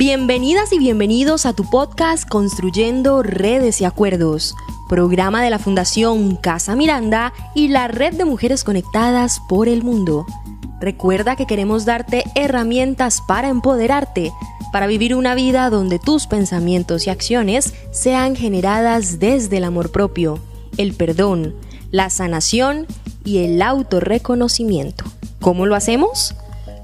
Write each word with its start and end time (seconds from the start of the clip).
Bienvenidas 0.00 0.72
y 0.72 0.78
bienvenidos 0.78 1.44
a 1.44 1.52
tu 1.52 1.68
podcast 1.68 2.26
Construyendo 2.26 3.22
Redes 3.22 3.82
y 3.82 3.84
Acuerdos, 3.84 4.56
programa 4.88 5.42
de 5.42 5.50
la 5.50 5.58
Fundación 5.58 6.36
Casa 6.36 6.74
Miranda 6.74 7.34
y 7.54 7.68
la 7.68 7.86
Red 7.86 8.14
de 8.14 8.24
Mujeres 8.24 8.64
Conectadas 8.64 9.42
por 9.46 9.68
el 9.68 9.82
Mundo. 9.82 10.24
Recuerda 10.80 11.36
que 11.36 11.46
queremos 11.46 11.84
darte 11.84 12.24
herramientas 12.34 13.20
para 13.20 13.50
empoderarte, 13.50 14.32
para 14.72 14.86
vivir 14.86 15.14
una 15.14 15.34
vida 15.34 15.68
donde 15.68 15.98
tus 15.98 16.26
pensamientos 16.26 17.06
y 17.06 17.10
acciones 17.10 17.74
sean 17.90 18.36
generadas 18.36 19.18
desde 19.18 19.58
el 19.58 19.64
amor 19.64 19.92
propio, 19.92 20.38
el 20.78 20.94
perdón, 20.94 21.54
la 21.90 22.08
sanación 22.08 22.86
y 23.22 23.44
el 23.44 23.60
autorreconocimiento. 23.60 25.04
¿Cómo 25.42 25.66
lo 25.66 25.74
hacemos? 25.74 26.34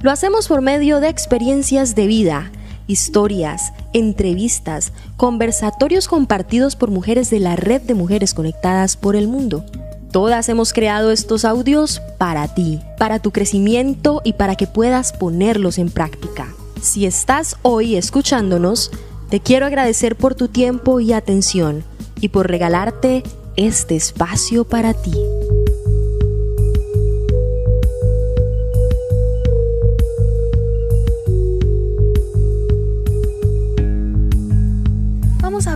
Lo 0.02 0.10
hacemos 0.10 0.48
por 0.48 0.60
medio 0.60 1.00
de 1.00 1.08
experiencias 1.08 1.94
de 1.94 2.06
vida, 2.08 2.52
historias, 2.86 3.72
entrevistas, 3.92 4.92
conversatorios 5.16 6.08
compartidos 6.08 6.76
por 6.76 6.90
mujeres 6.90 7.30
de 7.30 7.40
la 7.40 7.56
red 7.56 7.82
de 7.82 7.94
mujeres 7.94 8.34
conectadas 8.34 8.96
por 8.96 9.16
el 9.16 9.28
mundo. 9.28 9.64
Todas 10.12 10.48
hemos 10.48 10.72
creado 10.72 11.10
estos 11.10 11.44
audios 11.44 12.00
para 12.18 12.48
ti, 12.54 12.80
para 12.98 13.18
tu 13.18 13.32
crecimiento 13.32 14.22
y 14.24 14.34
para 14.34 14.54
que 14.54 14.66
puedas 14.66 15.12
ponerlos 15.12 15.78
en 15.78 15.90
práctica. 15.90 16.54
Si 16.80 17.06
estás 17.06 17.56
hoy 17.62 17.96
escuchándonos, 17.96 18.90
te 19.28 19.40
quiero 19.40 19.66
agradecer 19.66 20.16
por 20.16 20.34
tu 20.34 20.48
tiempo 20.48 21.00
y 21.00 21.12
atención 21.12 21.84
y 22.20 22.28
por 22.28 22.48
regalarte 22.48 23.24
este 23.56 23.96
espacio 23.96 24.64
para 24.64 24.94
ti. 24.94 25.12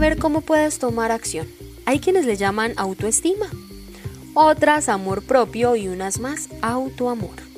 Ver 0.01 0.19
cómo 0.19 0.41
puedes 0.41 0.81
tomar 0.81 1.12
acción. 1.12 1.47
Hay 1.84 2.01
quienes 2.01 2.27
le 2.27 2.37
llaman 2.37 2.73
autoestima, 2.77 3.47
otras 4.34 4.89
amor 4.89 5.23
propio 5.23 5.77
y 5.77 5.87
unas 5.87 6.19
más 6.19 6.48
autoamor 6.61 7.51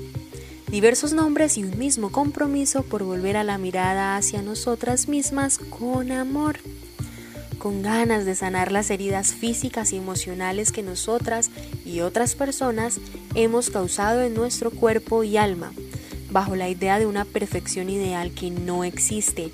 diversos 0.73 1.13
nombres 1.13 1.59
y 1.59 1.65
un 1.65 1.79
mismo 1.79 2.11
compromiso 2.11 2.83
por 2.83 3.03
volver 3.03 3.37
a 3.37 3.45
la 3.45 3.59
mirada 3.59 4.17
hacia 4.17 4.41
nosotras 4.41 5.07
mismas 5.07 5.59
con 5.59 6.11
amor, 6.11 6.61
con 7.59 7.83
ganas 7.83 8.25
de 8.25 8.35
sanar 8.35 8.73
las 8.73 8.91
heridas 8.91 9.35
físicas 9.35 9.93
y 9.93 9.98
emocionales 9.98 10.73
que 10.73 10.83
nosotras 10.83 11.51
y 11.85 12.01
otras 12.01 12.35
personas 12.35 13.01
hemos 13.35 13.69
causado 13.69 14.23
en 14.23 14.33
nuestro 14.33 14.70
cuerpo 14.70 15.25
y 15.25 15.37
alma, 15.37 15.75
bajo 16.31 16.57
la 16.57 16.70
idea 16.70 16.98
de 16.98 17.05
una 17.05 17.27
perfección 17.27 17.91
ideal 17.91 18.33
que 18.33 18.51
no 18.51 18.83
existe 18.83 19.53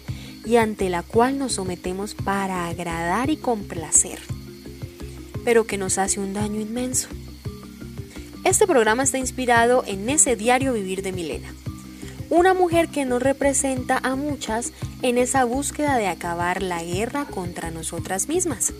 y 0.48 0.56
ante 0.56 0.88
la 0.88 1.02
cual 1.02 1.38
nos 1.38 1.52
sometemos 1.52 2.14
para 2.14 2.68
agradar 2.68 3.28
y 3.28 3.36
complacer, 3.36 4.18
pero 5.44 5.66
que 5.66 5.76
nos 5.76 5.98
hace 5.98 6.20
un 6.20 6.32
daño 6.32 6.58
inmenso. 6.58 7.08
Este 8.44 8.66
programa 8.66 9.02
está 9.02 9.18
inspirado 9.18 9.84
en 9.86 10.08
ese 10.08 10.36
diario 10.36 10.72
vivir 10.72 11.02
de 11.02 11.12
Milena, 11.12 11.52
una 12.30 12.54
mujer 12.54 12.88
que 12.88 13.04
nos 13.04 13.22
representa 13.22 14.00
a 14.02 14.16
muchas 14.16 14.72
en 15.02 15.18
esa 15.18 15.44
búsqueda 15.44 15.98
de 15.98 16.06
acabar 16.06 16.62
la 16.62 16.82
guerra 16.82 17.26
contra 17.26 17.70
nosotras 17.70 18.26
mismas, 18.26 18.72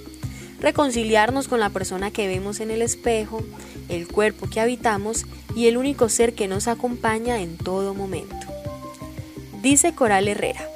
reconciliarnos 0.60 1.48
con 1.48 1.60
la 1.60 1.68
persona 1.68 2.10
que 2.10 2.28
vemos 2.28 2.60
en 2.60 2.70
el 2.70 2.80
espejo, 2.80 3.42
el 3.90 4.08
cuerpo 4.08 4.48
que 4.48 4.60
habitamos 4.60 5.26
y 5.54 5.66
el 5.66 5.76
único 5.76 6.08
ser 6.08 6.32
que 6.32 6.48
nos 6.48 6.66
acompaña 6.66 7.42
en 7.42 7.58
todo 7.58 7.92
momento. 7.92 8.36
Dice 9.60 9.94
Coral 9.94 10.28
Herrera, 10.28 10.67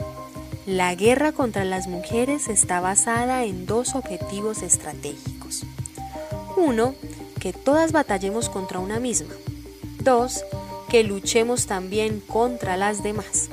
la 0.67 0.95
guerra 0.95 1.33
contra 1.33 1.65
las 1.65 1.89
mujeres 1.89 2.49
está 2.49 2.81
basada 2.81 3.45
en 3.45 3.67
dos 3.67 3.95
objetivos 3.95 4.63
estratégicos. 4.63 5.65
Uno, 6.57 6.95
que 7.41 7.53
todas 7.53 7.91
batallemos 7.91 8.49
contra 8.49 8.79
una 8.79 9.01
misma. 9.01 9.35
2. 10.05 10.45
Que 10.89 11.03
luchemos 11.03 11.67
también 11.67 12.21
contra 12.21 12.77
las 12.77 13.03
demás. 13.03 13.49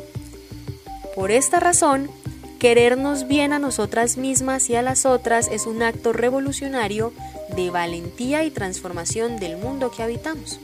Por 1.16 1.32
esta 1.32 1.60
razón, 1.60 2.12
querernos 2.60 3.28
bien 3.28 3.54
a 3.54 3.60
nosotras 3.60 4.18
mismas 4.18 4.70
y 4.70 4.76
a 4.76 4.82
las 4.82 5.06
otras 5.06 5.48
es 5.48 5.66
un 5.66 5.82
acto 5.82 6.14
revolucionario 6.14 7.14
de 7.56 7.72
valentía 7.72 8.44
y 8.44 8.52
transformación 8.52 9.40
del 9.40 9.58
mundo 9.58 9.90
que 9.90 10.04
habitamos, 10.04 10.60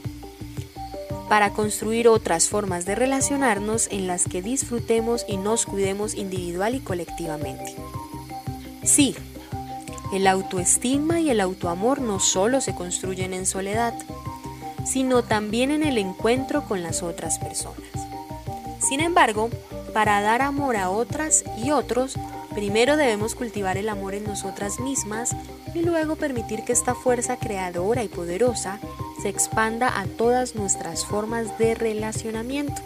para 1.28 1.52
construir 1.52 2.08
otras 2.08 2.48
formas 2.48 2.84
de 2.84 2.94
relacionarnos 2.94 3.88
en 3.90 4.06
las 4.06 4.24
que 4.24 4.42
disfrutemos 4.42 5.24
y 5.28 5.36
nos 5.36 5.66
cuidemos 5.66 6.14
individual 6.14 6.74
y 6.74 6.80
colectivamente. 6.80 7.74
Sí, 8.84 9.16
el 10.12 10.26
autoestima 10.26 11.20
y 11.20 11.30
el 11.30 11.40
autoamor 11.40 12.00
no 12.00 12.20
solo 12.20 12.60
se 12.60 12.74
construyen 12.74 13.34
en 13.34 13.46
soledad, 13.46 13.94
sino 14.84 15.24
también 15.24 15.72
en 15.72 15.82
el 15.82 15.98
encuentro 15.98 16.64
con 16.64 16.82
las 16.82 17.02
otras 17.02 17.38
personas. 17.38 17.90
Sin 18.78 19.00
embargo, 19.00 19.50
para 19.92 20.20
dar 20.20 20.42
amor 20.42 20.76
a 20.76 20.90
otras 20.90 21.44
y 21.56 21.72
otros, 21.72 22.14
primero 22.54 22.96
debemos 22.96 23.34
cultivar 23.34 23.76
el 23.76 23.88
amor 23.88 24.14
en 24.14 24.24
nosotras 24.24 24.78
mismas 24.78 25.34
y 25.74 25.82
luego 25.82 26.14
permitir 26.14 26.62
que 26.62 26.72
esta 26.72 26.94
fuerza 26.94 27.36
creadora 27.38 28.04
y 28.04 28.08
poderosa 28.08 28.78
se 29.22 29.28
expanda 29.28 30.00
a 30.00 30.06
todas 30.06 30.54
nuestras 30.54 31.04
formas 31.04 31.58
de 31.58 31.74
relacionamiento. 31.74 32.82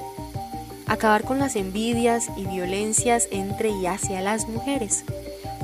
Acabar 0.86 1.24
con 1.24 1.38
las 1.38 1.56
envidias 1.56 2.28
y 2.36 2.46
violencias 2.46 3.28
entre 3.30 3.70
y 3.70 3.86
hacia 3.86 4.20
las 4.20 4.48
mujeres 4.48 5.04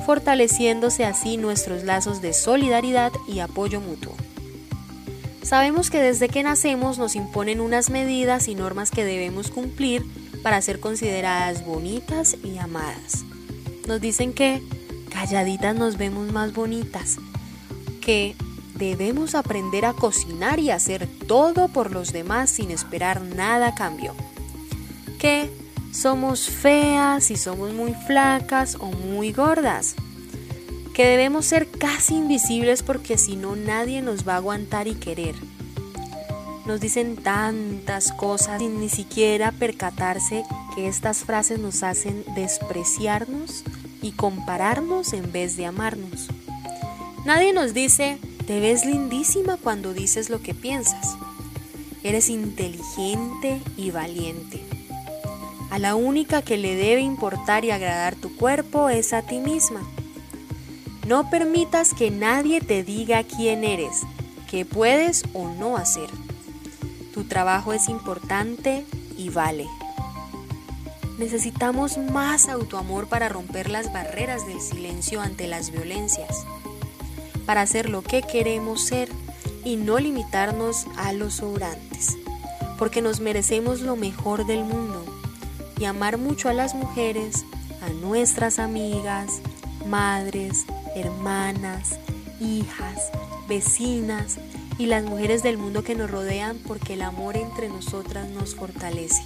fortaleciéndose 0.07 1.03
así 1.03 1.35
nuestros 1.35 1.83
lazos 1.83 2.21
de 2.21 2.31
solidaridad 2.31 3.11
y 3.27 3.39
apoyo 3.39 3.81
mutuo. 3.81 4.15
Sabemos 5.43 5.89
que 5.89 6.01
desde 6.01 6.29
que 6.29 6.43
nacemos 6.43 6.97
nos 6.97 7.17
imponen 7.17 7.59
unas 7.59 7.89
medidas 7.89 8.47
y 8.47 8.55
normas 8.55 8.89
que 8.89 9.03
debemos 9.03 9.51
cumplir 9.51 10.05
para 10.43 10.61
ser 10.61 10.79
consideradas 10.79 11.65
bonitas 11.65 12.37
y 12.41 12.57
amadas. 12.57 13.25
Nos 13.85 13.99
dicen 13.99 14.31
que 14.31 14.61
calladitas 15.11 15.75
nos 15.75 15.97
vemos 15.97 16.31
más 16.31 16.53
bonitas, 16.53 17.17
que 17.99 18.33
debemos 18.77 19.35
aprender 19.35 19.85
a 19.85 19.93
cocinar 19.93 20.59
y 20.59 20.71
hacer 20.71 21.07
todo 21.27 21.67
por 21.67 21.91
los 21.91 22.13
demás 22.13 22.49
sin 22.49 22.71
esperar 22.71 23.21
nada 23.21 23.69
a 23.69 23.75
cambio, 23.75 24.13
que 25.19 25.49
somos 25.91 26.49
feas 26.49 27.31
y 27.31 27.37
somos 27.37 27.73
muy 27.73 27.93
flacas 27.93 28.75
o 28.79 28.91
muy 28.91 29.31
gordas, 29.33 29.95
que 30.93 31.05
debemos 31.05 31.45
ser 31.45 31.67
casi 31.69 32.15
invisibles 32.15 32.83
porque 32.83 33.17
si 33.17 33.35
no 33.35 33.55
nadie 33.55 34.01
nos 34.01 34.27
va 34.27 34.33
a 34.33 34.37
aguantar 34.37 34.87
y 34.87 34.95
querer. 34.95 35.35
Nos 36.65 36.81
dicen 36.81 37.15
tantas 37.15 38.11
cosas 38.11 38.59
sin 38.59 38.79
ni 38.81 38.89
siquiera 38.89 39.53
percatarse 39.53 40.43
que 40.75 40.87
estas 40.87 41.19
frases 41.19 41.59
nos 41.59 41.81
hacen 41.81 42.25
despreciarnos 42.35 43.63
y 44.01 44.11
compararnos 44.11 45.13
en 45.13 45.31
vez 45.31 45.55
de 45.55 45.65
amarnos. 45.65 46.27
Nadie 47.25 47.53
nos 47.53 47.73
dice, 47.73 48.19
te 48.47 48.61
ves 48.61 48.85
lindísima 48.85 49.57
cuando 49.57 49.93
dices 49.93 50.29
lo 50.29 50.41
que 50.41 50.55
piensas. 50.55 51.17
Eres 52.01 52.29
inteligente 52.29 53.61
y 53.75 53.91
valiente. 53.91 54.63
A 55.69 55.79
la 55.79 55.95
única 55.95 56.41
que 56.41 56.55
le 56.55 56.75
debe 56.75 57.01
importar 57.01 57.65
y 57.65 57.71
agradar 57.71 58.15
tu 58.15 58.33
cuerpo 58.37 58.87
es 58.87 59.11
a 59.11 59.21
ti 59.21 59.39
misma. 59.39 59.81
No 61.05 61.29
permitas 61.29 61.93
que 61.93 62.09
nadie 62.09 62.61
te 62.61 62.83
diga 62.83 63.23
quién 63.23 63.65
eres, 63.65 64.03
qué 64.49 64.63
puedes 64.63 65.25
o 65.33 65.49
no 65.49 65.75
hacer. 65.75 66.09
Tu 67.13 67.25
trabajo 67.25 67.73
es 67.73 67.89
importante 67.89 68.85
y 69.17 69.27
vale. 69.27 69.67
Necesitamos 71.17 71.97
más 71.97 72.47
autoamor 72.47 73.09
para 73.09 73.27
romper 73.27 73.69
las 73.69 73.91
barreras 73.91 74.47
del 74.47 74.61
silencio 74.61 75.19
ante 75.19 75.47
las 75.47 75.71
violencias, 75.71 76.45
para 77.47 77.61
hacer 77.61 77.89
lo 77.89 78.03
que 78.03 78.21
queremos 78.21 78.83
ser 78.83 79.09
y 79.63 79.77
no 79.77 79.97
limitarnos 79.97 80.85
a 80.97 81.13
los 81.13 81.35
sobrantes, 81.35 82.17
porque 82.77 83.01
nos 83.01 83.21
merecemos 83.21 83.81
lo 83.81 83.95
mejor 83.95 84.45
del 84.45 84.63
mundo 84.63 85.03
y 85.79 85.85
amar 85.85 86.17
mucho 86.17 86.49
a 86.49 86.53
las 86.53 86.75
mujeres, 86.75 87.45
a 87.81 87.89
nuestras 87.89 88.59
amigas, 88.59 89.39
madres, 89.87 90.65
hermanas, 90.93 91.99
hijas, 92.41 93.11
vecinas 93.47 94.37
y 94.77 94.87
las 94.87 95.03
mujeres 95.03 95.41
del 95.41 95.57
mundo 95.57 95.83
que 95.83 95.95
nos 95.95 96.11
rodean 96.11 96.57
porque 96.67 96.93
el 96.93 97.01
amor 97.01 97.37
entre 97.37 97.69
nosotras 97.69 98.29
nos 98.29 98.55
fortalece. 98.55 99.23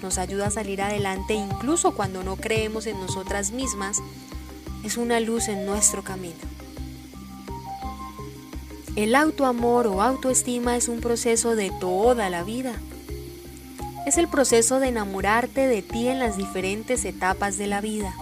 Nos 0.00 0.18
ayuda 0.18 0.46
a 0.46 0.50
salir 0.50 0.80
adelante 0.80 1.34
incluso 1.34 1.94
cuando 1.94 2.22
no 2.22 2.36
creemos 2.36 2.86
en 2.86 3.00
nosotras 3.00 3.50
mismas. 3.50 4.00
Es 4.84 4.96
una 4.96 5.18
luz 5.20 5.48
en 5.48 5.66
nuestro 5.66 6.02
camino. 6.02 6.61
El 8.96 9.14
autoamor 9.14 9.86
o 9.86 10.02
autoestima 10.02 10.76
es 10.76 10.88
un 10.88 11.00
proceso 11.00 11.56
de 11.56 11.70
toda 11.80 12.30
la 12.30 12.42
vida 12.42 12.74
es 14.06 14.18
el 14.18 14.28
proceso 14.28 14.80
de 14.80 14.88
enamorarte 14.88 15.66
de 15.66 15.82
ti 15.82 16.08
en 16.08 16.18
las 16.18 16.36
diferentes 16.36 17.04
etapas 17.04 17.56
de 17.56 17.68
la 17.68 17.80
vida. 17.80 18.14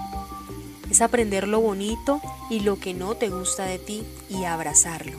Es 0.91 1.01
aprender 1.01 1.49
lo 1.49 1.61
bonito 1.61 2.21
y 2.51 2.61
lo 2.61 2.79
que 2.79 2.93
no 2.93 3.15
te 3.15 3.31
gusta 3.31 3.65
de 3.65 3.79
ti 3.79 4.05
y 4.29 4.45
abrazarlo. 4.45 5.17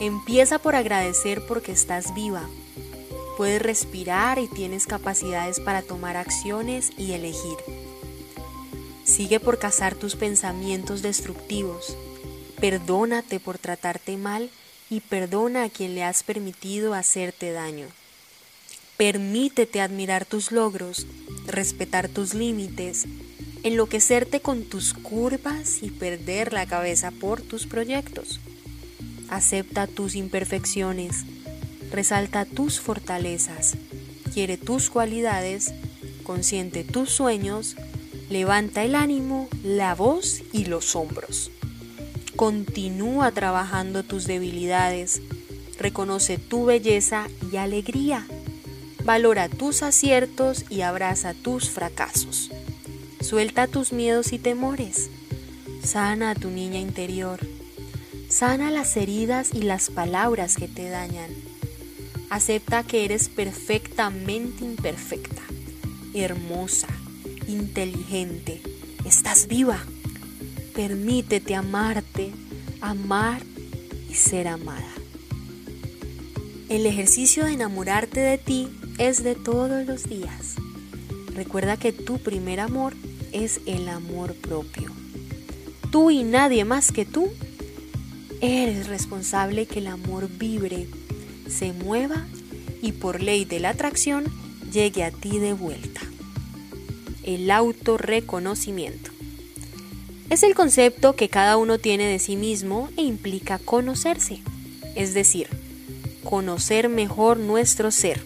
Empieza 0.00 0.58
por 0.58 0.74
agradecer 0.74 1.46
porque 1.46 1.72
estás 1.72 2.14
viva. 2.14 2.48
Puedes 3.36 3.62
respirar 3.62 4.38
y 4.38 4.48
tienes 4.48 4.86
capacidades 4.86 5.60
para 5.60 5.82
tomar 5.82 6.16
acciones 6.16 6.90
y 6.98 7.12
elegir. 7.12 7.56
Sigue 9.04 9.40
por 9.40 9.58
cazar 9.58 9.94
tus 9.94 10.16
pensamientos 10.16 11.02
destructivos. 11.02 11.96
Perdónate 12.60 13.40
por 13.40 13.58
tratarte 13.58 14.16
mal 14.16 14.50
y 14.90 15.00
perdona 15.00 15.64
a 15.64 15.68
quien 15.70 15.94
le 15.94 16.04
has 16.04 16.22
permitido 16.22 16.94
hacerte 16.94 17.52
daño. 17.52 17.86
Permítete 18.98 19.80
admirar 19.80 20.26
tus 20.26 20.52
logros, 20.52 21.06
respetar 21.46 22.08
tus 22.08 22.34
límites, 22.34 23.06
enloquecerte 23.62 24.40
con 24.40 24.64
tus 24.64 24.92
curvas 24.92 25.82
y 25.82 25.90
perder 25.90 26.52
la 26.52 26.66
cabeza 26.66 27.10
por 27.10 27.40
tus 27.40 27.66
proyectos. 27.66 28.40
Acepta 29.30 29.86
tus 29.86 30.14
imperfecciones, 30.14 31.24
resalta 31.90 32.44
tus 32.44 32.78
fortalezas, 32.78 33.76
quiere 34.34 34.58
tus 34.58 34.90
cualidades, 34.90 35.72
consiente 36.24 36.84
tus 36.84 37.10
sueños, 37.10 37.76
levanta 38.28 38.84
el 38.84 38.96
ánimo, 38.96 39.48
la 39.64 39.94
voz 39.94 40.42
y 40.52 40.66
los 40.66 40.94
hombros. 40.94 41.50
Continúa 42.40 43.32
trabajando 43.32 44.02
tus 44.02 44.26
debilidades, 44.26 45.20
reconoce 45.78 46.38
tu 46.38 46.64
belleza 46.64 47.26
y 47.52 47.58
alegría, 47.58 48.26
valora 49.04 49.50
tus 49.50 49.82
aciertos 49.82 50.64
y 50.70 50.80
abraza 50.80 51.34
tus 51.34 51.68
fracasos. 51.68 52.50
Suelta 53.20 53.66
tus 53.66 53.92
miedos 53.92 54.32
y 54.32 54.38
temores, 54.38 55.10
sana 55.84 56.30
a 56.30 56.34
tu 56.34 56.48
niña 56.48 56.78
interior, 56.78 57.40
sana 58.30 58.70
las 58.70 58.96
heridas 58.96 59.50
y 59.52 59.60
las 59.60 59.90
palabras 59.90 60.56
que 60.56 60.66
te 60.66 60.88
dañan. 60.88 61.28
Acepta 62.30 62.84
que 62.84 63.04
eres 63.04 63.28
perfectamente 63.28 64.64
imperfecta, 64.64 65.42
hermosa, 66.14 66.88
inteligente, 67.46 68.62
estás 69.04 69.46
viva. 69.46 69.84
Permítete 70.80 71.54
amarte, 71.54 72.30
amar 72.80 73.42
y 74.08 74.14
ser 74.14 74.48
amada. 74.48 74.88
El 76.70 76.86
ejercicio 76.86 77.44
de 77.44 77.52
enamorarte 77.52 78.18
de 78.18 78.38
ti 78.38 78.66
es 78.96 79.22
de 79.22 79.34
todos 79.34 79.86
los 79.86 80.08
días. 80.08 80.54
Recuerda 81.34 81.76
que 81.76 81.92
tu 81.92 82.16
primer 82.16 82.60
amor 82.60 82.94
es 83.30 83.60
el 83.66 83.90
amor 83.90 84.34
propio. 84.34 84.90
Tú 85.90 86.10
y 86.10 86.22
nadie 86.22 86.64
más 86.64 86.92
que 86.92 87.04
tú 87.04 87.28
eres 88.40 88.86
responsable 88.86 89.66
que 89.66 89.80
el 89.80 89.86
amor 89.86 90.30
vibre, 90.30 90.88
se 91.46 91.74
mueva 91.74 92.24
y 92.80 92.92
por 92.92 93.22
ley 93.22 93.44
de 93.44 93.60
la 93.60 93.68
atracción 93.68 94.24
llegue 94.72 95.04
a 95.04 95.10
ti 95.10 95.40
de 95.40 95.52
vuelta. 95.52 96.00
El 97.22 97.50
autorreconocimiento. 97.50 99.10
Es 100.30 100.44
el 100.44 100.54
concepto 100.54 101.16
que 101.16 101.28
cada 101.28 101.56
uno 101.56 101.78
tiene 101.78 102.06
de 102.06 102.20
sí 102.20 102.36
mismo 102.36 102.88
e 102.96 103.02
implica 103.02 103.58
conocerse, 103.58 104.40
es 104.94 105.12
decir, 105.12 105.48
conocer 106.22 106.88
mejor 106.88 107.36
nuestro 107.36 107.90
ser, 107.90 108.24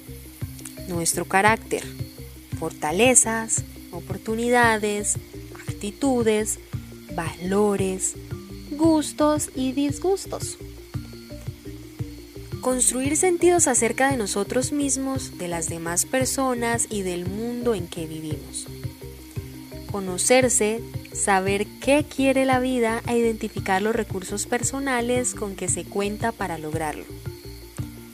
nuestro 0.86 1.24
carácter, 1.24 1.82
fortalezas, 2.58 3.64
oportunidades, 3.90 5.14
actitudes, 5.66 6.58
valores, 7.14 8.16
gustos 8.72 9.48
y 9.54 9.72
disgustos. 9.72 10.58
Construir 12.60 13.16
sentidos 13.16 13.66
acerca 13.66 14.10
de 14.10 14.18
nosotros 14.18 14.72
mismos, 14.72 15.38
de 15.38 15.48
las 15.48 15.70
demás 15.70 16.04
personas 16.04 16.86
y 16.90 17.00
del 17.00 17.26
mundo 17.26 17.74
en 17.74 17.88
que 17.88 18.06
vivimos. 18.06 18.66
Conocerse 19.90 20.82
saber 21.14 21.66
qué 21.80 22.04
quiere 22.04 22.44
la 22.44 22.58
vida 22.58 23.02
e 23.06 23.16
identificar 23.16 23.80
los 23.80 23.94
recursos 23.94 24.46
personales 24.46 25.34
con 25.34 25.54
que 25.54 25.68
se 25.68 25.84
cuenta 25.84 26.32
para 26.32 26.58
lograrlo. 26.58 27.04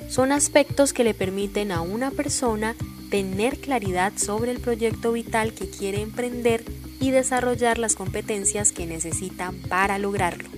Son 0.08 0.32
aspectos 0.32 0.92
que 0.92 1.04
le 1.04 1.14
permiten 1.14 1.72
a 1.72 1.80
una 1.80 2.10
persona 2.10 2.74
tener 3.10 3.58
claridad 3.58 4.12
sobre 4.16 4.50
el 4.50 4.60
proyecto 4.60 5.12
vital 5.12 5.54
que 5.54 5.68
quiere 5.68 6.02
emprender 6.02 6.64
y 7.00 7.10
desarrollar 7.10 7.78
las 7.78 7.94
competencias 7.94 8.72
que 8.72 8.86
necesita 8.86 9.52
para 9.68 9.98
lograrlo. 9.98 10.48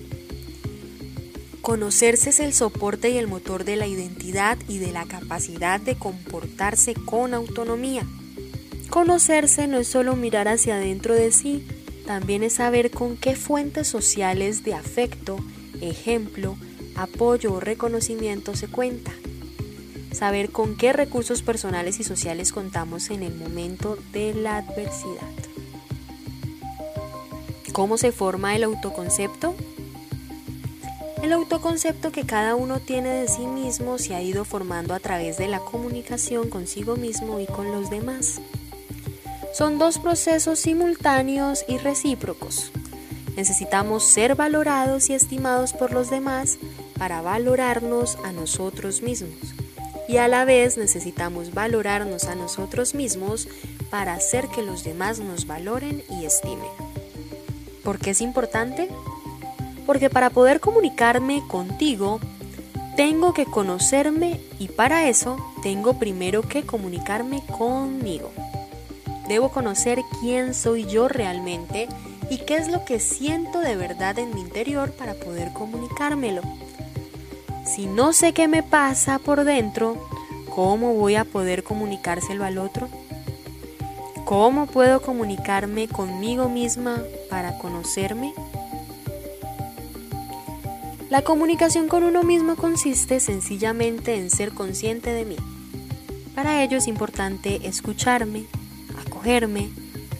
Conocerse 1.62 2.30
es 2.30 2.40
el 2.40 2.52
soporte 2.52 3.10
y 3.10 3.18
el 3.18 3.28
motor 3.28 3.64
de 3.64 3.76
la 3.76 3.86
identidad 3.86 4.58
y 4.68 4.78
de 4.78 4.90
la 4.90 5.04
capacidad 5.04 5.80
de 5.80 5.94
comportarse 5.94 6.94
con 6.94 7.34
autonomía. 7.34 8.04
Conocerse 8.90 9.68
no 9.68 9.78
es 9.78 9.86
solo 9.86 10.16
mirar 10.16 10.48
hacia 10.48 10.74
adentro 10.74 11.14
de 11.14 11.30
sí, 11.30 11.64
también 12.06 12.42
es 12.42 12.54
saber 12.54 12.90
con 12.90 13.16
qué 13.16 13.36
fuentes 13.36 13.88
sociales 13.88 14.64
de 14.64 14.74
afecto, 14.74 15.38
ejemplo, 15.80 16.56
apoyo 16.96 17.54
o 17.54 17.60
reconocimiento 17.60 18.54
se 18.54 18.68
cuenta. 18.68 19.12
Saber 20.12 20.50
con 20.50 20.76
qué 20.76 20.92
recursos 20.92 21.42
personales 21.42 21.98
y 22.00 22.04
sociales 22.04 22.52
contamos 22.52 23.10
en 23.10 23.22
el 23.22 23.34
momento 23.34 23.98
de 24.12 24.34
la 24.34 24.58
adversidad. 24.58 25.32
¿Cómo 27.72 27.96
se 27.96 28.12
forma 28.12 28.54
el 28.54 28.64
autoconcepto? 28.64 29.54
El 31.22 31.32
autoconcepto 31.32 32.12
que 32.12 32.26
cada 32.26 32.56
uno 32.56 32.80
tiene 32.80 33.08
de 33.08 33.28
sí 33.28 33.46
mismo 33.46 33.96
se 33.96 34.14
ha 34.14 34.22
ido 34.22 34.44
formando 34.44 34.92
a 34.92 34.98
través 34.98 35.38
de 35.38 35.48
la 35.48 35.60
comunicación 35.60 36.50
consigo 36.50 36.96
mismo 36.96 37.40
y 37.40 37.46
con 37.46 37.70
los 37.72 37.88
demás. 37.88 38.40
Son 39.52 39.78
dos 39.78 39.98
procesos 39.98 40.58
simultáneos 40.60 41.66
y 41.68 41.76
recíprocos. 41.76 42.72
Necesitamos 43.36 44.02
ser 44.02 44.34
valorados 44.34 45.10
y 45.10 45.14
estimados 45.14 45.74
por 45.74 45.92
los 45.92 46.08
demás 46.08 46.58
para 46.98 47.20
valorarnos 47.20 48.16
a 48.24 48.32
nosotros 48.32 49.02
mismos. 49.02 49.54
Y 50.08 50.16
a 50.16 50.26
la 50.26 50.46
vez 50.46 50.78
necesitamos 50.78 51.52
valorarnos 51.52 52.24
a 52.24 52.34
nosotros 52.34 52.94
mismos 52.94 53.46
para 53.90 54.14
hacer 54.14 54.48
que 54.48 54.62
los 54.62 54.84
demás 54.84 55.18
nos 55.18 55.46
valoren 55.46 56.02
y 56.08 56.24
estimen. 56.24 56.70
¿Por 57.84 57.98
qué 57.98 58.10
es 58.10 58.22
importante? 58.22 58.88
Porque 59.84 60.08
para 60.08 60.30
poder 60.30 60.60
comunicarme 60.60 61.42
contigo, 61.46 62.20
tengo 62.96 63.34
que 63.34 63.44
conocerme 63.44 64.40
y 64.58 64.68
para 64.68 65.08
eso 65.08 65.36
tengo 65.62 65.98
primero 65.98 66.40
que 66.40 66.62
comunicarme 66.62 67.42
conmigo. 67.46 68.30
Debo 69.32 69.48
conocer 69.48 70.02
quién 70.20 70.52
soy 70.52 70.84
yo 70.84 71.08
realmente 71.08 71.88
y 72.28 72.36
qué 72.44 72.56
es 72.56 72.68
lo 72.68 72.84
que 72.84 73.00
siento 73.00 73.60
de 73.60 73.76
verdad 73.76 74.18
en 74.18 74.34
mi 74.34 74.42
interior 74.42 74.92
para 74.92 75.14
poder 75.14 75.54
comunicármelo. 75.54 76.42
Si 77.64 77.86
no 77.86 78.12
sé 78.12 78.34
qué 78.34 78.46
me 78.46 78.62
pasa 78.62 79.18
por 79.18 79.44
dentro, 79.44 79.96
¿cómo 80.54 80.92
voy 80.92 81.14
a 81.14 81.24
poder 81.24 81.62
comunicárselo 81.62 82.44
al 82.44 82.58
otro? 82.58 82.90
¿Cómo 84.26 84.66
puedo 84.66 85.00
comunicarme 85.00 85.88
conmigo 85.88 86.50
misma 86.50 87.02
para 87.30 87.56
conocerme? 87.56 88.34
La 91.08 91.22
comunicación 91.22 91.88
con 91.88 92.04
uno 92.04 92.22
mismo 92.22 92.54
consiste 92.56 93.18
sencillamente 93.18 94.14
en 94.14 94.28
ser 94.28 94.52
consciente 94.52 95.08
de 95.08 95.24
mí. 95.24 95.36
Para 96.34 96.62
ello 96.62 96.76
es 96.76 96.86
importante 96.86 97.66
escucharme, 97.66 98.44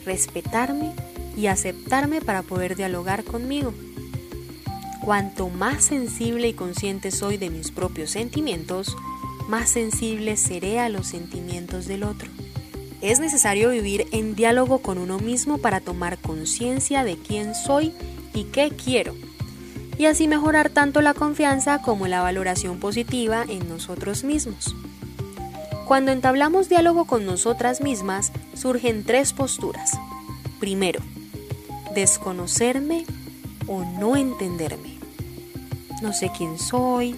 respetarme 0.05 0.93
y 1.35 1.47
aceptarme 1.47 2.21
para 2.21 2.43
poder 2.43 2.75
dialogar 2.75 3.23
conmigo. 3.23 3.73
Cuanto 5.03 5.49
más 5.49 5.83
sensible 5.85 6.47
y 6.47 6.53
consciente 6.53 7.11
soy 7.11 7.37
de 7.37 7.49
mis 7.49 7.71
propios 7.71 8.11
sentimientos, 8.11 8.95
más 9.49 9.69
sensible 9.69 10.37
seré 10.37 10.79
a 10.79 10.89
los 10.89 11.07
sentimientos 11.07 11.87
del 11.87 12.03
otro. 12.03 12.29
Es 13.01 13.19
necesario 13.19 13.69
vivir 13.69 14.07
en 14.11 14.33
diálogo 14.35 14.79
con 14.79 14.97
uno 14.97 15.19
mismo 15.19 15.57
para 15.57 15.81
tomar 15.81 16.17
conciencia 16.19 17.03
de 17.03 17.17
quién 17.17 17.53
soy 17.53 17.91
y 18.33 18.45
qué 18.45 18.71
quiero, 18.71 19.13
y 19.97 20.05
así 20.05 20.29
mejorar 20.29 20.69
tanto 20.69 21.01
la 21.01 21.13
confianza 21.13 21.81
como 21.81 22.07
la 22.07 22.21
valoración 22.21 22.79
positiva 22.79 23.43
en 23.47 23.67
nosotros 23.67 24.23
mismos. 24.23 24.73
Cuando 25.85 26.11
entablamos 26.11 26.69
diálogo 26.69 27.05
con 27.05 27.25
nosotras 27.25 27.81
mismas, 27.81 28.31
surgen 28.53 29.03
tres 29.03 29.33
posturas. 29.33 29.91
Primero, 30.59 31.01
desconocerme 31.93 33.05
o 33.67 33.83
no 33.99 34.15
entenderme. 34.15 34.97
No 36.01 36.13
sé 36.13 36.31
quién 36.35 36.57
soy, 36.57 37.15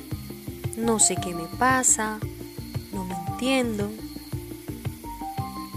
no 0.77 0.99
sé 0.99 1.15
qué 1.15 1.33
me 1.33 1.45
pasa, 1.59 2.19
no 2.91 3.05
me 3.05 3.15
entiendo. 3.27 3.89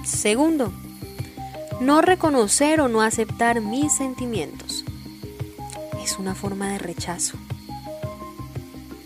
Segundo, 0.05 0.73
no 1.81 2.01
reconocer 2.01 2.81
o 2.81 2.89
no 2.89 3.03
aceptar 3.03 3.61
mis 3.61 3.95
sentimientos. 3.95 4.85
Es 6.03 6.19
una 6.19 6.35
forma 6.35 6.69
de 6.73 6.79
rechazo. 6.79 7.37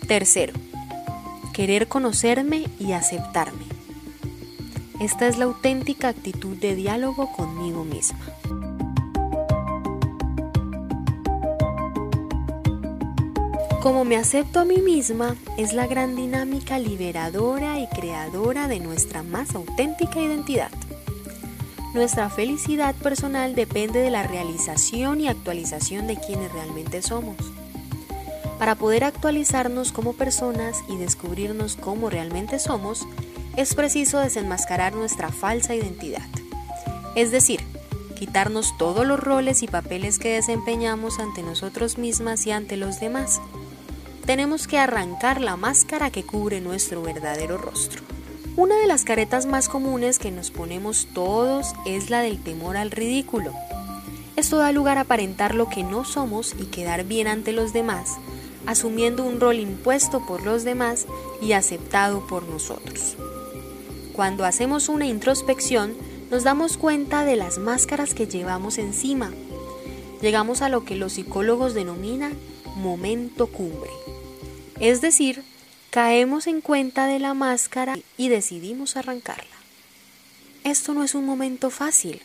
Tercero, 0.06 0.52
querer 1.52 1.88
conocerme 1.88 2.66
y 2.78 2.92
aceptarme. 2.92 3.71
Esta 5.02 5.26
es 5.26 5.36
la 5.36 5.46
auténtica 5.46 6.06
actitud 6.06 6.56
de 6.56 6.76
diálogo 6.76 7.32
conmigo 7.32 7.82
misma. 7.82 8.20
Como 13.82 14.04
me 14.04 14.16
acepto 14.16 14.60
a 14.60 14.64
mí 14.64 14.76
misma 14.76 15.34
es 15.58 15.72
la 15.72 15.88
gran 15.88 16.14
dinámica 16.14 16.78
liberadora 16.78 17.80
y 17.80 17.88
creadora 17.88 18.68
de 18.68 18.78
nuestra 18.78 19.24
más 19.24 19.56
auténtica 19.56 20.20
identidad. 20.20 20.70
Nuestra 21.94 22.30
felicidad 22.30 22.94
personal 22.94 23.56
depende 23.56 23.98
de 23.98 24.10
la 24.12 24.22
realización 24.22 25.20
y 25.20 25.26
actualización 25.26 26.06
de 26.06 26.14
quienes 26.14 26.52
realmente 26.52 27.02
somos. 27.02 27.38
Para 28.56 28.76
poder 28.76 29.02
actualizarnos 29.02 29.90
como 29.90 30.12
personas 30.12 30.84
y 30.88 30.96
descubrirnos 30.96 31.74
cómo 31.74 32.08
realmente 32.08 32.60
somos, 32.60 33.04
es 33.56 33.74
preciso 33.74 34.18
desenmascarar 34.18 34.94
nuestra 34.94 35.30
falsa 35.30 35.74
identidad. 35.74 36.26
Es 37.14 37.30
decir, 37.30 37.60
quitarnos 38.18 38.76
todos 38.78 39.06
los 39.06 39.20
roles 39.20 39.62
y 39.62 39.66
papeles 39.66 40.18
que 40.18 40.34
desempeñamos 40.34 41.18
ante 41.18 41.42
nosotros 41.42 41.98
mismas 41.98 42.46
y 42.46 42.52
ante 42.52 42.76
los 42.76 43.00
demás 43.00 43.40
tenemos 44.24 44.68
que 44.68 44.78
arrancar 44.78 45.40
la 45.40 45.56
máscara 45.56 46.10
que 46.10 46.22
cubre 46.22 46.60
nuestro 46.60 47.02
verdadero 47.02 47.58
rostro. 47.58 48.02
Una 48.56 48.76
de 48.76 48.86
las 48.86 49.04
caretas 49.04 49.46
más 49.46 49.68
comunes 49.68 50.18
que 50.18 50.30
nos 50.30 50.50
ponemos 50.50 51.08
todos 51.12 51.72
es 51.86 52.10
la 52.10 52.20
del 52.20 52.40
temor 52.42 52.76
al 52.76 52.90
ridículo. 52.90 53.52
Esto 54.36 54.58
da 54.58 54.72
lugar 54.72 54.98
a 54.98 55.02
aparentar 55.02 55.54
lo 55.54 55.68
que 55.68 55.82
no 55.82 56.04
somos 56.04 56.54
y 56.58 56.66
quedar 56.66 57.04
bien 57.04 57.26
ante 57.26 57.52
los 57.52 57.72
demás, 57.72 58.18
asumiendo 58.66 59.24
un 59.24 59.40
rol 59.40 59.56
impuesto 59.56 60.24
por 60.24 60.42
los 60.42 60.64
demás 60.64 61.06
y 61.40 61.52
aceptado 61.52 62.26
por 62.26 62.44
nosotros. 62.44 63.16
Cuando 64.12 64.44
hacemos 64.44 64.90
una 64.90 65.06
introspección, 65.06 65.96
nos 66.30 66.44
damos 66.44 66.76
cuenta 66.76 67.24
de 67.24 67.36
las 67.36 67.58
máscaras 67.58 68.12
que 68.12 68.26
llevamos 68.26 68.76
encima. 68.76 69.32
Llegamos 70.20 70.60
a 70.60 70.68
lo 70.68 70.84
que 70.84 70.96
los 70.96 71.14
psicólogos 71.14 71.72
denominan 71.72 72.34
momento 72.76 73.46
cumbre. 73.46 73.90
Es 74.80 75.00
decir, 75.00 75.42
caemos 75.90 76.46
en 76.46 76.60
cuenta 76.60 77.06
de 77.06 77.20
la 77.20 77.32
máscara 77.32 77.98
y 78.18 78.28
decidimos 78.28 78.96
arrancarla. 78.96 79.44
Esto 80.64 80.92
no 80.92 81.04
es 81.04 81.14
un 81.14 81.24
momento 81.24 81.70
fácil, 81.70 82.20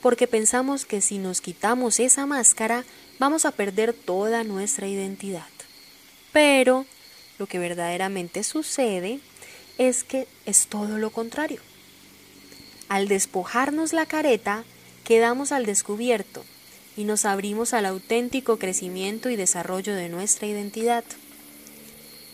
porque 0.00 0.26
pensamos 0.26 0.86
que 0.86 1.00
si 1.02 1.18
nos 1.18 1.40
quitamos 1.40 2.00
esa 2.00 2.26
máscara 2.26 2.84
vamos 3.18 3.44
a 3.44 3.52
perder 3.52 3.92
toda 3.92 4.42
nuestra 4.42 4.88
identidad. 4.88 5.46
Pero 6.32 6.86
lo 7.38 7.46
que 7.46 7.58
verdaderamente 7.58 8.42
sucede 8.42 9.20
es 9.78 10.04
que 10.04 10.26
es 10.44 10.66
todo 10.66 10.98
lo 10.98 11.10
contrario. 11.10 11.60
Al 12.88 13.08
despojarnos 13.08 13.92
la 13.92 14.06
careta, 14.06 14.64
quedamos 15.04 15.52
al 15.52 15.66
descubierto 15.66 16.44
y 16.96 17.04
nos 17.04 17.24
abrimos 17.24 17.74
al 17.74 17.86
auténtico 17.86 18.58
crecimiento 18.58 19.28
y 19.28 19.36
desarrollo 19.36 19.94
de 19.94 20.08
nuestra 20.08 20.46
identidad. 20.46 21.04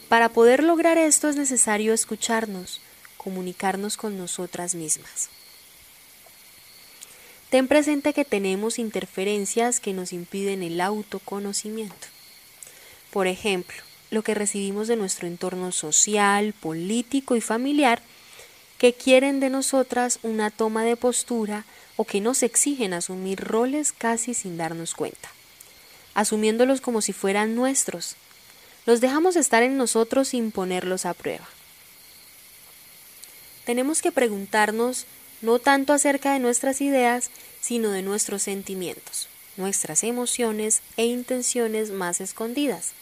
Para 0.08 0.28
poder 0.28 0.62
lograr 0.62 0.98
esto 0.98 1.28
es 1.28 1.36
necesario 1.36 1.94
escucharnos, 1.94 2.80
comunicarnos 3.16 3.96
con 3.96 4.18
nosotras 4.18 4.74
mismas. 4.74 5.30
Ten 7.50 7.68
presente 7.68 8.14
que 8.14 8.24
tenemos 8.24 8.78
interferencias 8.78 9.80
que 9.80 9.92
nos 9.92 10.12
impiden 10.12 10.62
el 10.62 10.80
autoconocimiento. 10.80 12.06
Por 13.10 13.26
ejemplo, 13.26 13.82
lo 14.12 14.22
que 14.22 14.34
recibimos 14.34 14.88
de 14.88 14.96
nuestro 14.96 15.26
entorno 15.26 15.72
social, 15.72 16.52
político 16.52 17.34
y 17.34 17.40
familiar 17.40 18.02
que 18.76 18.92
quieren 18.92 19.40
de 19.40 19.48
nosotras 19.48 20.18
una 20.22 20.50
toma 20.50 20.84
de 20.84 20.96
postura 20.96 21.64
o 21.96 22.04
que 22.04 22.20
nos 22.20 22.42
exigen 22.42 22.92
asumir 22.92 23.40
roles 23.40 23.92
casi 23.92 24.34
sin 24.34 24.58
darnos 24.58 24.94
cuenta, 24.94 25.30
asumiéndolos 26.14 26.82
como 26.82 27.00
si 27.00 27.12
fueran 27.12 27.54
nuestros, 27.54 28.16
los 28.84 29.00
dejamos 29.00 29.36
estar 29.36 29.62
en 29.62 29.78
nosotros 29.78 30.28
sin 30.28 30.50
ponerlos 30.50 31.06
a 31.06 31.14
prueba. 31.14 31.48
Tenemos 33.64 34.02
que 34.02 34.12
preguntarnos 34.12 35.06
no 35.40 35.58
tanto 35.58 35.94
acerca 35.94 36.34
de 36.34 36.40
nuestras 36.40 36.82
ideas, 36.82 37.30
sino 37.60 37.92
de 37.92 38.02
nuestros 38.02 38.42
sentimientos, 38.42 39.28
nuestras 39.56 40.04
emociones 40.04 40.82
e 40.98 41.06
intenciones 41.06 41.90
más 41.92 42.20
escondidas, 42.20 42.92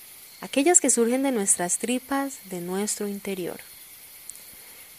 aquellas 0.40 0.80
que 0.80 0.90
surgen 0.90 1.22
de 1.22 1.32
nuestras 1.32 1.78
tripas, 1.78 2.38
de 2.46 2.60
nuestro 2.60 3.08
interior. 3.08 3.60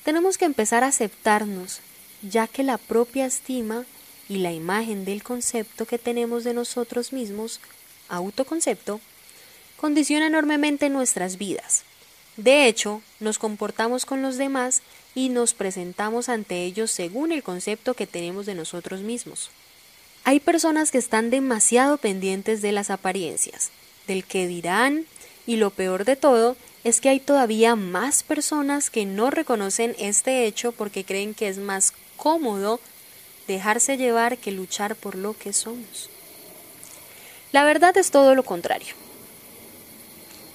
Tenemos 0.03 0.37
que 0.37 0.45
empezar 0.45 0.83
a 0.83 0.87
aceptarnos, 0.87 1.79
ya 2.21 2.47
que 2.47 2.63
la 2.63 2.77
propia 2.77 3.25
estima 3.25 3.85
y 4.29 4.37
la 4.37 4.51
imagen 4.51 5.05
del 5.05 5.23
concepto 5.23 5.85
que 5.85 5.97
tenemos 5.97 6.43
de 6.43 6.53
nosotros 6.53 7.13
mismos, 7.13 7.59
autoconcepto, 8.09 8.99
condiciona 9.77 10.27
enormemente 10.27 10.89
nuestras 10.89 11.37
vidas. 11.37 11.83
De 12.37 12.67
hecho, 12.67 13.01
nos 13.19 13.39
comportamos 13.39 14.05
con 14.05 14.21
los 14.21 14.37
demás 14.37 14.81
y 15.15 15.29
nos 15.29 15.53
presentamos 15.53 16.29
ante 16.29 16.63
ellos 16.63 16.91
según 16.91 17.31
el 17.31 17.43
concepto 17.43 17.93
que 17.93 18.07
tenemos 18.07 18.45
de 18.45 18.55
nosotros 18.55 19.01
mismos. 19.01 19.49
Hay 20.23 20.39
personas 20.39 20.91
que 20.91 20.97
están 20.97 21.29
demasiado 21.29 21.97
pendientes 21.97 22.61
de 22.61 22.71
las 22.71 22.89
apariencias, 22.89 23.71
del 24.07 24.23
que 24.23 24.47
dirán, 24.47 25.05
y 25.45 25.57
lo 25.57 25.69
peor 25.69 26.05
de 26.05 26.15
todo 26.15 26.55
es 26.83 27.01
que 27.01 27.09
hay 27.09 27.19
todavía 27.19 27.75
más 27.75 28.23
personas 28.23 28.89
que 28.89 29.05
no 29.05 29.29
reconocen 29.29 29.95
este 29.99 30.45
hecho 30.45 30.71
porque 30.71 31.03
creen 31.03 31.33
que 31.33 31.47
es 31.47 31.57
más 31.57 31.93
cómodo 32.17 32.79
dejarse 33.47 33.97
llevar 33.97 34.37
que 34.37 34.51
luchar 34.51 34.95
por 34.95 35.15
lo 35.15 35.37
que 35.37 35.53
somos. 35.53 36.09
La 37.51 37.63
verdad 37.63 37.95
es 37.97 38.11
todo 38.11 38.35
lo 38.35 38.43
contrario 38.43 38.95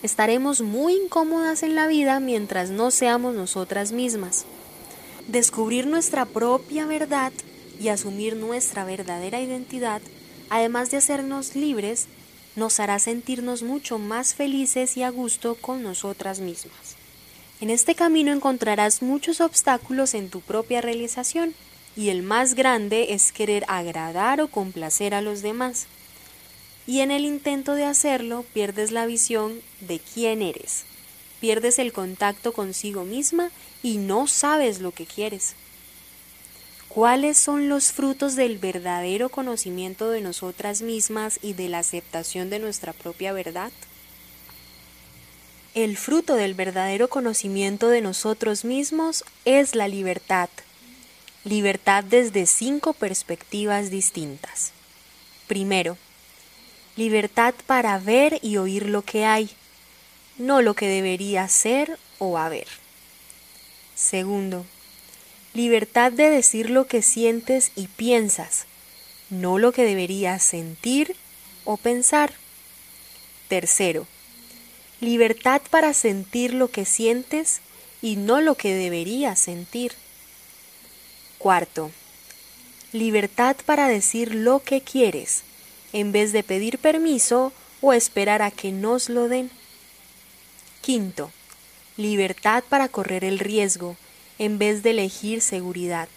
estaremos 0.06 0.60
muy 0.60 0.94
incómodas 0.94 1.62
en 1.62 1.74
la 1.74 1.86
vida 1.86 2.20
mientras 2.20 2.70
no 2.70 2.90
seamos 2.90 3.34
nosotras 3.34 3.92
mismas. 3.92 4.44
Descubrir 5.26 5.86
nuestra 5.86 6.24
propia 6.24 6.86
verdad 6.86 7.32
y 7.80 7.88
asumir 7.88 8.36
nuestra 8.36 8.84
verdadera 8.84 9.40
identidad, 9.40 10.00
además 10.48 10.90
de 10.90 10.98
hacernos 10.98 11.56
libres, 11.56 12.06
nos 12.56 12.80
hará 12.80 12.98
sentirnos 12.98 13.62
mucho 13.62 13.98
más 13.98 14.34
felices 14.34 14.96
y 14.96 15.02
a 15.02 15.10
gusto 15.10 15.54
con 15.54 15.82
nosotras 15.82 16.40
mismas. 16.40 16.96
En 17.60 17.70
este 17.70 17.94
camino 17.94 18.32
encontrarás 18.32 19.02
muchos 19.02 19.40
obstáculos 19.40 20.14
en 20.14 20.28
tu 20.28 20.40
propia 20.40 20.80
realización, 20.80 21.54
y 21.96 22.10
el 22.10 22.22
más 22.22 22.54
grande 22.54 23.14
es 23.14 23.32
querer 23.32 23.64
agradar 23.68 24.40
o 24.40 24.48
complacer 24.48 25.14
a 25.14 25.22
los 25.22 25.40
demás 25.40 25.86
y 26.86 27.00
en 27.00 27.10
el 27.10 27.25
intento 27.25 27.75
de 27.75 27.84
hacerlo 27.84 28.44
pierdes 28.52 28.92
la 28.92 29.06
visión 29.06 29.60
de 29.80 29.98
quién 29.98 30.40
eres, 30.40 30.84
pierdes 31.40 31.78
el 31.78 31.92
contacto 31.92 32.52
consigo 32.52 33.04
misma 33.04 33.50
y 33.82 33.98
no 33.98 34.26
sabes 34.26 34.80
lo 34.80 34.92
que 34.92 35.06
quieres. 35.06 35.54
¿Cuáles 36.96 37.36
son 37.36 37.68
los 37.68 37.92
frutos 37.92 38.36
del 38.36 38.56
verdadero 38.56 39.28
conocimiento 39.28 40.08
de 40.08 40.22
nosotras 40.22 40.80
mismas 40.80 41.38
y 41.42 41.52
de 41.52 41.68
la 41.68 41.80
aceptación 41.80 42.48
de 42.48 42.58
nuestra 42.58 42.94
propia 42.94 43.34
verdad? 43.34 43.70
El 45.74 45.98
fruto 45.98 46.36
del 46.36 46.54
verdadero 46.54 47.08
conocimiento 47.08 47.90
de 47.90 48.00
nosotros 48.00 48.64
mismos 48.64 49.26
es 49.44 49.74
la 49.74 49.88
libertad. 49.88 50.48
Libertad 51.44 52.02
desde 52.02 52.46
cinco 52.46 52.94
perspectivas 52.94 53.90
distintas. 53.90 54.72
Primero, 55.48 55.98
libertad 56.96 57.52
para 57.66 57.98
ver 57.98 58.38
y 58.40 58.56
oír 58.56 58.88
lo 58.88 59.02
que 59.02 59.26
hay, 59.26 59.50
no 60.38 60.62
lo 60.62 60.72
que 60.72 60.86
debería 60.86 61.46
ser 61.48 61.98
o 62.18 62.38
haber. 62.38 62.68
Segundo, 63.94 64.64
libertad 65.56 66.12
de 66.12 66.28
decir 66.28 66.68
lo 66.68 66.86
que 66.86 67.00
sientes 67.00 67.72
y 67.75 67.86
piensas, 67.88 68.66
no 69.30 69.58
lo 69.58 69.72
que 69.72 69.84
deberías 69.84 70.42
sentir 70.42 71.16
o 71.64 71.78
pensar. 71.78 72.34
Tercero, 73.48 74.06
libertad 75.00 75.62
para 75.70 75.94
sentir 75.94 76.52
lo 76.52 76.70
que 76.70 76.84
sientes 76.84 77.62
y 78.02 78.16
no 78.16 78.42
lo 78.42 78.54
que 78.54 78.75
deberías 78.75 79.38
sentir. 79.38 79.94
Cuarto, 81.38 81.90
libertad 82.92 83.56
para 83.64 83.88
decir 83.88 84.34
lo 84.34 84.62
que 84.62 84.82
quieres, 84.82 85.42
en 85.94 86.12
vez 86.12 86.32
de 86.32 86.42
pedir 86.42 86.78
permiso 86.78 87.54
o 87.80 87.94
esperar 87.94 88.42
a 88.42 88.50
que 88.50 88.72
nos 88.72 89.08
lo 89.08 89.26
den. 89.28 89.50
Quinto, 90.82 91.30
libertad 91.96 92.62
para 92.68 92.88
correr 92.88 93.25
el 93.25 93.38
riesgo 93.38 93.96
en 94.38 94.58
vez 94.58 94.82
de 94.82 94.90
elegir 94.90 95.40
seguridad. 95.40 96.08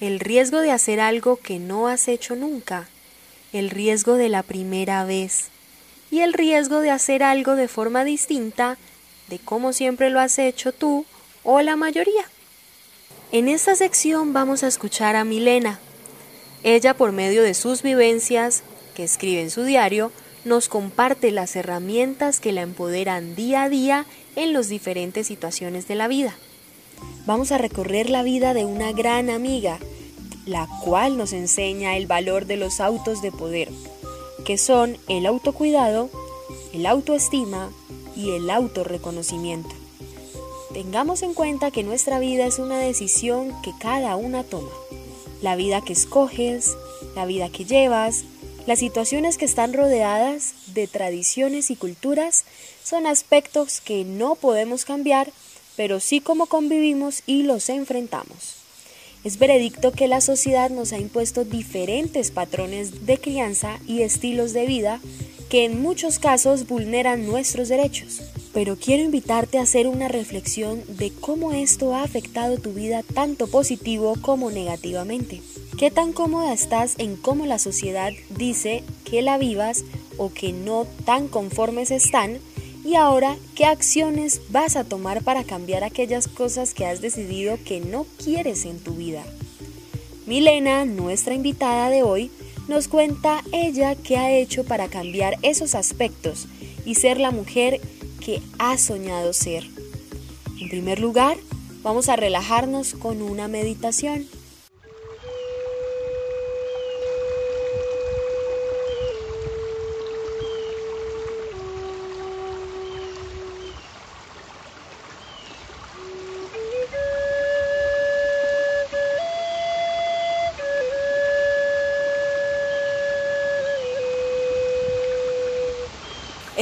el 0.00 0.18
riesgo 0.18 0.60
de 0.60 0.72
hacer 0.72 0.98
algo 0.98 1.36
que 1.36 1.60
no 1.60 1.86
has 1.86 2.08
hecho 2.08 2.34
nunca, 2.34 2.88
el 3.52 3.70
riesgo 3.70 4.14
de 4.14 4.28
la 4.28 4.42
primera 4.42 5.04
vez 5.04 5.44
y 6.10 6.20
el 6.20 6.32
riesgo 6.32 6.80
de 6.80 6.90
hacer 6.90 7.22
algo 7.22 7.54
de 7.54 7.68
forma 7.68 8.04
distinta 8.04 8.78
de 9.28 9.38
como 9.38 9.72
siempre 9.72 10.10
lo 10.10 10.20
has 10.20 10.38
hecho 10.38 10.72
tú 10.72 11.06
o 11.44 11.60
la 11.62 11.76
mayoría. 11.76 12.24
En 13.30 13.48
esta 13.48 13.76
sección 13.76 14.32
vamos 14.32 14.62
a 14.62 14.68
escuchar 14.68 15.16
a 15.16 15.24
Milena. 15.24 15.78
Ella, 16.64 16.94
por 16.94 17.12
medio 17.12 17.42
de 17.42 17.54
sus 17.54 17.82
vivencias, 17.82 18.62
que 18.94 19.04
escribe 19.04 19.40
en 19.40 19.50
su 19.50 19.64
diario, 19.64 20.12
nos 20.44 20.68
comparte 20.68 21.30
las 21.30 21.56
herramientas 21.56 22.40
que 22.40 22.52
la 22.52 22.62
empoderan 22.62 23.34
día 23.34 23.62
a 23.62 23.68
día 23.68 24.06
en 24.36 24.52
las 24.52 24.68
diferentes 24.68 25.26
situaciones 25.26 25.88
de 25.88 25.94
la 25.94 26.08
vida. 26.08 26.34
Vamos 27.26 27.52
a 27.52 27.58
recorrer 27.58 28.10
la 28.10 28.22
vida 28.22 28.54
de 28.54 28.64
una 28.64 28.92
gran 28.92 29.30
amiga, 29.30 29.78
la 30.46 30.68
cual 30.84 31.16
nos 31.16 31.32
enseña 31.32 31.96
el 31.96 32.06
valor 32.06 32.46
de 32.46 32.56
los 32.56 32.80
autos 32.80 33.22
de 33.22 33.30
poder, 33.30 33.68
que 34.44 34.58
son 34.58 34.96
el 35.08 35.26
autocuidado, 35.26 36.10
el 36.72 36.86
autoestima 36.86 37.70
y 38.16 38.30
el 38.30 38.50
autorreconocimiento. 38.50 39.70
Tengamos 40.72 41.22
en 41.22 41.34
cuenta 41.34 41.70
que 41.70 41.82
nuestra 41.82 42.18
vida 42.18 42.46
es 42.46 42.58
una 42.58 42.78
decisión 42.78 43.52
que 43.62 43.72
cada 43.78 44.16
una 44.16 44.42
toma. 44.42 44.70
La 45.42 45.54
vida 45.54 45.82
que 45.82 45.92
escoges, 45.92 46.76
la 47.14 47.26
vida 47.26 47.50
que 47.50 47.64
llevas, 47.64 48.24
las 48.66 48.78
situaciones 48.78 49.38
que 49.38 49.44
están 49.44 49.72
rodeadas 49.72 50.54
de 50.68 50.86
tradiciones 50.86 51.70
y 51.70 51.76
culturas 51.76 52.44
son 52.84 53.06
aspectos 53.06 53.80
que 53.80 54.04
no 54.04 54.36
podemos 54.36 54.84
cambiar, 54.84 55.32
pero 55.76 56.00
sí 56.00 56.20
como 56.20 56.46
convivimos 56.46 57.22
y 57.26 57.42
los 57.42 57.68
enfrentamos. 57.68 58.56
Es 59.24 59.38
veredicto 59.38 59.92
que 59.92 60.08
la 60.08 60.20
sociedad 60.20 60.70
nos 60.70 60.92
ha 60.92 60.98
impuesto 60.98 61.44
diferentes 61.44 62.32
patrones 62.32 63.06
de 63.06 63.18
crianza 63.18 63.78
y 63.86 64.02
estilos 64.02 64.52
de 64.52 64.66
vida 64.66 65.00
que 65.48 65.64
en 65.64 65.80
muchos 65.80 66.18
casos 66.18 66.66
vulneran 66.66 67.26
nuestros 67.26 67.68
derechos. 67.68 68.22
Pero 68.52 68.76
quiero 68.76 69.02
invitarte 69.02 69.58
a 69.58 69.62
hacer 69.62 69.86
una 69.86 70.08
reflexión 70.08 70.82
de 70.88 71.12
cómo 71.12 71.52
esto 71.52 71.94
ha 71.94 72.02
afectado 72.02 72.58
tu 72.58 72.72
vida 72.72 73.02
tanto 73.14 73.46
positivo 73.46 74.16
como 74.20 74.50
negativamente. 74.50 75.40
¿Qué 75.78 75.90
tan 75.90 76.12
cómoda 76.12 76.52
estás 76.52 76.94
en 76.98 77.16
cómo 77.16 77.46
la 77.46 77.58
sociedad 77.58 78.12
dice 78.30 78.82
que 79.04 79.22
la 79.22 79.38
vivas 79.38 79.84
o 80.16 80.32
que 80.32 80.52
no 80.52 80.86
tan 81.04 81.28
conformes 81.28 81.90
están? 81.90 82.40
Y 82.84 82.96
ahora, 82.96 83.36
¿qué 83.54 83.64
acciones 83.64 84.40
vas 84.50 84.74
a 84.74 84.82
tomar 84.82 85.22
para 85.22 85.44
cambiar 85.44 85.84
aquellas 85.84 86.26
cosas 86.26 86.74
que 86.74 86.84
has 86.84 87.00
decidido 87.00 87.56
que 87.64 87.80
no 87.80 88.06
quieres 88.18 88.64
en 88.64 88.80
tu 88.80 88.94
vida? 88.94 89.22
Milena, 90.26 90.84
nuestra 90.84 91.34
invitada 91.34 91.90
de 91.90 92.02
hoy, 92.02 92.30
nos 92.66 92.88
cuenta 92.88 93.42
ella 93.52 93.94
qué 93.94 94.16
ha 94.16 94.32
hecho 94.32 94.64
para 94.64 94.88
cambiar 94.88 95.38
esos 95.42 95.74
aspectos 95.74 96.46
y 96.84 96.96
ser 96.96 97.20
la 97.20 97.30
mujer 97.30 97.80
que 98.20 98.42
ha 98.58 98.76
soñado 98.78 99.32
ser. 99.32 99.64
En 100.60 100.68
primer 100.68 100.98
lugar, 100.98 101.36
vamos 101.82 102.08
a 102.08 102.16
relajarnos 102.16 102.94
con 102.94 103.22
una 103.22 103.46
meditación. 103.46 104.26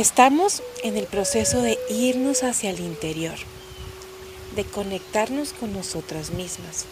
Estamos 0.00 0.62
en 0.82 0.96
el 0.96 1.04
proceso 1.04 1.60
de 1.60 1.78
irnos 1.90 2.42
hacia 2.42 2.70
el 2.70 2.80
interior, 2.80 3.34
de 4.56 4.64
conectarnos 4.64 5.52
con 5.52 5.74
nosotras 5.74 6.30
mismas. 6.30 6.86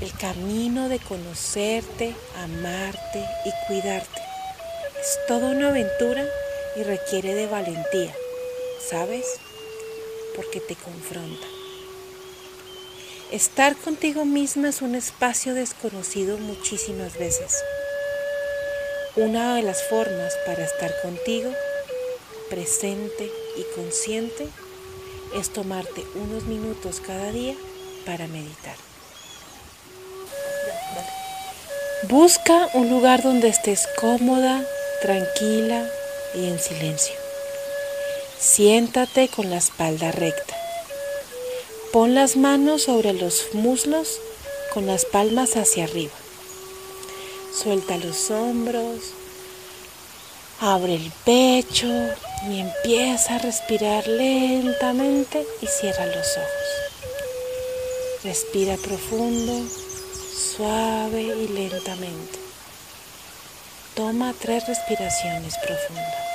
El 0.00 0.10
camino 0.14 0.88
de 0.88 0.98
conocerte, 0.98 2.14
amarte 2.38 3.22
y 3.44 3.66
cuidarte 3.66 4.22
es 4.98 5.18
toda 5.28 5.50
una 5.50 5.68
aventura 5.68 6.24
y 6.74 6.84
requiere 6.84 7.34
de 7.34 7.46
valentía, 7.46 8.14
¿sabes? 8.88 9.26
Porque 10.34 10.58
te 10.58 10.74
confronta. 10.74 11.46
Estar 13.30 13.76
contigo 13.76 14.24
misma 14.24 14.70
es 14.70 14.80
un 14.80 14.94
espacio 14.94 15.52
desconocido 15.52 16.38
muchísimas 16.38 17.18
veces 17.18 17.62
una 19.16 19.56
de 19.56 19.62
las 19.62 19.82
formas 19.84 20.34
para 20.46 20.64
estar 20.64 20.90
contigo, 21.02 21.50
presente 22.48 23.30
y 23.56 23.62
consciente, 23.74 24.48
es 25.38 25.50
tomarte 25.50 26.04
unos 26.14 26.44
minutos 26.44 27.00
cada 27.00 27.30
día 27.30 27.54
para 28.06 28.26
meditar. 28.26 28.76
Busca 32.08 32.68
un 32.74 32.90
lugar 32.90 33.22
donde 33.22 33.48
estés 33.48 33.86
cómoda, 34.00 34.64
tranquila 35.02 35.88
y 36.34 36.46
en 36.46 36.58
silencio. 36.58 37.14
Siéntate 38.38 39.28
con 39.28 39.50
la 39.50 39.58
espalda 39.58 40.10
recta. 40.10 40.56
Pon 41.92 42.14
las 42.14 42.36
manos 42.36 42.84
sobre 42.84 43.12
los 43.12 43.48
muslos 43.52 44.20
con 44.72 44.86
las 44.86 45.04
palmas 45.04 45.56
hacia 45.56 45.84
arriba. 45.84 46.21
Suelta 47.52 47.98
los 47.98 48.30
hombros, 48.30 49.12
abre 50.60 50.94
el 50.94 51.12
pecho 51.24 51.86
y 52.48 52.60
empieza 52.60 53.34
a 53.34 53.38
respirar 53.38 54.06
lentamente 54.08 55.46
y 55.60 55.66
cierra 55.66 56.06
los 56.06 56.26
ojos. 56.38 58.24
Respira 58.24 58.76
profundo, 58.76 59.52
suave 60.56 61.22
y 61.22 61.48
lentamente. 61.48 62.38
Toma 63.94 64.32
tres 64.40 64.66
respiraciones 64.66 65.54
profundas. 65.58 66.31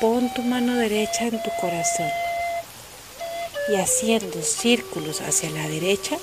Pon 0.00 0.32
tu 0.32 0.42
mano 0.42 0.74
derecha 0.76 1.24
en 1.24 1.42
tu 1.42 1.50
corazón 1.60 2.08
y 3.68 3.76
haciendo 3.76 4.40
círculos 4.40 5.20
hacia 5.20 5.50
la 5.50 5.68
derecha 5.68 6.16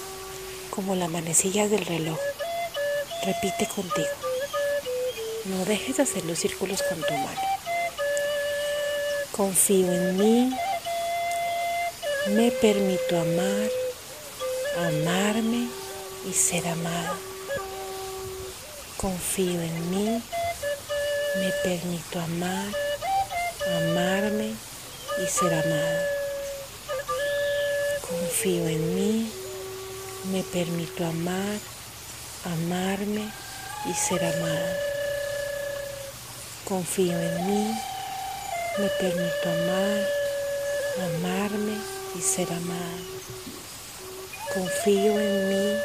como 0.72 0.96
la 0.96 1.08
manecilla 1.08 1.68
del 1.68 1.86
reloj. 1.86 2.18
Repite 3.24 3.68
contigo. 3.68 4.08
No 5.46 5.66
dejes 5.66 5.98
de 5.98 6.04
hacer 6.04 6.26
los 6.26 6.40
círculos 6.40 6.82
con 6.82 7.00
tu 7.04 7.14
mano. 7.14 7.42
Confío 9.32 9.92
en 9.92 10.18
mí. 10.18 10.58
Me 12.30 12.50
permito 12.50 13.20
amar, 13.20 13.70
amarme 14.80 15.68
y 16.28 16.34
ser 16.34 16.68
amada. 16.68 17.14
Confío 18.98 19.62
en 19.62 19.90
mí. 19.92 20.24
Me 21.38 21.52
permito 21.64 22.20
amar, 22.20 22.85
amarme 23.74 24.54
y 25.18 25.28
ser 25.28 25.54
amada. 25.54 26.06
Confío 28.08 28.68
en 28.68 28.96
mí, 28.96 29.32
me 30.32 30.44
permito 30.44 31.06
amar, 31.06 31.58
amarme 32.46 33.32
y 33.90 33.94
ser 33.94 34.24
amada. 34.24 34.78
Confío 36.66 37.20
en 37.20 37.48
mí, 37.48 37.80
me 38.78 38.88
permito 39.00 39.50
amar, 39.50 40.08
amarme 41.16 41.78
y 42.16 42.22
ser 42.22 42.52
amada. 42.52 43.00
Confío 44.54 45.20
en 45.20 45.50
mí, 45.50 45.78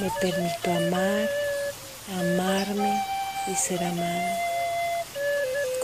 me 0.00 0.10
permito 0.20 0.70
amar, 0.70 1.28
amarme 2.18 3.02
y 3.48 3.54
ser 3.54 3.82
amada. 3.84 4.45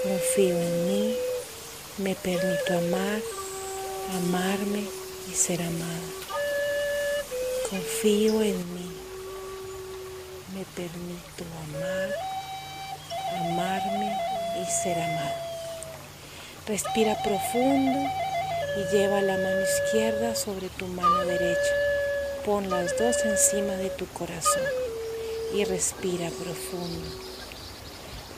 Confío 0.02 0.56
en 0.58 0.88
mí, 0.88 1.16
me 1.98 2.16
permito 2.16 2.76
amar, 2.76 3.22
amarme 4.16 4.82
y 5.30 5.32
ser 5.32 5.62
amada. 5.62 6.08
Confío 7.70 8.42
en 8.42 8.74
mí, 8.74 8.90
me 10.54 10.64
permito 10.74 11.44
amar, 11.68 12.10
amarme 13.46 14.18
y 14.60 14.82
ser 14.82 14.98
amada. 14.98 15.40
Respira 16.66 17.22
profundo 17.22 18.10
y 18.78 18.96
lleva 18.96 19.20
la 19.20 19.36
mano 19.36 19.60
izquierda 19.60 20.34
sobre 20.34 20.68
tu 20.70 20.88
mano 20.88 21.24
derecha. 21.26 21.74
Pon 22.44 22.68
las 22.68 22.98
dos 22.98 23.18
encima 23.24 23.74
de 23.74 23.90
tu 23.90 24.08
corazón 24.08 24.64
y 25.54 25.64
respira 25.64 26.28
profundo. 26.30 27.31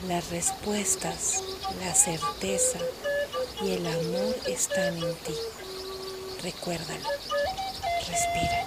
Las 0.03 0.29
respuestas, 0.29 1.41
la 1.83 1.95
certeza 1.95 2.77
y 3.63 3.71
el 3.71 3.87
amor 3.87 4.35
están 4.45 4.95
en 4.97 5.15
ti. 5.15 5.33
Recuérdalo. 6.43 7.09
Respira. 8.07 8.64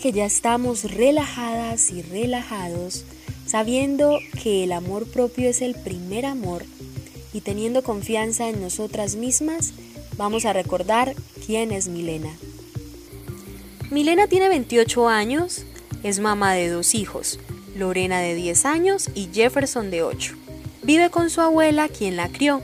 Que 0.00 0.12
ya 0.12 0.26
estamos 0.26 0.84
relajadas 0.84 1.90
y 1.90 2.02
relajados, 2.02 3.04
sabiendo 3.46 4.20
que 4.42 4.62
el 4.62 4.72
amor 4.72 5.06
propio 5.06 5.50
es 5.50 5.60
el 5.60 5.74
primer 5.74 6.24
amor 6.24 6.64
y 7.32 7.40
teniendo 7.40 7.82
confianza 7.82 8.48
en 8.48 8.60
nosotras 8.60 9.16
mismas, 9.16 9.72
vamos 10.16 10.44
a 10.44 10.52
recordar 10.52 11.14
quién 11.44 11.72
es 11.72 11.88
Milena. 11.88 12.30
Milena 13.90 14.28
tiene 14.28 14.48
28 14.48 15.08
años, 15.08 15.64
es 16.02 16.20
mamá 16.20 16.54
de 16.54 16.68
dos 16.68 16.94
hijos, 16.94 17.40
Lorena 17.74 18.20
de 18.20 18.34
10 18.34 18.66
años 18.66 19.10
y 19.14 19.28
Jefferson 19.32 19.90
de 19.90 20.02
8. 20.02 20.34
Vive 20.82 21.10
con 21.10 21.28
su 21.28 21.40
abuela, 21.40 21.88
quien 21.88 22.16
la 22.16 22.28
crió. 22.28 22.62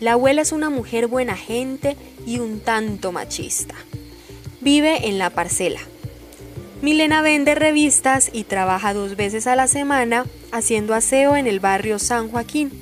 La 0.00 0.12
abuela 0.12 0.42
es 0.42 0.52
una 0.52 0.70
mujer 0.70 1.06
buena 1.06 1.36
gente 1.36 1.96
y 2.26 2.40
un 2.40 2.60
tanto 2.60 3.12
machista. 3.12 3.74
Vive 4.60 5.08
en 5.08 5.18
la 5.18 5.30
parcela, 5.30 5.80
Milena 6.82 7.22
vende 7.22 7.54
revistas 7.54 8.28
y 8.32 8.42
trabaja 8.42 8.92
dos 8.92 9.14
veces 9.14 9.46
a 9.46 9.54
la 9.54 9.68
semana 9.68 10.26
haciendo 10.50 10.94
aseo 10.94 11.36
en 11.36 11.46
el 11.46 11.60
barrio 11.60 12.00
San 12.00 12.28
Joaquín. 12.28 12.72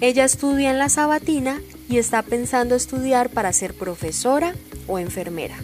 Ella 0.00 0.24
estudia 0.24 0.72
en 0.72 0.78
la 0.80 0.88
Sabatina 0.88 1.60
y 1.88 1.98
está 1.98 2.24
pensando 2.24 2.74
estudiar 2.74 3.30
para 3.30 3.52
ser 3.52 3.74
profesora 3.74 4.56
o 4.88 4.98
enfermera. 4.98 5.54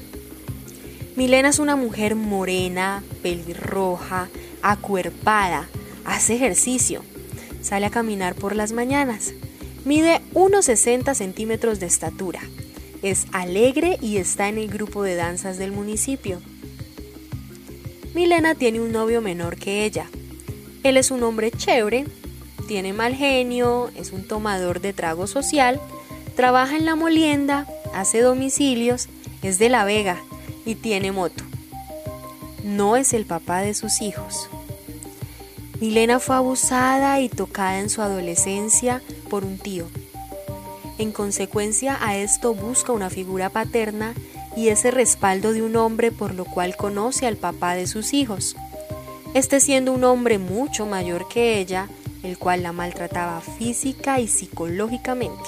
Milena 1.17 1.49
es 1.49 1.59
una 1.59 1.75
mujer 1.75 2.15
morena, 2.15 3.03
pelirroja, 3.23 4.29
acuerpada, 4.63 5.69
hace 6.05 6.37
ejercicio, 6.37 7.03
sale 7.61 7.87
a 7.87 7.91
caminar 7.91 8.37
por 8.37 8.55
las 8.55 8.71
mañanas, 8.71 9.35
mide 9.85 10.21
unos 10.33 10.67
60 10.67 11.13
centímetros 11.13 11.81
de 11.81 11.87
estatura, 11.87 12.41
es 13.03 13.27
alegre 13.33 13.99
y 14.01 14.19
está 14.19 14.49
en 14.49 14.59
el 14.59 14.69
grupo 14.69 15.03
de 15.03 15.17
danzas 15.17 15.59
del 15.59 15.73
municipio. 15.73 16.41
Milena 18.15 18.55
tiene 18.55 18.81
un 18.81 18.93
novio 18.93 19.21
menor 19.21 19.57
que 19.57 19.85
ella. 19.85 20.07
Él 20.83 20.97
es 20.97 21.11
un 21.11 21.23
hombre 21.23 21.51
chévere, 21.51 22.07
tiene 22.67 22.93
mal 22.93 23.15
genio, 23.15 23.91
es 23.97 24.13
un 24.13 24.27
tomador 24.27 24.81
de 24.81 24.93
trago 24.93 25.27
social, 25.27 25.81
trabaja 26.37 26.77
en 26.77 26.85
la 26.85 26.97
molienda, 26.97 27.67
hace 27.95 28.21
domicilios, 28.21 29.09
es 29.43 29.59
de 29.59 29.69
La 29.69 29.85
Vega 29.85 30.19
y 30.65 30.75
tiene 30.75 31.13
moto. 31.13 31.45
No 32.65 32.97
es 32.97 33.13
el 33.13 33.25
papá 33.25 33.61
de 33.61 33.75
sus 33.75 34.03
hijos. 34.03 34.49
Milena 35.81 36.19
fue 36.19 36.37
abusada 36.37 37.21
y 37.21 37.29
tocada 37.29 37.79
en 37.79 37.89
su 37.89 38.03
adolescencia 38.03 39.01
por 39.31 39.45
un 39.45 39.59
tío. 39.59 39.87
En 40.99 41.13
consecuencia 41.13 41.97
a 42.01 42.17
esto 42.17 42.55
busca 42.55 42.93
una 42.93 43.11
figura 43.11 43.51
paterna 43.51 44.15
y 44.59 44.71
ese 44.71 44.91
respaldo 44.91 45.53
de 45.53 45.63
un 45.63 45.77
hombre 45.77 46.11
por 46.11 46.35
lo 46.35 46.45
cual 46.45 46.77
conoce 46.77 47.29
al 47.29 47.37
papá 47.37 47.75
de 47.75 47.87
sus 47.87 48.13
hijos. 48.13 48.57
Este 49.33 49.61
siendo 49.61 49.93
un 49.93 50.03
hombre 50.03 50.39
mucho 50.39 50.85
mayor 50.85 51.29
que 51.29 51.61
ella, 51.61 51.87
el 52.25 52.39
cual 52.39 52.65
la 52.65 52.73
maltrataba 52.73 53.41
física 53.41 54.19
y 54.19 54.27
psicológicamente. 54.27 55.45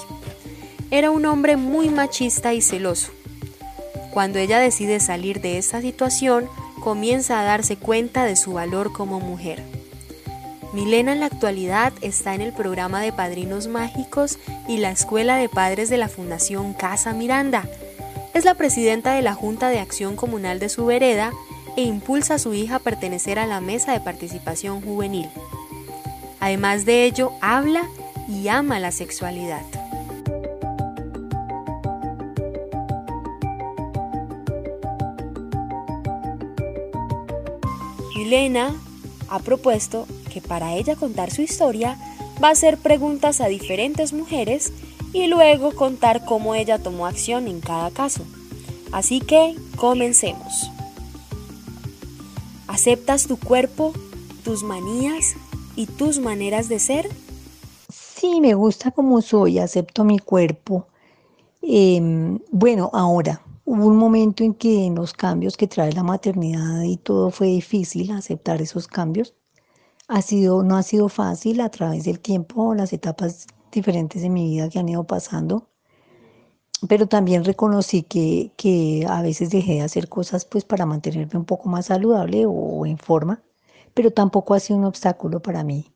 Era 0.92 1.10
un 1.10 1.26
hombre 1.26 1.56
muy 1.56 1.88
machista 1.88 2.54
y 2.54 2.62
celoso. 2.62 3.10
Cuando 4.12 4.38
ella 4.38 4.60
decide 4.60 5.00
salir 5.00 5.40
de 5.40 5.58
esta 5.58 5.80
situación, 5.80 6.48
comienza 6.80 7.40
a 7.40 7.44
darse 7.44 7.76
cuenta 7.76 8.24
de 8.24 8.36
su 8.36 8.52
valor 8.52 8.92
como 8.92 9.18
mujer. 9.18 9.60
Milena 10.72 11.12
en 11.12 11.18
la 11.18 11.26
actualidad 11.26 11.92
está 12.00 12.36
en 12.36 12.42
el 12.42 12.52
programa 12.52 13.00
de 13.00 13.12
Padrinos 13.12 13.66
Mágicos 13.66 14.38
y 14.68 14.76
la 14.78 14.92
Escuela 14.92 15.34
de 15.34 15.48
Padres 15.48 15.90
de 15.90 15.96
la 15.96 16.06
Fundación 16.06 16.74
Casa 16.74 17.12
Miranda, 17.12 17.68
es 18.34 18.44
la 18.44 18.54
presidenta 18.54 19.14
de 19.14 19.22
la 19.22 19.34
Junta 19.34 19.68
de 19.68 19.78
Acción 19.78 20.16
Comunal 20.16 20.58
de 20.58 20.68
su 20.68 20.86
vereda 20.86 21.32
e 21.76 21.82
impulsa 21.82 22.34
a 22.34 22.38
su 22.38 22.54
hija 22.54 22.76
a 22.76 22.80
pertenecer 22.80 23.38
a 23.38 23.46
la 23.46 23.60
Mesa 23.60 23.92
de 23.92 24.00
Participación 24.00 24.80
Juvenil. 24.82 25.28
Además 26.40 26.84
de 26.84 27.04
ello, 27.04 27.32
habla 27.40 27.82
y 28.28 28.48
ama 28.48 28.78
la 28.78 28.92
sexualidad. 28.92 29.62
Milena 38.16 38.72
ha 39.28 39.38
propuesto 39.40 40.06
que 40.32 40.40
para 40.40 40.74
ella 40.74 40.94
contar 40.94 41.32
su 41.32 41.42
historia 41.42 41.96
va 42.42 42.48
a 42.48 42.52
hacer 42.52 42.78
preguntas 42.78 43.40
a 43.40 43.48
diferentes 43.48 44.12
mujeres 44.12 44.72
y 45.12 45.26
luego 45.26 45.72
contar 45.72 46.24
cómo 46.24 46.54
ella 46.54 46.78
tomó 46.78 47.06
acción 47.06 47.48
en 47.48 47.60
cada 47.60 47.90
caso. 47.90 48.22
Así 48.92 49.20
que 49.20 49.56
comencemos. 49.76 50.70
¿Aceptas 52.66 53.26
tu 53.26 53.36
cuerpo, 53.36 53.92
tus 54.44 54.62
manías 54.62 55.34
y 55.76 55.86
tus 55.86 56.18
maneras 56.18 56.68
de 56.68 56.78
ser? 56.78 57.08
Sí, 57.88 58.40
me 58.40 58.54
gusta 58.54 58.90
como 58.90 59.22
soy, 59.22 59.58
acepto 59.58 60.04
mi 60.04 60.18
cuerpo. 60.18 60.86
Em, 61.62 62.38
bueno, 62.50 62.90
ahora, 62.92 63.42
hubo 63.64 63.86
un 63.86 63.96
momento 63.96 64.44
en 64.44 64.54
que 64.54 64.84
en 64.86 64.94
los 64.94 65.12
cambios 65.12 65.56
que 65.56 65.66
trae 65.66 65.92
la 65.92 66.02
maternidad 66.02 66.82
y 66.82 66.96
todo 66.96 67.30
fue 67.30 67.48
difícil 67.48 68.10
aceptar 68.12 68.62
esos 68.62 68.86
cambios. 68.86 69.34
Ha 70.08 70.22
sido, 70.22 70.62
no 70.62 70.76
ha 70.76 70.82
sido 70.82 71.08
fácil 71.08 71.60
a 71.60 71.70
través 71.70 72.04
del 72.04 72.20
tiempo, 72.20 72.74
las 72.74 72.92
etapas 72.92 73.46
diferentes 73.70 74.22
en 74.22 74.32
mi 74.32 74.48
vida 74.50 74.68
que 74.68 74.78
han 74.78 74.88
ido 74.88 75.04
pasando, 75.04 75.68
pero 76.88 77.06
también 77.06 77.44
reconocí 77.44 78.02
que, 78.02 78.52
que 78.56 79.06
a 79.08 79.22
veces 79.22 79.50
dejé 79.50 79.74
de 79.74 79.82
hacer 79.82 80.08
cosas 80.08 80.44
pues 80.44 80.64
para 80.64 80.86
mantenerme 80.86 81.38
un 81.38 81.44
poco 81.44 81.68
más 81.68 81.86
saludable 81.86 82.44
o 82.46 82.86
en 82.86 82.98
forma, 82.98 83.42
pero 83.94 84.10
tampoco 84.12 84.54
ha 84.54 84.60
sido 84.60 84.78
un 84.78 84.84
obstáculo 84.86 85.40
para 85.40 85.64
mí. 85.64 85.86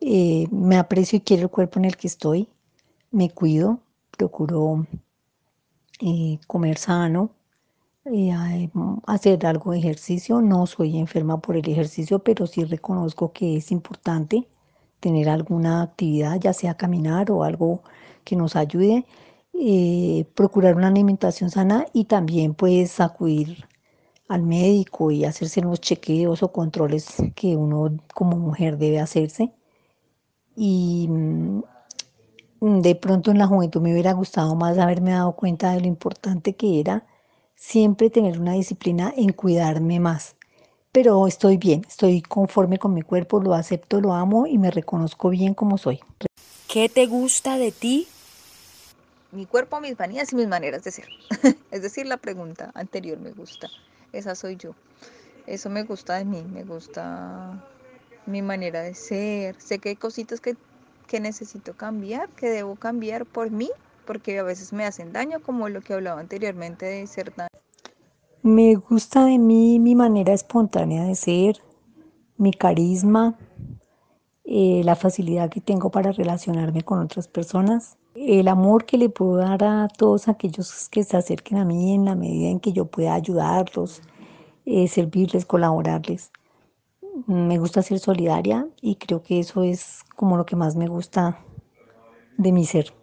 Eh, 0.00 0.46
me 0.50 0.76
aprecio 0.78 1.18
y 1.18 1.20
quiero 1.20 1.44
el 1.44 1.50
cuerpo 1.50 1.78
en 1.78 1.84
el 1.86 1.96
que 1.96 2.06
estoy, 2.06 2.48
me 3.10 3.30
cuido, 3.30 3.80
procuro 4.16 4.86
eh, 6.00 6.38
comer 6.46 6.78
sano, 6.78 7.30
eh, 8.06 8.32
hacer 9.06 9.46
algo 9.46 9.72
de 9.72 9.78
ejercicio. 9.78 10.40
No 10.40 10.66
soy 10.66 10.98
enferma 10.98 11.40
por 11.40 11.56
el 11.56 11.68
ejercicio, 11.68 12.20
pero 12.20 12.46
sí 12.46 12.64
reconozco 12.64 13.32
que 13.32 13.56
es 13.56 13.70
importante 13.70 14.48
tener 15.00 15.28
alguna 15.28 15.82
actividad, 15.82 16.38
ya 16.40 16.52
sea 16.52 16.74
caminar 16.76 17.30
o 17.30 17.44
algo 17.44 17.82
que 18.24 18.36
nos 18.36 18.56
ayude, 18.56 19.06
eh, 19.54 20.26
procurar 20.34 20.76
una 20.76 20.88
alimentación 20.88 21.50
sana 21.50 21.86
y 21.92 22.04
también 22.04 22.54
pues 22.54 23.00
acudir 23.00 23.66
al 24.28 24.42
médico 24.42 25.10
y 25.10 25.24
hacerse 25.24 25.60
unos 25.60 25.80
chequeos 25.80 26.42
o 26.42 26.52
controles 26.52 27.16
que 27.34 27.56
uno 27.56 27.96
como 28.14 28.36
mujer 28.36 28.78
debe 28.78 29.00
hacerse. 29.00 29.52
Y 30.56 31.08
mm, 31.10 31.62
de 32.60 32.94
pronto 32.94 33.30
en 33.30 33.38
la 33.38 33.46
juventud 33.46 33.80
me 33.80 33.92
hubiera 33.92 34.12
gustado 34.12 34.54
más 34.54 34.78
haberme 34.78 35.12
dado 35.12 35.32
cuenta 35.34 35.72
de 35.72 35.80
lo 35.80 35.86
importante 35.86 36.54
que 36.54 36.80
era 36.80 37.06
siempre 37.54 38.10
tener 38.10 38.40
una 38.40 38.52
disciplina 38.52 39.12
en 39.16 39.32
cuidarme 39.32 40.00
más 40.00 40.36
pero 40.92 41.26
estoy 41.26 41.56
bien, 41.56 41.84
estoy 41.86 42.20
conforme 42.22 42.78
con 42.78 42.94
mi 42.94 43.02
cuerpo, 43.02 43.40
lo 43.40 43.54
acepto, 43.54 44.00
lo 44.00 44.12
amo 44.12 44.46
y 44.46 44.58
me 44.58 44.70
reconozco 44.70 45.30
bien 45.30 45.54
como 45.54 45.78
soy. 45.78 46.00
¿Qué 46.68 46.88
te 46.88 47.06
gusta 47.06 47.56
de 47.56 47.72
ti? 47.72 48.08
Mi 49.32 49.46
cuerpo, 49.46 49.80
mis 49.80 49.98
manías 49.98 50.32
y 50.32 50.36
mis 50.36 50.48
maneras 50.48 50.82
de 50.82 50.90
ser. 50.90 51.08
es 51.70 51.82
decir, 51.82 52.06
la 52.06 52.16
pregunta 52.16 52.72
anterior 52.74 53.18
me 53.18 53.30
gusta. 53.30 53.68
Esa 54.12 54.34
soy 54.34 54.56
yo. 54.56 54.74
Eso 55.46 55.70
me 55.70 55.84
gusta 55.84 56.16
de 56.16 56.24
mí, 56.24 56.42
me 56.42 56.64
gusta 56.64 57.64
mi 58.26 58.42
manera 58.42 58.82
de 58.82 58.94
ser. 58.94 59.60
Sé 59.60 59.78
que 59.78 59.90
hay 59.90 59.96
cositas 59.96 60.40
que, 60.40 60.56
que 61.06 61.20
necesito 61.20 61.74
cambiar, 61.74 62.28
que 62.30 62.48
debo 62.48 62.74
cambiar 62.74 63.26
por 63.26 63.50
mí, 63.50 63.70
porque 64.06 64.38
a 64.40 64.42
veces 64.42 64.72
me 64.72 64.84
hacen 64.84 65.12
daño, 65.12 65.40
como 65.40 65.68
lo 65.68 65.80
que 65.80 65.94
hablaba 65.94 66.20
anteriormente 66.20 66.86
de 66.86 67.06
ser 67.06 67.30
tan 67.30 67.49
me 68.42 68.74
gusta 68.74 69.24
de 69.24 69.38
mí 69.38 69.78
mi 69.78 69.94
manera 69.94 70.32
espontánea 70.32 71.04
de 71.04 71.14
ser, 71.14 71.60
mi 72.38 72.52
carisma, 72.52 73.38
eh, 74.44 74.80
la 74.84 74.96
facilidad 74.96 75.50
que 75.50 75.60
tengo 75.60 75.90
para 75.90 76.12
relacionarme 76.12 76.82
con 76.82 77.00
otras 77.00 77.28
personas, 77.28 77.98
el 78.14 78.48
amor 78.48 78.86
que 78.86 78.96
le 78.96 79.10
puedo 79.10 79.36
dar 79.36 79.62
a 79.62 79.88
todos 79.88 80.26
aquellos 80.28 80.88
que 80.88 81.04
se 81.04 81.16
acerquen 81.16 81.58
a 81.58 81.64
mí 81.64 81.94
en 81.94 82.06
la 82.06 82.14
medida 82.14 82.48
en 82.48 82.60
que 82.60 82.72
yo 82.72 82.86
pueda 82.86 83.14
ayudarlos, 83.14 84.00
eh, 84.64 84.88
servirles, 84.88 85.44
colaborarles. 85.44 86.32
Me 87.26 87.58
gusta 87.58 87.82
ser 87.82 87.98
solidaria 87.98 88.66
y 88.80 88.96
creo 88.96 89.22
que 89.22 89.38
eso 89.38 89.62
es 89.62 90.00
como 90.16 90.36
lo 90.36 90.46
que 90.46 90.56
más 90.56 90.76
me 90.76 90.86
gusta 90.86 91.44
de 92.38 92.52
mi 92.52 92.64
ser. 92.64 92.94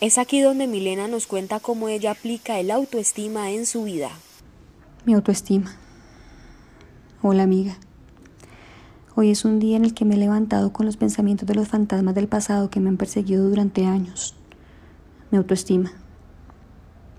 Es 0.00 0.18
aquí 0.18 0.40
donde 0.40 0.66
Milena 0.66 1.08
nos 1.08 1.26
cuenta 1.26 1.58
cómo 1.58 1.88
ella 1.88 2.12
aplica 2.12 2.60
el 2.60 2.70
autoestima 2.70 3.50
en 3.50 3.66
su 3.66 3.84
vida 3.84 4.10
mi 5.06 5.12
autoestima. 5.12 5.70
Hola 7.20 7.42
amiga. 7.42 7.76
Hoy 9.14 9.30
es 9.30 9.44
un 9.44 9.58
día 9.58 9.76
en 9.76 9.84
el 9.84 9.92
que 9.92 10.06
me 10.06 10.14
he 10.14 10.18
levantado 10.18 10.72
con 10.72 10.86
los 10.86 10.96
pensamientos 10.96 11.46
de 11.46 11.54
los 11.54 11.68
fantasmas 11.68 12.14
del 12.14 12.26
pasado 12.26 12.70
que 12.70 12.80
me 12.80 12.88
han 12.88 12.96
perseguido 12.96 13.46
durante 13.46 13.84
años. 13.84 14.34
Mi 15.30 15.36
autoestima. 15.36 15.92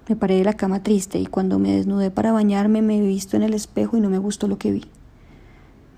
Me 0.10 0.15
paré 0.15 0.38
de 0.38 0.43
la 0.43 0.54
cama 0.54 0.82
triste 0.82 1.19
y 1.19 1.28
cuando 1.28 1.60
me 1.60 1.76
desnudé 1.76 2.10
para 2.10 2.32
bañarme 2.32 2.82
me 2.82 2.98
he 2.98 3.02
visto 3.02 3.38
en 3.38 3.43
el 3.43 3.54
espejo 3.54 3.98
y 3.98 4.02
no 4.02 4.10
me 4.10 4.17
gustó 4.17 4.48
lo 4.48 4.58
que 4.58 4.71
vi. 4.71 4.86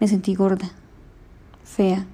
Me 0.01 0.09
sentí 0.09 0.35
gorda, 0.35 0.71
fea 1.63 2.05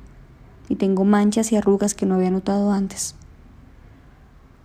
y 0.70 0.76
tengo 0.76 1.04
manchas 1.04 1.52
y 1.52 1.56
arrugas 1.56 1.96
que 1.96 2.06
no 2.06 2.16
había 2.16 2.30
notado 2.30 2.72
antes. 2.72 3.16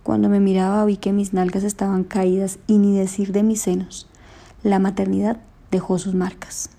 Cuando 0.03 0.29
me 0.29 0.39
miraba 0.39 0.85
vi 0.85 0.97
que 0.97 1.13
mis 1.13 1.33
nalgas 1.33 1.63
estaban 1.63 2.03
caídas 2.03 2.59
y 2.67 2.77
ni 2.77 2.95
decir 2.95 3.31
de 3.31 3.41
mis 3.41 3.61
senos. 3.61 4.08
La 4.63 4.77
maternidad 4.79 5.39
dejó 5.71 5.99
sus 5.99 6.15
marcas. 6.15 6.69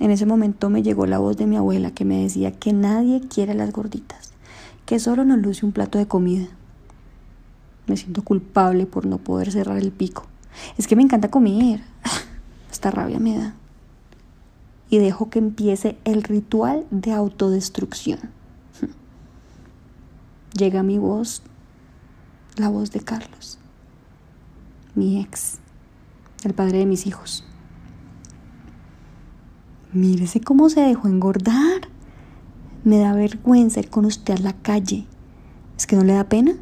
En 0.00 0.10
ese 0.10 0.26
momento 0.26 0.68
me 0.68 0.82
llegó 0.82 1.06
la 1.06 1.18
voz 1.18 1.38
de 1.38 1.46
mi 1.46 1.56
abuela 1.56 1.92
que 1.92 2.04
me 2.04 2.22
decía 2.22 2.52
que 2.52 2.74
nadie 2.74 3.22
quiere 3.26 3.54
las 3.54 3.72
gorditas, 3.72 4.34
que 4.84 4.98
solo 4.98 5.24
nos 5.24 5.38
luce 5.38 5.64
un 5.64 5.72
plato 5.72 5.96
de 5.96 6.06
comida. 6.06 6.48
Me 7.86 7.96
siento 7.96 8.22
culpable 8.22 8.84
por 8.84 9.06
no 9.06 9.16
poder 9.16 9.50
cerrar 9.50 9.78
el 9.78 9.92
pico. 9.92 10.26
Es 10.76 10.86
que 10.86 10.94
me 10.94 11.02
encanta 11.02 11.30
comer. 11.30 11.80
Esta 12.70 12.90
rabia 12.90 13.18
me 13.18 13.38
da. 13.38 13.54
Y 14.90 14.98
dejo 14.98 15.30
que 15.30 15.38
empiece 15.38 15.96
el 16.04 16.22
ritual 16.22 16.84
de 16.90 17.12
autodestrucción. 17.12 18.20
Llega 20.52 20.82
mi 20.82 20.98
voz, 20.98 21.42
la 22.56 22.68
voz 22.68 22.90
de 22.90 23.00
Carlos, 23.00 23.58
mi 24.94 25.18
ex 25.18 25.61
el 26.48 26.54
padre 26.54 26.78
de 26.78 26.86
mis 26.86 27.06
hijos. 27.06 27.44
Mírese 29.92 30.40
cómo 30.40 30.68
se 30.70 30.80
dejó 30.80 31.08
engordar. 31.08 31.82
Me 32.84 32.98
da 32.98 33.12
vergüenza 33.12 33.80
ir 33.80 33.90
con 33.90 34.04
usted 34.04 34.34
a 34.34 34.42
la 34.42 34.52
calle. 34.54 35.06
¿Es 35.76 35.86
que 35.86 35.96
no 35.96 36.04
le 36.04 36.14
da 36.14 36.24
pena? 36.24 36.54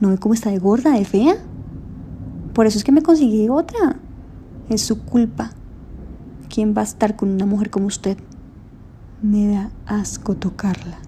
¿No 0.00 0.10
ve 0.10 0.18
cómo 0.18 0.34
está 0.34 0.50
de 0.50 0.58
gorda, 0.58 0.92
de 0.92 1.04
fea? 1.04 1.36
Por 2.52 2.66
eso 2.66 2.78
es 2.78 2.84
que 2.84 2.92
me 2.92 3.02
conseguí 3.02 3.48
otra. 3.48 3.96
Es 4.68 4.82
su 4.82 5.04
culpa. 5.04 5.52
¿Quién 6.52 6.74
va 6.76 6.80
a 6.82 6.84
estar 6.84 7.16
con 7.16 7.30
una 7.30 7.46
mujer 7.46 7.70
como 7.70 7.86
usted? 7.86 8.18
Me 9.22 9.48
da 9.48 9.70
asco 9.86 10.34
tocarla. 10.34 10.98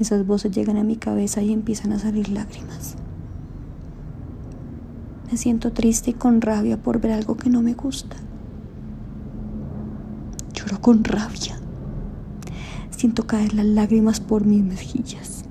Esas 0.00 0.26
voces 0.26 0.50
llegan 0.50 0.76
a 0.76 0.84
mi 0.84 0.96
cabeza 0.96 1.40
y 1.40 1.52
empiezan 1.52 1.92
a 1.92 2.00
salir 2.00 2.28
lágrimas. 2.28 2.96
Me 5.30 5.36
siento 5.36 5.72
triste 5.72 6.10
y 6.10 6.14
con 6.14 6.40
rabia 6.40 6.76
por 6.76 7.00
ver 7.00 7.12
algo 7.12 7.36
que 7.36 7.50
no 7.50 7.62
me 7.62 7.74
gusta. 7.74 8.16
Lloro 10.52 10.80
con 10.80 11.04
rabia. 11.04 11.58
Siento 12.90 13.26
caer 13.26 13.54
las 13.54 13.66
lágrimas 13.66 14.20
por 14.20 14.44
mis 14.44 14.62
mejillas. 14.62 15.44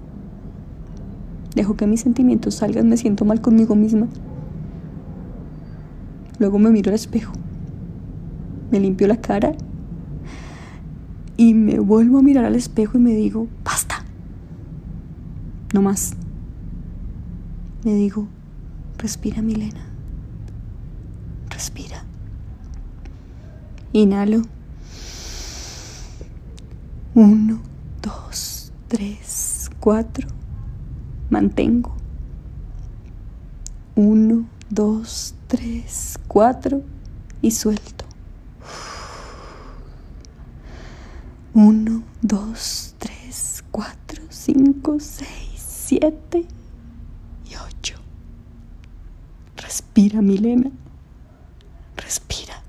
Dejo 1.56 1.76
que 1.76 1.88
mis 1.88 2.02
sentimientos 2.02 2.56
salgan, 2.56 2.90
me 2.90 2.98
siento 2.98 3.26
mal 3.26 3.42
conmigo 3.42 3.76
misma. 3.76 4.08
Luego 6.40 6.60
me 6.60 6.70
miro 6.72 6.90
al 6.90 6.96
espejo. 6.96 7.34
Me 8.72 8.80
limpio 8.80 9.08
la 9.08 9.18
cara 9.18 9.54
y 11.38 11.54
me 11.54 11.80
vuelvo 11.80 12.20
a 12.20 12.22
mirar 12.24 12.46
al 12.46 12.56
espejo 12.56 12.98
y 12.98 13.02
me 13.02 13.14
digo, 13.14 13.48
basta. 13.64 14.04
No 15.74 15.82
más. 15.82 16.14
Me 17.84 17.94
digo, 17.94 18.28
Respira, 19.04 19.42
Milena. 19.42 19.82
Respira. 21.50 22.06
Inhalo. 23.92 24.44
Uno, 27.14 27.60
dos, 28.02 28.72
tres, 28.88 29.70
cuatro. 29.82 30.30
Mantengo. 31.30 31.94
Uno, 33.98 34.46
dos, 34.70 35.36
tres, 35.48 36.18
cuatro. 36.30 36.82
Y 37.42 37.52
suelto. 37.52 38.06
Uno, 41.54 42.04
dos, 42.22 42.96
tres, 43.00 43.66
cuatro, 43.70 44.24
cinco, 44.30 44.98
seis, 45.02 45.58
siete. 45.58 46.48
Respira, 49.64 50.22
Milena. 50.22 50.72
Respira. 51.96 52.62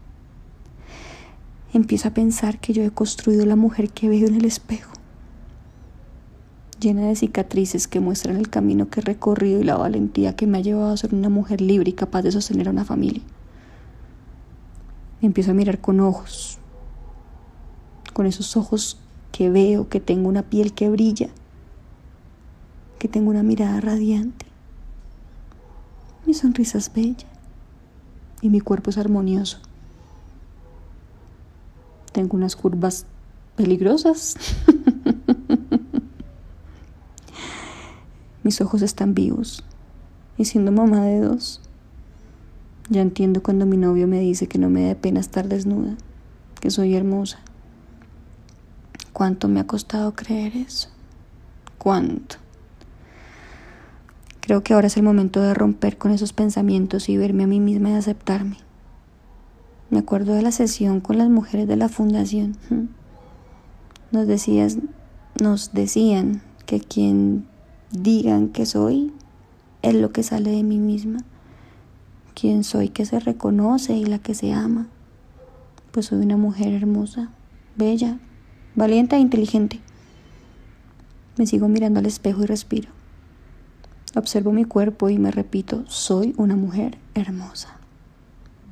Empiezo 1.73 2.07
a 2.07 2.15
pensar 2.15 2.61
que 2.61 2.73
yo 2.73 2.85
he 2.85 2.91
construido 2.91 3.45
la 3.47 3.57
mujer 3.57 3.91
que 3.91 4.09
veo 4.09 4.29
en 4.29 4.37
el 4.37 4.45
espejo, 4.45 4.93
llena 6.79 7.09
de 7.09 7.17
cicatrices 7.17 7.89
que 7.89 7.99
muestran 7.99 8.37
el 8.37 8.49
camino 8.49 8.89
que 8.89 9.01
he 9.01 9.03
recorrido 9.03 9.61
y 9.61 9.65
la 9.65 9.77
valentía 9.77 10.37
que 10.37 10.47
me 10.47 10.59
ha 10.59 10.61
llevado 10.61 10.93
a 10.93 10.97
ser 10.97 11.15
una 11.15 11.31
mujer 11.31 11.61
libre 11.61 11.91
y 11.91 11.95
capaz 11.95 12.23
de 12.23 12.31
sostener 12.31 12.69
a 12.69 12.71
una 12.71 12.85
familia. 12.85 13.23
Empiezo 15.21 15.51
a 15.51 15.55
mirar 15.55 15.81
con 15.81 15.99
ojos, 15.99 16.59
con 18.13 18.27
esos 18.27 18.57
ojos 18.57 19.01
que 19.33 19.51
veo, 19.51 19.89
que 19.89 19.99
tengo 19.99 20.29
una 20.29 20.45
piel 20.45 20.75
que 20.75 20.89
brilla, 20.89 21.31
que 23.01 23.09
tengo 23.09 23.31
una 23.31 23.43
mirada 23.43 23.81
radiante. 23.81 24.44
Mi 26.27 26.35
sonrisa 26.35 26.79
es 26.79 26.93
bella 26.93 27.27
y 28.41 28.49
mi 28.49 28.61
cuerpo 28.61 28.91
es 28.91 28.99
armonioso. 28.99 29.59
Tengo 32.13 32.37
unas 32.37 32.57
curvas 32.57 33.07
peligrosas. 33.57 34.37
Mis 38.43 38.61
ojos 38.61 38.83
están 38.83 39.15
vivos. 39.15 39.65
Y 40.37 40.47
siendo 40.47 40.73
mamá 40.73 41.05
de 41.05 41.21
dos, 41.21 41.61
ya 42.89 43.01
entiendo 43.01 43.43
cuando 43.43 43.67
mi 43.67 43.77
novio 43.77 44.07
me 44.07 44.21
dice 44.21 44.49
que 44.49 44.59
no 44.59 44.69
me 44.69 44.87
da 44.87 44.95
pena 44.95 45.21
estar 45.21 45.49
desnuda. 45.49 45.97
que 46.61 46.71
soy 46.71 46.95
hermosa. 46.95 47.39
¿Cuánto 49.13 49.49
me 49.49 49.61
ha 49.61 49.67
costado 49.67 50.15
creer 50.15 50.57
eso? 50.57 50.89
¿Cuánto? 51.79 52.37
Creo 54.45 54.63
que 54.63 54.75
ahora 54.75 54.89
es 54.89 54.99
el 54.99 55.03
momento 55.03 55.41
de 55.41 55.55
romper 55.55 55.97
con 55.97 56.11
esos 56.11 56.35
pensamientos 56.35 57.09
y 57.09 57.17
verme 57.17 57.45
a 57.45 57.47
mí 57.47 57.61
misma 57.61 57.89
y 57.89 57.95
aceptarme. 57.95 58.59
Me 59.89 60.01
acuerdo 60.01 60.35
de 60.35 60.43
la 60.43 60.53
sesión 60.53 61.01
con 61.01 61.17
las 61.17 61.31
mujeres 61.31 61.67
de 61.67 61.77
la 61.77 61.89
fundación. 61.89 62.55
Nos 64.13 64.27
decías, 64.27 64.77
nos 65.41 65.73
decían 65.73 66.43
que 66.67 66.79
quien 66.79 67.47
digan 67.91 68.49
que 68.49 68.67
soy 68.67 69.15
es 69.81 69.95
lo 69.95 70.13
que 70.13 70.23
sale 70.23 70.51
de 70.51 70.63
mí 70.63 70.79
misma. 70.79 71.21
Quien 72.35 72.65
soy 72.65 72.91
que 72.91 73.07
se 73.07 73.21
reconoce 73.21 73.95
y 73.95 74.05
la 74.05 74.19
que 74.19 74.35
se 74.35 74.53
ama. 74.53 74.89
Pues 75.91 76.05
soy 76.05 76.19
una 76.23 76.37
mujer 76.37 76.75
hermosa, 76.75 77.31
bella, 77.77 78.19
valiente 78.75 79.17
e 79.17 79.21
inteligente. 79.21 79.81
Me 81.39 81.47
sigo 81.47 81.67
mirando 81.67 82.01
al 82.01 82.05
espejo 82.05 82.43
y 82.43 82.47
respiro. 82.47 82.91
Observo 84.17 84.53
mi 84.53 84.65
cuerpo 84.65 85.11
y 85.11 85.19
me 85.19 85.33
repito, 85.33 85.83
soy 85.89 86.35
una 86.37 86.55
mujer 86.55 86.99
hermosa, 87.15 87.79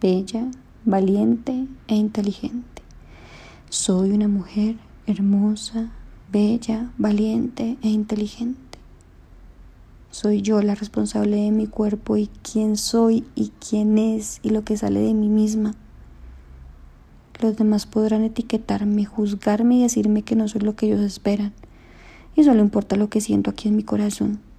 bella, 0.01 0.47
valiente 0.85 1.67
e 1.89 1.97
inteligente. 1.97 2.83
Soy 3.69 4.13
una 4.13 4.29
mujer 4.29 4.77
hermosa, 5.09 5.91
bella, 6.31 6.93
valiente 6.97 7.77
e 7.83 7.89
inteligente. 7.89 8.79
Soy 10.13 10.43
yo 10.43 10.63
la 10.63 10.77
responsable 10.77 11.37
de 11.37 11.51
mi 11.51 11.67
cuerpo 11.67 12.17
y 12.17 12.29
quién 12.43 12.77
soy 12.77 13.25
y 13.35 13.51
quién 13.69 13.99
es 13.99 14.39
y 14.45 14.51
lo 14.51 14.63
que 14.63 14.77
sale 14.77 15.01
de 15.01 15.15
mí 15.15 15.29
misma. 15.29 15.75
Los 17.41 17.57
demás 17.57 17.87
podrán 17.87 18.23
etiquetarme, 18.23 19.07
juzgarme 19.07 19.79
y 19.79 19.83
decirme 19.83 20.23
que 20.23 20.37
no 20.37 20.47
soy 20.47 20.61
lo 20.61 20.77
que 20.77 20.87
ellos 20.87 21.01
esperan. 21.01 21.53
Y 22.37 22.45
solo 22.45 22.61
importa 22.61 22.95
lo 22.95 23.09
que 23.09 23.21
siento 23.21 23.51
aquí 23.51 23.67
en 23.67 23.75
mi 23.75 23.83
corazón. 23.83 24.52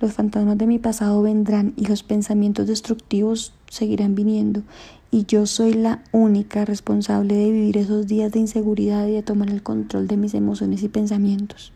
Los 0.00 0.12
fantasmas 0.12 0.56
de 0.58 0.66
mi 0.66 0.78
pasado 0.78 1.22
vendrán 1.22 1.72
y 1.76 1.86
los 1.86 2.02
pensamientos 2.02 2.66
destructivos 2.66 3.52
seguirán 3.68 4.14
viniendo. 4.14 4.62
Y 5.10 5.24
yo 5.24 5.46
soy 5.46 5.74
la 5.74 6.02
única 6.12 6.64
responsable 6.64 7.34
de 7.34 7.50
vivir 7.50 7.78
esos 7.78 8.06
días 8.06 8.30
de 8.32 8.40
inseguridad 8.40 9.06
y 9.06 9.12
de 9.12 9.22
tomar 9.22 9.50
el 9.50 9.62
control 9.62 10.06
de 10.06 10.16
mis 10.16 10.34
emociones 10.34 10.82
y 10.82 10.88
pensamientos. 10.88 11.72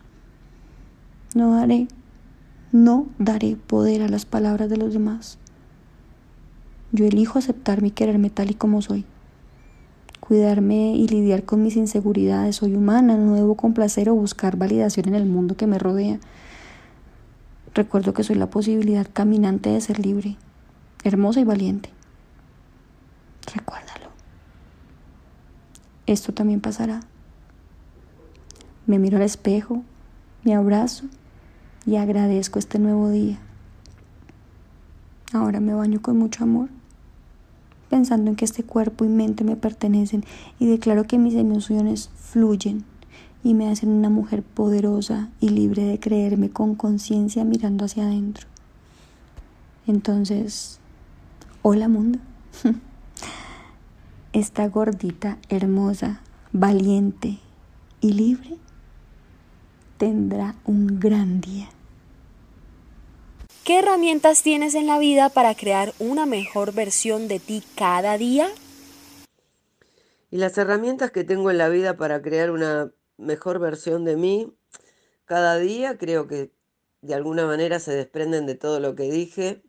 No 1.35 1.53
daré, 1.55 1.87
no 2.71 3.07
daré 3.19 3.55
poder 3.55 4.03
a 4.03 4.09
las 4.09 4.25
palabras 4.25 4.69
de 4.69 4.77
los 4.77 4.93
demás. 4.93 5.37
Yo 6.91 7.05
elijo 7.05 7.39
aceptarme 7.39 7.87
y 7.87 7.91
quererme 7.91 8.29
tal 8.29 8.51
y 8.51 8.53
como 8.53 8.81
soy 8.81 9.05
cuidarme 10.23 10.95
y 10.95 11.05
lidiar 11.07 11.43
con 11.43 11.61
mis 11.61 11.75
inseguridades. 11.75 12.55
Soy 12.55 12.75
humana, 12.75 13.17
no 13.17 13.35
debo 13.35 13.55
complacer 13.55 14.09
o 14.09 14.15
buscar 14.15 14.55
validación 14.55 15.09
en 15.09 15.15
el 15.15 15.25
mundo 15.25 15.57
que 15.57 15.67
me 15.67 15.77
rodea. 15.77 16.19
Recuerdo 17.73 18.13
que 18.13 18.23
soy 18.23 18.35
la 18.35 18.49
posibilidad 18.49 19.07
caminante 19.11 19.69
de 19.69 19.81
ser 19.81 19.99
libre, 19.99 20.37
hermosa 21.03 21.39
y 21.39 21.43
valiente. 21.43 21.89
Recuérdalo. 23.53 24.09
Esto 26.05 26.33
también 26.33 26.61
pasará. 26.61 27.01
Me 28.85 28.99
miro 28.99 29.17
al 29.17 29.23
espejo, 29.23 29.83
me 30.43 30.53
abrazo 30.53 31.05
y 31.85 31.95
agradezco 31.95 32.59
este 32.59 32.79
nuevo 32.79 33.09
día. 33.09 33.39
Ahora 35.31 35.59
me 35.59 35.73
baño 35.73 36.01
con 36.01 36.17
mucho 36.17 36.43
amor 36.43 36.69
pensando 37.93 38.31
en 38.31 38.35
que 38.35 38.45
este 38.45 38.63
cuerpo 38.63 39.05
y 39.05 39.07
mente 39.07 39.43
me 39.43 39.55
pertenecen 39.55 40.23
y 40.57 40.65
declaro 40.65 41.03
que 41.03 41.19
mis 41.19 41.35
emociones 41.35 42.09
fluyen 42.15 42.85
y 43.43 43.53
me 43.53 43.69
hacen 43.69 43.89
una 43.89 44.09
mujer 44.09 44.41
poderosa 44.41 45.29
y 45.39 45.49
libre 45.49 45.83
de 45.83 45.99
creerme 45.99 46.49
con 46.49 46.75
conciencia 46.75 47.43
mirando 47.43 47.85
hacia 47.85 48.03
adentro. 48.03 48.47
Entonces, 49.85 50.79
hola 51.61 51.89
mundo. 51.89 52.19
Esta 54.33 54.67
gordita 54.67 55.37
hermosa, 55.49 56.21
valiente 56.53 57.39
y 57.99 58.13
libre 58.13 58.57
tendrá 59.97 60.55
un 60.65 60.99
gran 60.99 61.41
día. 61.41 61.69
¿Qué 63.63 63.79
herramientas 63.79 64.41
tienes 64.41 64.75
en 64.75 64.87
la 64.87 64.99
vida 64.99 65.29
para 65.29 65.55
crear 65.55 65.93
una 65.99 66.25
mejor 66.25 66.73
versión 66.73 67.27
de 67.27 67.39
ti 67.39 67.63
cada 67.75 68.17
día? 68.17 68.47
Y 70.31 70.37
las 70.37 70.57
herramientas 70.57 71.11
que 71.11 71.23
tengo 71.23 71.51
en 71.51 71.57
la 71.57 71.69
vida 71.69 71.95
para 71.95 72.21
crear 72.21 72.51
una 72.51 72.91
mejor 73.17 73.59
versión 73.59 74.05
de 74.05 74.17
mí 74.17 74.53
cada 75.25 75.57
día 75.57 75.97
creo 75.97 76.27
que 76.27 76.51
de 77.01 77.13
alguna 77.13 77.45
manera 77.45 77.79
se 77.79 77.93
desprenden 77.95 78.45
de 78.45 78.55
todo 78.55 78.79
lo 78.79 78.95
que 78.95 79.09
dije. 79.09 79.63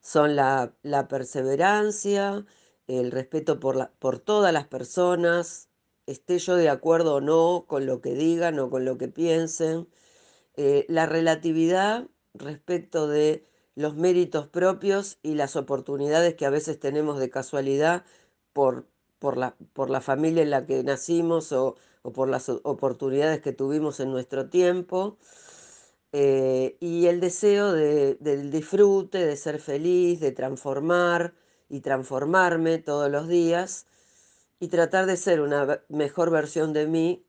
Son 0.00 0.36
la, 0.36 0.74
perseverancia, 1.08 2.46
el 2.86 3.10
respeto 3.10 3.60
por, 3.60 3.90
por 3.98 4.18
todas 4.18 4.52
las 4.52 4.66
personas, 4.66 5.68
esté 6.06 6.38
yo 6.38 6.56
de 6.56 6.68
acuerdo 6.68 7.16
o 7.16 7.20
no 7.20 7.64
con 7.66 7.86
lo 7.86 8.00
que 8.00 8.14
digan 8.14 8.58
o 8.58 8.70
con 8.70 8.84
lo 8.84 8.98
que 8.98 9.08
piensen, 9.08 9.88
eh, 10.56 10.86
la 10.88 11.06
relatividad 11.06 12.08
respecto 12.34 13.08
de 13.08 13.46
los 13.74 13.96
méritos 13.96 14.46
propios 14.46 15.18
y 15.22 15.34
las 15.34 15.56
oportunidades 15.56 16.34
que 16.34 16.46
a 16.46 16.50
veces 16.50 16.80
tenemos 16.80 17.18
de 17.18 17.30
casualidad 17.30 18.04
por, 18.52 18.86
por, 19.18 19.36
la, 19.36 19.56
por 19.72 19.90
la 19.90 20.00
familia 20.00 20.42
en 20.42 20.50
la 20.50 20.66
que 20.66 20.82
nacimos 20.82 21.52
o, 21.52 21.76
por 22.02 22.28
las 22.28 22.48
oportunidades 22.48 23.40
que 23.40 23.52
tuvimos 23.52 24.00
en 24.00 24.10
nuestro 24.10 24.48
tiempo. 24.48 25.16
Eh, 26.12 26.76
y 26.80 27.06
el 27.06 27.20
deseo 27.20 27.72
de, 27.72 28.16
del 28.16 28.50
disfrute, 28.50 29.24
de 29.24 29.36
ser 29.36 29.60
feliz, 29.60 30.20
de 30.20 30.32
transformar 30.32 31.34
y 31.68 31.80
transformarme 31.80 32.78
todos 32.78 33.10
los 33.10 33.28
días 33.28 33.86
y 34.58 34.68
tratar 34.68 35.06
de 35.06 35.16
ser 35.16 35.40
una 35.40 35.82
mejor 35.88 36.30
versión 36.30 36.72
de 36.72 36.86
mí 36.86 37.24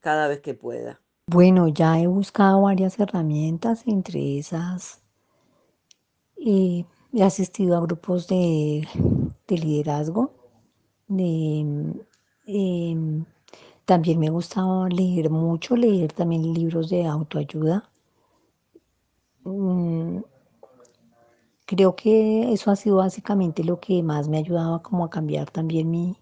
cada 0.00 0.28
vez 0.28 0.40
que 0.40 0.54
pueda. 0.54 1.00
Bueno, 1.28 1.68
ya 1.68 1.98
he 1.98 2.06
buscado 2.06 2.62
varias 2.62 3.00
herramientas, 3.00 3.82
entre 3.86 4.38
esas 4.38 5.00
eh, 6.36 6.84
he 7.12 7.22
asistido 7.22 7.76
a 7.76 7.80
grupos 7.80 8.28
de, 8.28 8.86
liderazgo, 9.48 10.32
em, 11.08 11.94
también 13.86 14.18
me 14.20 14.30
gusta 14.30 14.62
leer 14.90 15.30
mucho, 15.30 15.76
leer 15.76 16.12
también 16.12 16.52
libros 16.52 16.90
de 16.90 17.06
autoayuda. 17.06 17.88
Mm, 19.44 20.20
creo 21.66 21.94
que 21.96 22.52
eso 22.52 22.70
ha 22.70 22.76
sido 22.76 22.96
básicamente 22.96 23.64
lo 23.64 23.80
que 23.80 24.02
más 24.02 24.28
me 24.28 24.36
ha 24.38 24.40
ayudado 24.40 24.82
como 24.82 25.04
a 25.04 25.10
cambiar 25.10 25.50
también 25.50 25.90
mi, 25.90 26.16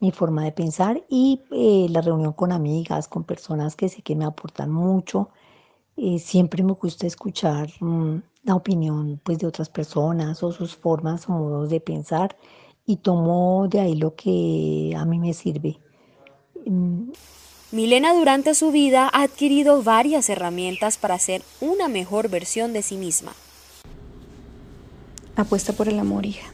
mi 0.00 0.10
forma 0.12 0.44
de 0.44 0.52
pensar 0.52 1.04
y 1.08 1.42
eh, 1.52 1.86
la 1.90 2.00
reunión 2.00 2.32
con 2.32 2.52
amigas, 2.52 3.08
con 3.08 3.24
personas 3.24 3.76
que 3.76 3.88
sé 3.88 4.02
que 4.02 4.16
me 4.16 4.24
aportan 4.24 4.70
mucho. 4.72 5.30
Eh, 5.96 6.18
siempre 6.20 6.62
me 6.64 6.74
gusta 6.74 7.06
escuchar 7.06 7.70
mm, 7.80 8.18
la 8.44 8.56
opinión 8.56 9.20
pues, 9.24 9.38
de 9.38 9.46
otras 9.48 9.70
personas 9.70 10.42
o 10.42 10.52
sus 10.52 10.76
formas 10.76 11.28
o 11.28 11.32
modos 11.32 11.70
de 11.70 11.80
pensar 11.80 12.36
y 12.86 12.98
tomo 12.98 13.68
de 13.68 13.80
ahí 13.80 13.96
lo 13.96 14.14
que 14.16 14.94
a 14.96 15.04
mí 15.06 15.18
me 15.20 15.34
sirve. 15.34 15.83
Milena 17.72 18.14
durante 18.14 18.54
su 18.54 18.70
vida 18.70 19.10
ha 19.12 19.22
adquirido 19.22 19.82
varias 19.82 20.28
herramientas 20.28 20.96
para 20.96 21.18
ser 21.18 21.42
una 21.60 21.88
mejor 21.88 22.28
versión 22.28 22.72
de 22.72 22.82
sí 22.82 22.96
misma. 22.96 23.32
Apuesta 25.36 25.72
por 25.72 25.88
el 25.88 25.98
amor, 25.98 26.26
hija. 26.26 26.46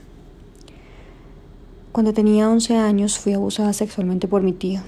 Cuando 1.93 2.15
tenía 2.15 2.49
11 2.49 2.77
años 2.77 3.19
fui 3.19 3.35
abusada 3.35 3.73
sexualmente 3.73 4.29
por 4.29 4.43
mi 4.43 4.53
tío. 4.53 4.81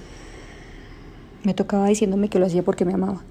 Me 1.43 1.53
tocaba 1.53 1.87
diciéndome 1.87 2.29
que 2.29 2.39
lo 2.39 2.45
hacía 2.45 2.63
porque 2.63 2.85
me 2.85 2.93
amaba. 2.93 3.21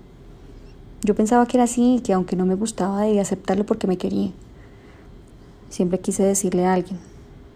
Yo 1.02 1.16
pensaba 1.16 1.46
que 1.46 1.56
era 1.56 1.64
así 1.64 1.96
y 1.96 2.00
que 2.00 2.12
aunque 2.12 2.36
no 2.36 2.46
me 2.46 2.54
gustaba 2.54 3.00
debía 3.02 3.22
aceptarlo 3.22 3.66
porque 3.66 3.86
me 3.86 3.98
quería. 3.98 4.30
Siempre 5.70 5.98
quise 5.98 6.22
decirle 6.22 6.66
a 6.66 6.74
alguien, 6.74 7.00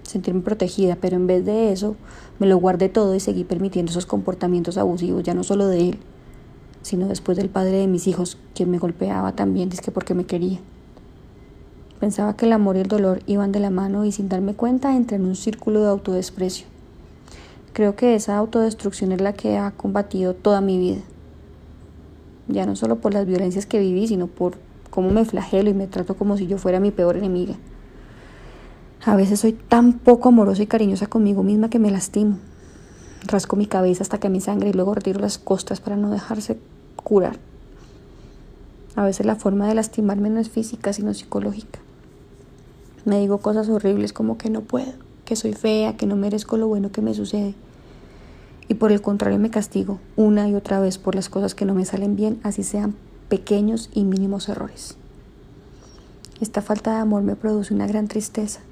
sentirme 0.06 0.40
protegida, 0.40 0.96
pero 0.96 1.16
en 1.16 1.26
vez 1.26 1.44
de 1.44 1.72
eso 1.72 1.96
me 2.38 2.46
lo 2.46 2.56
guardé 2.58 2.88
todo 2.88 3.14
y 3.14 3.20
seguí 3.20 3.44
permitiendo 3.44 3.90
esos 3.90 4.06
comportamientos 4.06 4.78
abusivos, 4.78 5.22
ya 5.22 5.34
no 5.34 5.44
solo 5.44 5.66
de 5.66 5.90
él, 5.90 5.98
sino 6.82 7.08
después 7.08 7.36
del 7.36 7.48
padre 7.48 7.78
de 7.78 7.86
mis 7.86 8.06
hijos, 8.06 8.38
quien 8.54 8.70
me 8.70 8.78
golpeaba 8.78 9.32
también, 9.32 9.70
que 9.70 9.90
porque 9.90 10.14
me 10.14 10.24
quería. 10.24 10.60
Pensaba 12.00 12.36
que 12.36 12.46
el 12.46 12.52
amor 12.52 12.76
y 12.76 12.80
el 12.80 12.88
dolor 12.88 13.22
iban 13.26 13.52
de 13.52 13.60
la 13.60 13.70
mano 13.70 14.04
y 14.04 14.12
sin 14.12 14.28
darme 14.28 14.54
cuenta 14.54 14.94
entré 14.94 15.16
en 15.16 15.24
un 15.24 15.34
círculo 15.34 15.80
de 15.80 15.88
autodesprecio. 15.88 16.66
Creo 17.72 17.96
que 17.96 18.14
esa 18.14 18.36
autodestrucción 18.36 19.12
es 19.12 19.20
la 19.20 19.32
que 19.32 19.56
ha 19.56 19.70
combatido 19.70 20.34
toda 20.34 20.60
mi 20.60 20.78
vida. 20.78 21.00
Ya 22.48 22.66
no 22.66 22.76
solo 22.76 22.96
por 22.96 23.12
las 23.12 23.26
violencias 23.26 23.66
que 23.66 23.80
viví, 23.80 24.06
sino 24.06 24.28
por 24.28 24.54
cómo 24.90 25.10
me 25.10 25.24
flagelo 25.24 25.70
y 25.70 25.74
me 25.74 25.86
trato 25.86 26.16
como 26.16 26.36
si 26.36 26.46
yo 26.46 26.58
fuera 26.58 26.80
mi 26.80 26.90
peor 26.90 27.16
enemiga. 27.16 27.54
A 29.06 29.14
veces 29.14 29.38
soy 29.38 29.52
tan 29.52 29.92
poco 29.92 30.30
amorosa 30.30 30.64
y 30.64 30.66
cariñosa 30.66 31.06
conmigo 31.06 31.44
misma 31.44 31.70
que 31.70 31.78
me 31.78 31.92
lastimo. 31.92 32.38
Rasco 33.24 33.54
mi 33.54 33.66
cabeza 33.66 34.02
hasta 34.02 34.18
que 34.18 34.28
mi 34.28 34.40
sangre 34.40 34.70
y 34.70 34.72
luego 34.72 34.96
retiro 34.96 35.20
las 35.20 35.38
costas 35.38 35.80
para 35.80 35.96
no 35.96 36.10
dejarse 36.10 36.58
curar. 36.96 37.38
A 38.96 39.04
veces 39.04 39.24
la 39.24 39.36
forma 39.36 39.68
de 39.68 39.76
lastimarme 39.76 40.28
no 40.28 40.40
es 40.40 40.50
física, 40.50 40.92
sino 40.92 41.14
psicológica. 41.14 41.78
Me 43.04 43.20
digo 43.20 43.38
cosas 43.38 43.68
horribles 43.68 44.12
como 44.12 44.38
que 44.38 44.50
no 44.50 44.62
puedo, 44.62 44.94
que 45.24 45.36
soy 45.36 45.52
fea, 45.52 45.96
que 45.96 46.06
no 46.06 46.16
merezco 46.16 46.56
lo 46.56 46.66
bueno 46.66 46.90
que 46.90 47.00
me 47.00 47.14
sucede. 47.14 47.54
Y 48.66 48.74
por 48.74 48.90
el 48.90 49.02
contrario 49.02 49.38
me 49.38 49.50
castigo 49.50 50.00
una 50.16 50.48
y 50.48 50.56
otra 50.56 50.80
vez 50.80 50.98
por 50.98 51.14
las 51.14 51.28
cosas 51.28 51.54
que 51.54 51.64
no 51.64 51.74
me 51.74 51.84
salen 51.84 52.16
bien, 52.16 52.40
así 52.42 52.64
sean 52.64 52.96
pequeños 53.28 53.88
y 53.94 54.02
mínimos 54.02 54.48
errores. 54.48 54.96
Esta 56.40 56.60
falta 56.60 56.94
de 56.94 56.98
amor 56.98 57.22
me 57.22 57.36
produce 57.36 57.72
una 57.72 57.86
gran 57.86 58.08
tristeza 58.08 58.62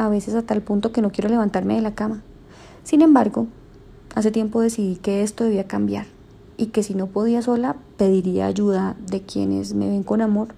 a 0.00 0.08
veces 0.08 0.34
a 0.34 0.40
tal 0.40 0.62
punto 0.62 0.92
que 0.92 1.02
no 1.02 1.10
quiero 1.12 1.28
levantarme 1.28 1.74
de 1.74 1.82
la 1.82 1.94
cama. 1.94 2.22
Sin 2.84 3.02
embargo, 3.02 3.48
hace 4.14 4.30
tiempo 4.30 4.62
decidí 4.62 4.96
que 4.96 5.22
esto 5.22 5.44
debía 5.44 5.64
cambiar 5.64 6.06
y 6.56 6.68
que 6.68 6.82
si 6.82 6.94
no 6.94 7.06
podía 7.06 7.42
sola, 7.42 7.76
pediría 7.98 8.46
ayuda 8.46 8.96
de 9.06 9.20
quienes 9.20 9.74
me 9.74 9.90
ven 9.90 10.02
con 10.02 10.22
amor, 10.22 10.54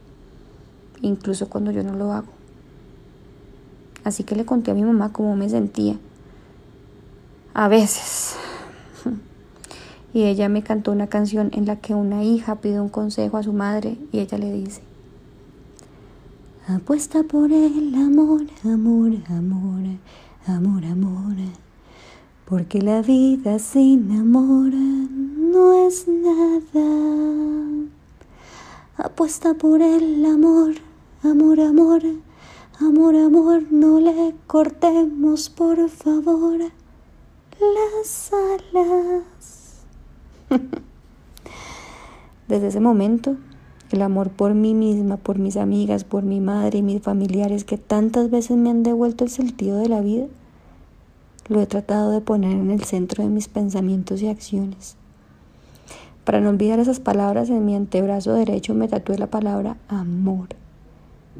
incluso 1.01 1.49
cuando 1.49 1.72
yo 1.72 1.82
no 1.82 1.97
lo 1.97 2.12
hago. 2.12 2.28
Así 4.05 4.22
que 4.22 4.36
le 4.36 4.45
conté 4.45 4.70
a 4.70 4.74
mi 4.74 4.84
mamá 4.84 5.12
cómo 5.12 5.34
me 5.34 5.49
sentía. 5.49 5.99
A 7.53 7.66
veces. 7.66 8.36
Y 10.14 10.24
ella 10.24 10.51
me 10.51 10.62
cantó 10.62 10.93
una 10.93 11.07
canción 11.07 11.49
en 11.55 11.64
la 11.64 11.76
que 11.76 11.95
una 11.95 12.22
hija 12.22 12.57
pide 12.57 12.82
un 12.82 12.90
consejo 12.90 13.38
a 13.38 13.43
su 13.43 13.55
madre 13.55 13.97
y 14.12 14.18
ella 14.18 14.36
le 14.36 14.53
dice, 14.53 14.82
Apuesta 16.68 17.24
por 17.24 17.50
el 17.50 17.92
amor, 17.96 18.42
amor, 18.62 19.10
amor, 19.28 19.82
amor, 20.46 20.84
amor. 20.84 21.34
Porque 22.44 22.80
la 22.80 23.02
vida 23.02 23.58
sin 23.58 24.12
amor 24.12 24.72
no 24.72 25.88
es 25.88 26.06
nada. 26.06 27.88
Apuesta 28.96 29.54
por 29.54 29.82
el 29.82 30.24
amor, 30.24 30.74
amor, 31.24 31.58
amor, 31.58 32.02
amor, 32.78 33.16
amor. 33.16 33.62
No 33.72 33.98
le 33.98 34.32
cortemos, 34.46 35.50
por 35.50 35.88
favor, 35.88 36.60
las 37.58 38.30
alas. 38.32 39.82
Desde 42.46 42.68
ese 42.68 42.78
momento 42.78 43.36
el 43.93 44.03
amor 44.03 44.30
por 44.30 44.55
mí 44.55 44.74
misma, 44.74 45.16
por 45.16 45.38
mis 45.38 45.57
amigas, 45.57 46.05
por 46.05 46.22
mi 46.22 46.40
madre 46.40 46.78
y 46.78 46.82
mis 46.82 47.03
familiares 47.03 47.64
que 47.64 47.78
tantas 47.78 48.30
veces 48.30 48.57
me 48.57 48.70
han 48.70 48.82
devuelto 48.82 49.24
el 49.24 49.30
sentido 49.30 49.78
de 49.78 49.88
la 49.88 50.01
vida, 50.01 50.26
lo 51.49 51.61
he 51.61 51.66
tratado 51.66 52.11
de 52.11 52.20
poner 52.20 52.53
en 52.53 52.70
el 52.70 52.84
centro 52.84 53.22
de 53.22 53.30
mis 53.30 53.49
pensamientos 53.49 54.22
y 54.22 54.28
acciones. 54.28 54.97
Para 56.24 56.40
no 56.40 56.51
olvidar 56.51 56.78
esas 56.78 57.01
palabras, 57.01 57.51
en 57.51 57.64
mi 57.64 57.74
antebrazo 57.74 58.32
derecho 58.32 58.74
me 58.74 58.88
tatué 58.88 59.18
la 59.18 59.26
palabra 59.26 59.76
amor, 59.88 60.49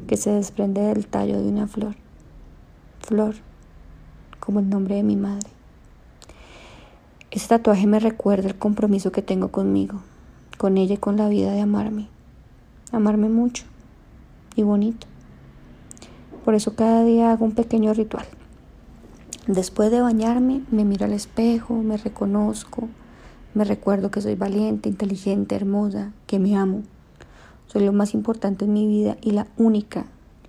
que 0.07 0.17
se 0.17 0.31
desprende 0.31 0.81
del 0.81 1.07
tallo 1.07 1.41
de 1.41 1.47
una 1.47 1.67
flor. 1.67 1.95
Flor, 2.99 3.35
como 4.39 4.59
el 4.59 4.69
nombre 4.69 4.95
de 4.95 5.03
mi 5.03 5.15
madre. 5.15 5.49
Ese 7.31 7.47
tatuaje 7.47 7.87
me 7.87 7.99
recuerda 7.99 8.47
el 8.47 8.57
compromiso 8.57 9.11
que 9.11 9.21
tengo 9.21 9.49
conmigo, 9.49 10.01
con 10.57 10.77
ella 10.77 10.95
y 10.95 10.97
con 10.97 11.17
la 11.17 11.29
vida 11.29 11.51
de 11.51 11.61
amarme 11.61 12.12
amarme 12.93 13.27
mucho 13.27 13.65
y 14.55 14.63
bonito. 14.63 15.07
Por 16.45 16.55
eso 16.55 16.75
cada 16.75 17.03
día 17.03 17.31
hago 17.31 17.45
un 17.45 17.53
pequeño 17.53 17.93
ritual. 17.93 18.25
Después 19.47 19.91
de 19.91 19.99
bañarme, 19.99 20.61
me 20.71 20.85
miro 20.85 21.05
al 21.05 21.13
espejo, 21.13 21.73
me 21.75 21.97
reconozco, 21.97 22.87
me 23.53 23.65
recuerdo 23.65 24.09
que 24.09 24.21
soy 24.21 24.35
valiente, 24.35 24.87
inteligente, 24.87 25.55
hermosa, 25.55 26.13
que 26.27 26.39
me 26.39 26.55
amo. 26.55 26.83
Soy 27.67 27.83
lo 27.83 27.91
más 27.91 28.13
importante 28.13 28.65
en 28.65 28.73
mi 28.73 28.87
vida 28.87 29.17
y 29.21 29.31
la 29.31 29.47
única, 29.57 30.05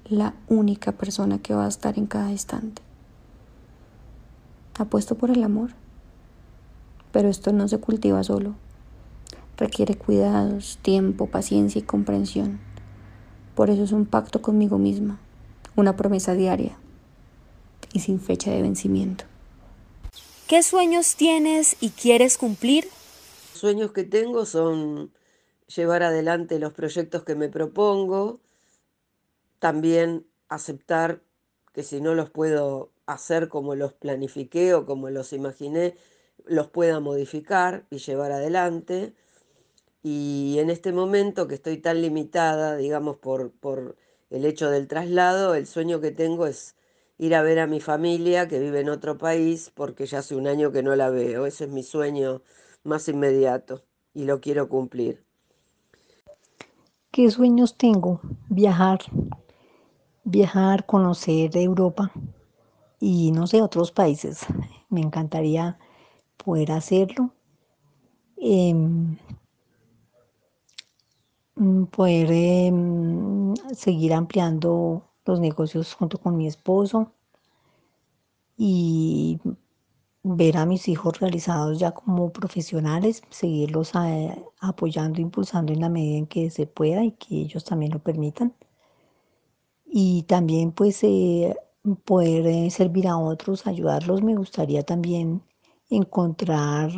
la 0.08 0.34
única 0.48 0.92
persona 0.92 1.38
que 1.38 1.54
va 1.54 1.64
a 1.64 1.68
estar 1.68 1.98
en 1.98 2.06
cada 2.06 2.30
instante. 2.30 2.82
Apuesto 4.78 5.16
por 5.16 5.30
el 5.30 5.42
amor, 5.42 5.70
pero 7.12 7.28
esto 7.28 7.52
no 7.52 7.68
se 7.68 7.78
cultiva 7.78 8.22
solo, 8.24 8.54
requiere 9.56 9.96
cuidados, 9.96 10.78
tiempo, 10.82 11.26
paciencia 11.26 11.78
y 11.78 11.82
comprensión. 11.82 12.60
Por 13.54 13.70
eso 13.70 13.84
es 13.84 13.92
un 13.92 14.06
pacto 14.06 14.42
conmigo 14.42 14.78
misma, 14.78 15.20
una 15.76 15.96
promesa 15.96 16.34
diaria 16.34 16.76
y 17.92 18.00
sin 18.00 18.20
fecha 18.20 18.50
de 18.50 18.62
vencimiento. 18.62 19.24
¿Qué 20.48 20.62
sueños 20.62 21.16
tienes 21.16 21.76
y 21.80 21.90
quieres 21.90 22.36
cumplir? 22.36 22.84
Los 23.52 23.60
sueños 23.60 23.92
que 23.92 24.04
tengo 24.04 24.44
son 24.44 25.12
llevar 25.74 26.02
adelante 26.02 26.58
los 26.58 26.72
proyectos 26.72 27.24
que 27.24 27.34
me 27.34 27.48
propongo, 27.48 28.40
también 29.58 30.26
aceptar 30.48 31.22
que 31.72 31.82
si 31.82 32.00
no 32.00 32.14
los 32.14 32.30
puedo 32.30 32.90
hacer 33.06 33.48
como 33.48 33.74
los 33.74 33.92
planifiqué 33.92 34.74
o 34.74 34.84
como 34.84 35.10
los 35.10 35.32
imaginé, 35.32 35.96
los 36.44 36.68
pueda 36.68 37.00
modificar 37.00 37.86
y 37.90 37.98
llevar 37.98 38.32
adelante 38.32 39.14
y 40.04 40.58
en 40.58 40.68
este 40.68 40.92
momento 40.92 41.48
que 41.48 41.54
estoy 41.54 41.78
tan 41.78 42.02
limitada, 42.02 42.76
digamos, 42.76 43.16
por, 43.16 43.52
por 43.52 43.96
el 44.28 44.44
hecho 44.44 44.68
del 44.68 44.86
traslado, 44.86 45.54
el 45.54 45.66
sueño 45.66 46.02
que 46.02 46.10
tengo 46.10 46.46
es 46.46 46.76
ir 47.16 47.34
a 47.34 47.40
ver 47.40 47.58
a 47.58 47.66
mi 47.66 47.80
familia 47.80 48.46
que 48.46 48.58
vive 48.58 48.80
en 48.80 48.90
otro 48.90 49.16
país 49.16 49.72
porque 49.74 50.04
ya 50.04 50.18
hace 50.18 50.36
un 50.36 50.46
año 50.46 50.72
que 50.72 50.82
no 50.82 50.94
la 50.94 51.08
veo. 51.08 51.46
Ese 51.46 51.64
es 51.64 51.70
mi 51.70 51.82
sueño 51.82 52.42
más 52.82 53.08
inmediato 53.08 53.82
y 54.12 54.24
lo 54.26 54.42
quiero 54.42 54.68
cumplir. 54.68 55.24
¿Qué 57.10 57.30
sueños 57.30 57.78
tengo? 57.78 58.20
Viajar, 58.50 58.98
viajar, 60.24 60.84
conocer 60.84 61.56
Europa 61.56 62.12
y 63.00 63.32
no 63.32 63.46
sé, 63.46 63.62
otros 63.62 63.90
países. 63.90 64.40
Me 64.90 65.00
encantaría 65.00 65.78
poder 66.36 66.72
hacerlo. 66.72 67.30
Em, 68.36 69.16
poder 71.90 72.30
em, 72.32 73.54
seguir 73.74 74.12
ampliando 74.14 75.02
los 75.26 75.40
negocios 75.40 75.94
junto 75.94 76.18
con 76.18 76.36
mi 76.36 76.46
esposo 76.46 77.12
y 78.56 79.40
ver 80.22 80.56
a 80.56 80.66
mis 80.66 80.88
hijos 80.88 81.20
realizados 81.20 81.78
ya 81.78 81.92
como 81.92 82.32
profesionales, 82.32 83.22
seguirlos 83.30 83.92
eh, 83.94 84.42
apoyando, 84.60 85.20
impulsando 85.20 85.72
en 85.72 85.80
la 85.80 85.88
medida 85.90 86.18
en 86.18 86.26
que 86.26 86.50
se 86.50 86.66
pueda 86.66 87.04
y 87.04 87.12
que 87.12 87.36
ellos 87.42 87.64
también 87.64 87.92
lo 87.92 88.00
permitan. 88.02 88.54
Y 89.86 90.22
también 90.24 90.72
pues 90.72 91.02
eh, 91.04 91.54
poder 92.04 92.46
eh, 92.46 92.70
servir 92.70 93.08
a 93.08 93.18
otros, 93.18 93.66
ayudarlos. 93.66 94.22
Me 94.22 94.34
gustaría 94.34 94.82
también 94.82 95.42
encontrar 95.90 96.90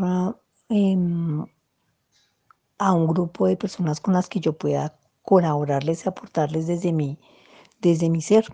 a 2.79 2.93
un 2.93 3.07
grupo 3.07 3.47
de 3.47 3.57
personas 3.57 4.01
con 4.01 4.15
las 4.15 4.29
que 4.29 4.41
yo 4.41 4.53
pueda 4.53 4.99
colaborarles 5.23 6.05
y 6.05 6.09
aportarles 6.09 6.67
desde 6.67 6.93
mi, 6.93 7.19
desde 7.81 8.11
mi 8.11 8.23
ser. 8.23 8.47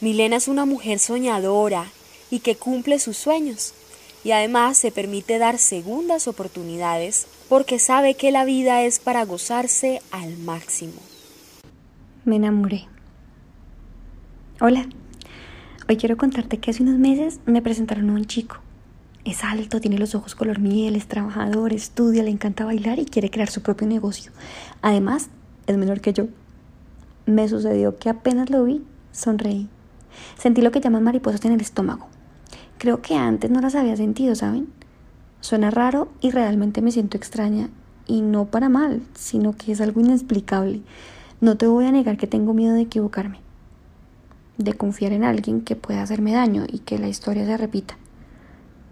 Milena 0.00 0.36
es 0.36 0.48
una 0.48 0.64
mujer 0.64 0.98
soñadora 0.98 1.84
y 2.30 2.40
que 2.40 2.56
cumple 2.56 2.98
sus 2.98 3.16
sueños 3.16 3.74
y 4.22 4.32
además 4.32 4.78
se 4.78 4.92
permite 4.92 5.38
dar 5.38 5.58
segundas 5.58 6.28
oportunidades 6.28 7.26
porque 7.48 7.78
sabe 7.78 8.14
que 8.14 8.30
la 8.30 8.44
vida 8.44 8.82
es 8.82 8.98
para 8.98 9.24
gozarse 9.24 10.02
al 10.10 10.36
máximo. 10.38 11.00
Me 12.24 12.36
enamoré. 12.36 12.86
Hola, 14.60 14.86
hoy 15.88 15.96
quiero 15.96 16.16
contarte 16.16 16.58
que 16.58 16.70
hace 16.70 16.82
unos 16.82 16.98
meses 16.98 17.40
me 17.46 17.62
presentaron 17.62 18.10
a 18.10 18.12
un 18.12 18.26
chico 18.26 18.58
es 19.24 19.44
alto, 19.44 19.80
tiene 19.80 19.98
los 19.98 20.14
ojos 20.14 20.34
color 20.34 20.60
miel, 20.60 20.96
es 20.96 21.06
trabajador, 21.06 21.72
estudia, 21.72 22.22
le 22.22 22.30
encanta 22.30 22.64
bailar 22.64 22.98
y 22.98 23.04
quiere 23.04 23.30
crear 23.30 23.50
su 23.50 23.62
propio 23.62 23.86
negocio. 23.86 24.32
Además, 24.80 25.28
es 25.66 25.76
menor 25.76 26.00
que 26.00 26.12
yo. 26.12 26.28
Me 27.26 27.48
sucedió 27.48 27.98
que 27.98 28.08
apenas 28.08 28.48
lo 28.50 28.64
vi, 28.64 28.82
sonreí. 29.12 29.68
Sentí 30.38 30.62
lo 30.62 30.70
que 30.70 30.80
llaman 30.80 31.04
mariposas 31.04 31.44
en 31.44 31.52
el 31.52 31.60
estómago. 31.60 32.08
Creo 32.78 33.02
que 33.02 33.14
antes 33.14 33.50
no 33.50 33.60
las 33.60 33.74
había 33.74 33.96
sentido, 33.96 34.34
¿saben? 34.34 34.68
Suena 35.40 35.70
raro 35.70 36.08
y 36.20 36.30
realmente 36.30 36.80
me 36.80 36.90
siento 36.90 37.16
extraña. 37.16 37.68
Y 38.06 38.22
no 38.22 38.46
para 38.46 38.68
mal, 38.68 39.02
sino 39.14 39.52
que 39.52 39.72
es 39.72 39.80
algo 39.80 40.00
inexplicable. 40.00 40.80
No 41.40 41.56
te 41.56 41.66
voy 41.66 41.84
a 41.84 41.92
negar 41.92 42.16
que 42.16 42.26
tengo 42.26 42.54
miedo 42.54 42.74
de 42.74 42.82
equivocarme, 42.82 43.38
de 44.58 44.72
confiar 44.72 45.12
en 45.12 45.24
alguien 45.24 45.60
que 45.60 45.76
pueda 45.76 46.02
hacerme 46.02 46.32
daño 46.32 46.64
y 46.66 46.80
que 46.80 46.98
la 46.98 47.08
historia 47.08 47.46
se 47.46 47.56
repita. 47.56 47.96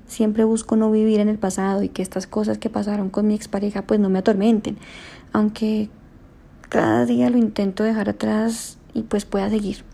Siempre 0.09 0.44
busco 0.44 0.74
no 0.74 0.90
vivir 0.90 1.20
en 1.20 1.28
el 1.28 1.38
pasado 1.38 1.82
y 1.82 1.88
que 1.88 2.02
estas 2.02 2.26
cosas 2.26 2.59
que 2.59 2.70
pasaron 2.70 3.11
con 3.11 3.26
mi 3.28 3.34
expareja 3.34 3.82
pues 3.82 4.00
no 4.00 4.11
me 4.11 4.18
atormenten, 4.18 4.76
aunque 5.32 5.88
cada 6.68 7.06
día 7.06 7.30
lo 7.30 7.38
intento 7.38 7.84
dejar 7.84 8.09
atrás 8.09 8.78
y 8.94 9.02
pues 9.02 9.24
pueda 9.24 9.48
seguir. 9.48 9.84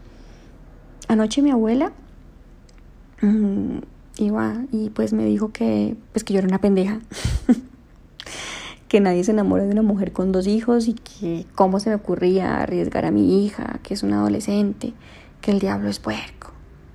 anoche 1.09 1.43
mi 1.43 1.51
abuela 1.51 1.93
mm, 3.21 3.79
iba 4.19 4.65
y 4.73 4.91
pues 4.91 5.13
me 5.13 5.25
dijo 5.25 5.53
que 5.53 5.97
pues 6.13 6.25
que 6.25 6.33
yo 6.33 6.39
era 6.39 6.49
una 6.49 6.61
pendeja. 6.61 7.01
que 8.95 9.01
nadie 9.01 9.25
se 9.25 9.33
enamora 9.33 9.65
de 9.65 9.73
una 9.73 9.83
mujer 9.83 10.13
con 10.13 10.31
dos 10.31 10.47
hijos 10.47 10.87
y 10.87 10.93
que 10.95 11.47
cómo 11.57 11.81
se 11.81 11.91
me 11.91 11.97
ocurría 11.97 12.63
arriesgar 12.63 13.05
a 13.05 13.11
mi 13.11 13.45
hija, 13.45 13.81
que 13.83 13.93
es 13.93 14.05
una 14.05 14.21
adolescente, 14.21 14.93
que 15.41 15.51
el 15.51 15.59
diablo 15.59 15.89
es 15.89 15.99
puerco, 15.99 16.44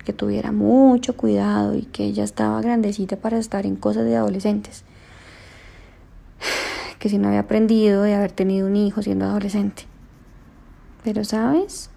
que 0.10 0.14
tuviera 0.14 0.52
mucho 0.52 1.16
cuidado 1.16 1.76
y 1.76 1.84
que 1.84 2.04
ella 2.04 2.24
estaba 2.24 2.60
grandecita 2.62 3.16
para 3.16 3.38
estar 3.38 3.68
en 3.68 3.76
cosas 3.76 4.06
de 4.06 4.16
adolescentes. 4.16 4.84
Que 6.98 7.10
si 7.10 7.20
no 7.20 7.28
había 7.28 7.42
aprendido 7.42 8.02
de 8.02 8.16
haber 8.16 8.32
tenido 8.32 8.66
un 8.66 8.76
hijo 8.76 9.04
siendo 9.04 9.26
adolescente. 9.26 9.84
Pero 11.04 11.24
sabes, 11.24 11.92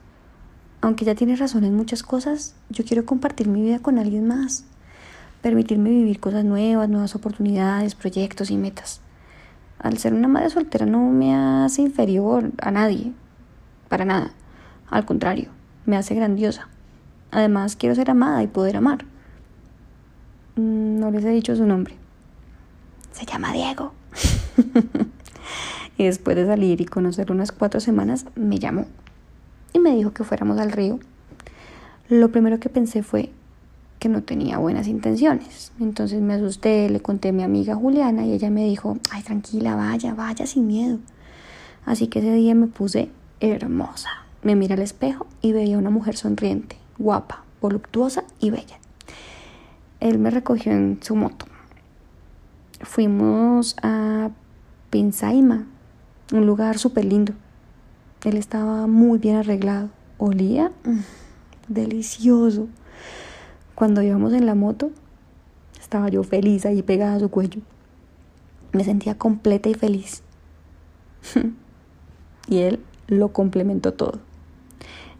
aunque 0.83 1.07
ya 1.07 1.15
tienes 1.15 1.39
razón 1.39 1.65
en 1.65 1.75
muchas 1.75 2.03
cosas, 2.03 2.55
yo 2.69 2.85
quiero 2.85 3.07
compartir 3.07 3.49
mi 3.49 3.63
vida 3.63 3.79
con 3.79 3.99
alguien 3.99 4.29
más. 4.29 4.67
Permitirme 5.41 5.89
vivir 5.89 6.21
cosas 6.21 6.45
nuevas, 6.45 6.91
nuevas 6.91 7.17
oportunidades, 7.17 7.95
proyectos 7.95 8.51
y 8.51 8.59
metas. 8.59 9.01
Al 9.79 9.97
ser 9.97 10.13
una 10.13 10.29
madre 10.29 10.51
soltera 10.51 10.85
no 10.85 11.09
me 11.09 11.35
hace 11.35 11.81
inferior 11.81 12.53
a 12.61 12.71
nadie, 12.71 13.13
para 13.89 14.05
nada. 14.05 14.33
Al 14.91 15.07
contrario, 15.07 15.49
me 15.87 15.97
hace 15.97 16.15
grandiosa. 16.15 16.69
Además, 17.33 17.75
quiero 17.75 17.97
ser 17.97 18.11
amada 18.11 18.43
y 18.43 18.47
poder 18.47 18.77
amar. 18.77 19.05
Mm, 20.55 21.01
no 21.01 21.11
les 21.11 21.25
he 21.25 21.31
dicho 21.31 21.57
su 21.57 21.67
nombre. 21.67 21.97
Se 23.11 23.27
llama 23.27 23.53
Diego. 23.53 23.93
y 25.99 26.05
después 26.05 26.37
de 26.37 26.47
salir 26.47 26.81
y 26.81 26.85
conocerlo 26.85 27.35
unas 27.35 27.51
cuatro 27.51 27.81
semanas, 27.81 28.27
me 28.37 28.59
llamó 28.59 28.87
y 29.73 29.79
me 29.79 29.95
dijo 29.95 30.13
que 30.13 30.25
fuéramos 30.25 30.59
al 30.59 30.73
río. 30.73 31.01
Lo 32.09 32.31
primero 32.31 32.61
que 32.61 32.69
pensé 32.69 33.03
fue 33.03 33.31
que 33.99 34.09
no 34.09 34.23
tenía 34.23 34.59
buenas 34.59 34.89
intenciones. 34.89 35.73
Entonces 35.81 36.21
me 36.21 36.35
asusté, 36.35 36.91
le 36.91 37.01
conté 37.01 37.29
a 37.29 37.33
mi 37.33 37.43
amiga 37.43 37.75
Juliana 37.75 38.27
y 38.27 38.33
ella 38.33 38.51
me 38.51 38.65
dijo, 38.65 38.99
ay 39.11 39.23
tranquila, 39.23 39.77
vaya, 39.77 40.13
vaya 40.13 40.47
sin 40.47 40.67
miedo. 40.67 40.99
Así 41.87 42.09
que 42.09 42.19
ese 42.19 42.33
día 42.35 42.55
me 42.55 42.67
puse 42.67 43.11
hermosa. 43.41 44.11
Me 44.43 44.57
miré 44.57 44.75
al 44.75 44.83
espejo 44.83 45.27
y 45.41 45.53
veía 45.53 45.79
una 45.79 45.91
mujer 45.91 46.17
sonriente, 46.17 46.77
guapa, 46.99 47.45
voluptuosa 47.61 48.25
y 48.41 48.51
bella. 48.51 48.79
Él 50.01 50.19
me 50.19 50.31
recogió 50.31 50.73
en 50.73 50.99
su 51.03 51.15
moto. 51.15 51.47
Fuimos 52.81 53.77
a 53.83 54.31
Pinzaima, 54.91 55.67
un 56.33 56.47
lugar 56.47 56.79
súper 56.79 57.05
lindo. 57.05 57.35
Él 58.25 58.37
estaba 58.37 58.87
muy 58.87 59.19
bien 59.19 59.37
arreglado. 59.37 59.91
Olía 60.19 60.73
mm, 60.85 61.01
delicioso. 61.69 62.69
Cuando 63.75 64.03
íbamos 64.03 64.33
en 64.33 64.47
la 64.47 64.55
moto, 64.55 64.91
estaba 65.81 66.09
yo 66.09 66.23
feliz 66.23 66.67
ahí 66.67 66.83
pegada 66.83 67.15
a 67.15 67.21
su 67.21 67.31
cuello. 67.31 67.61
Me 68.73 68.85
sentía 68.85 69.17
completa 69.17 69.69
y 69.69 69.75
feliz. 69.75 70.23
y 72.49 72.59
él 72.59 72.81
lo 73.07 73.33
complementó 73.33 73.93
todo. 73.93 74.21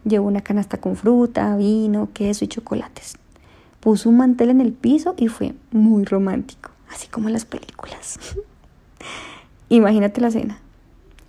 Llevó 0.05 0.27
una 0.27 0.41
canasta 0.41 0.77
con 0.79 0.95
fruta, 0.95 1.55
vino, 1.55 2.09
queso 2.13 2.45
y 2.45 2.47
chocolates. 2.47 3.15
Puso 3.79 4.09
un 4.09 4.17
mantel 4.17 4.49
en 4.49 4.61
el 4.61 4.73
piso 4.73 5.15
y 5.17 5.27
fue 5.27 5.53
muy 5.71 6.05
romántico, 6.05 6.71
así 6.89 7.07
como 7.07 7.27
en 7.27 7.33
las 7.33 7.45
películas. 7.45 8.19
Imagínate 9.69 10.21
la 10.21 10.31
cena 10.31 10.59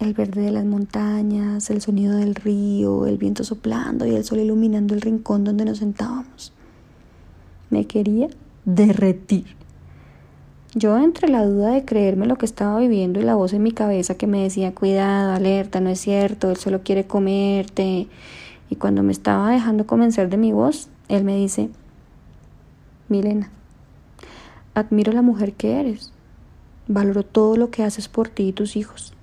el 0.05 0.15
verde 0.15 0.43
de 0.43 0.51
las 0.51 0.65
montañas, 0.65 1.71
el 1.71 1.81
sonido 1.81 2.17
del 2.17 2.35
río, 2.35 3.07
el 3.07 3.17
viento 3.17 3.45
soplando 3.45 4.07
y 4.07 4.15
el 4.15 4.25
sol 4.25 4.41
iluminando 4.41 4.95
el 4.95 5.01
rincón 5.01 5.45
donde 5.45 5.65
nos 5.65 5.79
sentábamos. 5.79 6.53
Me 7.71 7.87
quería 7.87 8.29
derretir. 8.65 9.57
Yo 10.75 10.99
entre 10.99 11.29
la 11.29 11.45
duda 11.45 11.71
de 11.71 11.85
creerme 11.85 12.27
lo 12.27 12.37
que 12.37 12.47
estaba 12.47 12.79
viviendo 12.81 13.21
y 13.21 13.23
la 13.23 13.37
voz 13.37 13.53
en 13.53 13.63
mi 13.63 13.73
cabeza 13.73 14.17
que 14.17 14.27
me 14.27 14.43
decía, 14.43 14.75
cuidado, 14.75 15.33
alerta, 15.33 15.81
no 15.81 15.89
es 15.89 16.01
cierto, 16.01 16.51
él 16.51 16.57
solo 16.57 16.83
quiere 16.83 17.07
comerte. 17.07 18.09
Y 18.75 18.77
cuando 18.77 19.05
me 19.05 19.13
estaba 19.13 19.53
dejando 19.53 19.87
convencer 19.87 20.29
de 20.29 20.37
mi 20.37 20.53
voz, 20.53 20.89
él 21.09 21.23
me 21.23 21.37
dice, 21.37 21.71
Milena, 23.09 23.49
admiro 24.75 25.13
la 25.13 25.23
mujer 25.23 25.53
que 25.53 25.79
eres, 25.79 26.13
valoro 26.89 27.23
todo 27.23 27.57
lo 27.57 27.71
que 27.71 27.85
haces 27.85 28.09
por 28.09 28.29
ti 28.29 28.49
y 28.49 28.53
tus 28.53 28.75
hijos. 28.75 29.15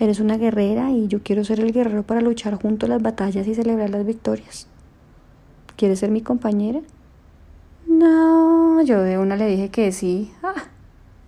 Eres 0.00 0.18
una 0.18 0.38
guerrera 0.38 0.92
y 0.92 1.08
yo 1.08 1.22
quiero 1.22 1.44
ser 1.44 1.60
el 1.60 1.74
guerrero 1.74 2.04
para 2.04 2.22
luchar 2.22 2.54
junto 2.54 2.86
a 2.86 2.88
las 2.88 3.02
batallas 3.02 3.46
y 3.46 3.54
celebrar 3.54 3.90
las 3.90 4.06
victorias. 4.06 4.66
¿Quieres 5.76 5.98
ser 5.98 6.10
mi 6.10 6.22
compañera? 6.22 6.80
No, 7.86 8.80
yo 8.80 9.02
de 9.02 9.18
una 9.18 9.36
le 9.36 9.46
dije 9.46 9.68
que 9.68 9.92
sí. 9.92 10.32
Ah, 10.42 10.54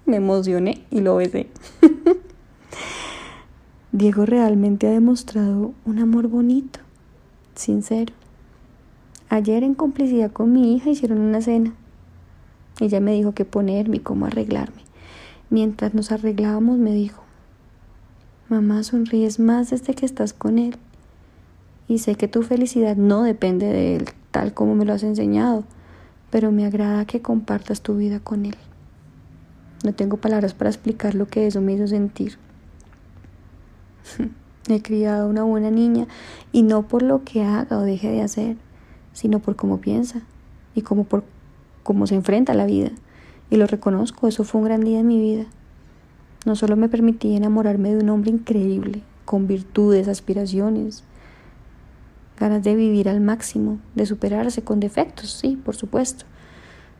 me 0.06 0.16
emocioné 0.16 0.86
y 0.90 1.02
lo 1.02 1.16
besé. 1.16 1.48
Diego 3.92 4.24
realmente 4.24 4.86
ha 4.86 4.90
demostrado 4.90 5.74
un 5.84 5.98
amor 5.98 6.28
bonito, 6.28 6.80
sincero. 7.58 8.14
Ayer 9.28 9.62
en 9.62 9.74
complicidad 9.74 10.32
con 10.32 10.52
mi 10.52 10.74
hija 10.74 10.90
hicieron 10.90 11.20
una 11.20 11.42
cena. 11.42 11.74
Ella 12.80 13.00
me 13.00 13.12
dijo 13.12 13.32
qué 13.32 13.44
ponerme 13.44 13.96
y 13.96 14.00
cómo 14.00 14.26
arreglarme. 14.26 14.82
Mientras 15.50 15.94
nos 15.94 16.12
arreglábamos 16.12 16.78
me 16.78 16.92
dijo, 16.92 17.22
Mamá, 18.48 18.82
sonríes 18.82 19.38
más 19.38 19.70
desde 19.70 19.94
que 19.94 20.06
estás 20.06 20.32
con 20.32 20.58
Él. 20.58 20.76
Y 21.86 21.98
sé 21.98 22.14
que 22.14 22.28
tu 22.28 22.42
felicidad 22.42 22.96
no 22.96 23.22
depende 23.22 23.66
de 23.66 23.96
Él, 23.96 24.08
tal 24.30 24.54
como 24.54 24.74
me 24.74 24.84
lo 24.86 24.94
has 24.94 25.02
enseñado, 25.02 25.64
pero 26.30 26.52
me 26.52 26.64
agrada 26.64 27.04
que 27.04 27.20
compartas 27.20 27.82
tu 27.82 27.96
vida 27.96 28.20
con 28.20 28.46
Él. 28.46 28.56
No 29.84 29.92
tengo 29.94 30.16
palabras 30.16 30.54
para 30.54 30.70
explicar 30.70 31.14
lo 31.14 31.26
que 31.26 31.46
eso 31.46 31.60
me 31.60 31.74
hizo 31.74 31.86
sentir. 31.86 32.38
He 34.68 34.82
criado 34.82 35.28
una 35.28 35.44
buena 35.44 35.70
niña 35.70 36.06
y 36.52 36.62
no 36.62 36.82
por 36.86 37.02
lo 37.02 37.24
que 37.24 37.42
haga 37.42 37.78
o 37.78 37.82
deje 37.82 38.10
de 38.10 38.22
hacer, 38.22 38.56
sino 39.12 39.38
por 39.38 39.56
cómo 39.56 39.78
piensa 39.78 40.22
y 40.74 40.82
cómo 40.82 41.04
por 41.04 41.24
cómo 41.82 42.06
se 42.06 42.14
enfrenta 42.14 42.52
a 42.52 42.56
la 42.56 42.66
vida. 42.66 42.90
Y 43.50 43.56
lo 43.56 43.66
reconozco, 43.66 44.28
eso 44.28 44.44
fue 44.44 44.60
un 44.60 44.66
gran 44.66 44.82
día 44.82 45.00
en 45.00 45.06
mi 45.06 45.18
vida. 45.18 45.46
No 46.44 46.54
solo 46.54 46.76
me 46.76 46.90
permití 46.90 47.34
enamorarme 47.34 47.94
de 47.94 48.02
un 48.02 48.10
hombre 48.10 48.30
increíble, 48.30 49.02
con 49.24 49.46
virtudes, 49.46 50.06
aspiraciones, 50.06 51.02
ganas 52.38 52.62
de 52.62 52.76
vivir 52.76 53.08
al 53.08 53.20
máximo, 53.20 53.78
de 53.94 54.06
superarse 54.06 54.62
con 54.62 54.80
defectos, 54.80 55.30
sí, 55.32 55.56
por 55.56 55.76
supuesto, 55.76 56.26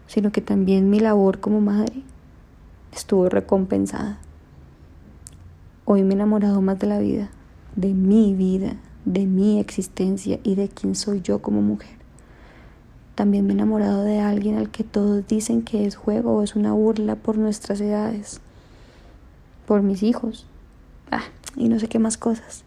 sino 0.06 0.32
que 0.32 0.40
también 0.40 0.90
mi 0.90 1.00
labor 1.00 1.38
como 1.38 1.60
madre 1.60 2.02
estuvo 2.92 3.28
recompensada. 3.28 4.18
Hoy 5.84 6.02
me 6.02 6.10
he 6.10 6.14
enamorado 6.14 6.60
más 6.60 6.78
de 6.78 6.86
la 6.86 6.98
vida, 6.98 7.30
de 7.78 7.94
mi 7.94 8.34
vida, 8.34 8.76
de 9.04 9.26
mi 9.26 9.60
existencia 9.60 10.40
y 10.42 10.54
de 10.54 10.68
quién 10.68 10.94
soy 10.94 11.22
yo 11.22 11.40
como 11.40 11.62
mujer. 11.62 11.96
También 13.14 13.46
me 13.46 13.52
he 13.52 13.54
enamorado 13.54 14.04
de 14.04 14.20
alguien 14.20 14.56
al 14.56 14.70
que 14.70 14.84
todos 14.84 15.26
dicen 15.26 15.62
que 15.62 15.86
es 15.86 15.96
juego 15.96 16.36
o 16.36 16.42
es 16.42 16.56
una 16.56 16.72
burla 16.72 17.16
por 17.16 17.38
nuestras 17.38 17.80
edades 17.80 18.40
por 19.68 19.82
mis 19.82 20.02
hijos, 20.02 20.46
ah, 21.10 21.24
y 21.54 21.68
no 21.68 21.78
sé 21.78 21.88
qué 21.88 21.98
más 21.98 22.16
cosas. 22.16 22.64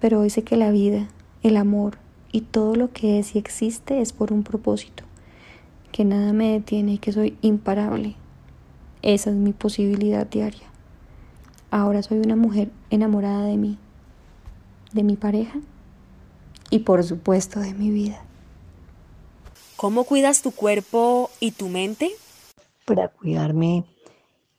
Pero 0.00 0.20
hoy 0.20 0.30
sé 0.30 0.44
que 0.44 0.56
la 0.56 0.70
vida, 0.70 1.08
el 1.42 1.56
amor 1.56 1.98
y 2.30 2.42
todo 2.42 2.76
lo 2.76 2.92
que 2.92 3.18
es 3.18 3.34
y 3.34 3.40
existe 3.40 4.00
es 4.00 4.12
por 4.12 4.32
un 4.32 4.44
propósito, 4.44 5.02
que 5.90 6.04
nada 6.04 6.32
me 6.32 6.52
detiene 6.52 6.92
y 6.92 6.98
que 6.98 7.10
soy 7.10 7.36
imparable. 7.42 8.14
Esa 9.02 9.30
es 9.30 9.36
mi 9.36 9.52
posibilidad 9.52 10.24
diaria. 10.24 10.68
Ahora 11.72 12.04
soy 12.04 12.18
una 12.18 12.36
mujer 12.36 12.70
enamorada 12.90 13.44
de 13.46 13.56
mí, 13.56 13.76
de 14.92 15.02
mi 15.02 15.16
pareja 15.16 15.58
y 16.70 16.80
por 16.80 17.04
supuesto 17.04 17.60
de 17.60 17.74
mi 17.74 17.90
vida. 17.90 18.22
¿Cómo 19.76 20.04
cuidas 20.04 20.42
tu 20.42 20.52
cuerpo 20.52 21.30
y 21.40 21.52
tu 21.52 21.68
mente? 21.68 22.10
Para 22.84 23.08
cuidarme 23.08 23.84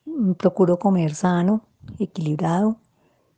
Mm, 0.06 0.34
procuro 0.34 0.80
comer 0.80 1.16
sano, 1.16 1.62
equilibrado, 2.00 2.78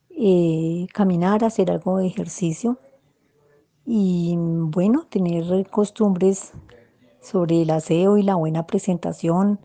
eh, 0.09 0.87
caminar, 0.93 1.43
hacer 1.43 1.71
algo 1.71 1.97
de 1.97 2.07
ejercicio 2.07 2.79
y 3.85 4.35
bueno, 4.37 5.05
tener 5.09 5.69
costumbres 5.69 6.53
sobre 7.21 7.61
el 7.61 7.69
aseo 7.71 8.17
y 8.17 8.23
la 8.23 8.35
buena 8.35 8.65
presentación, 8.67 9.59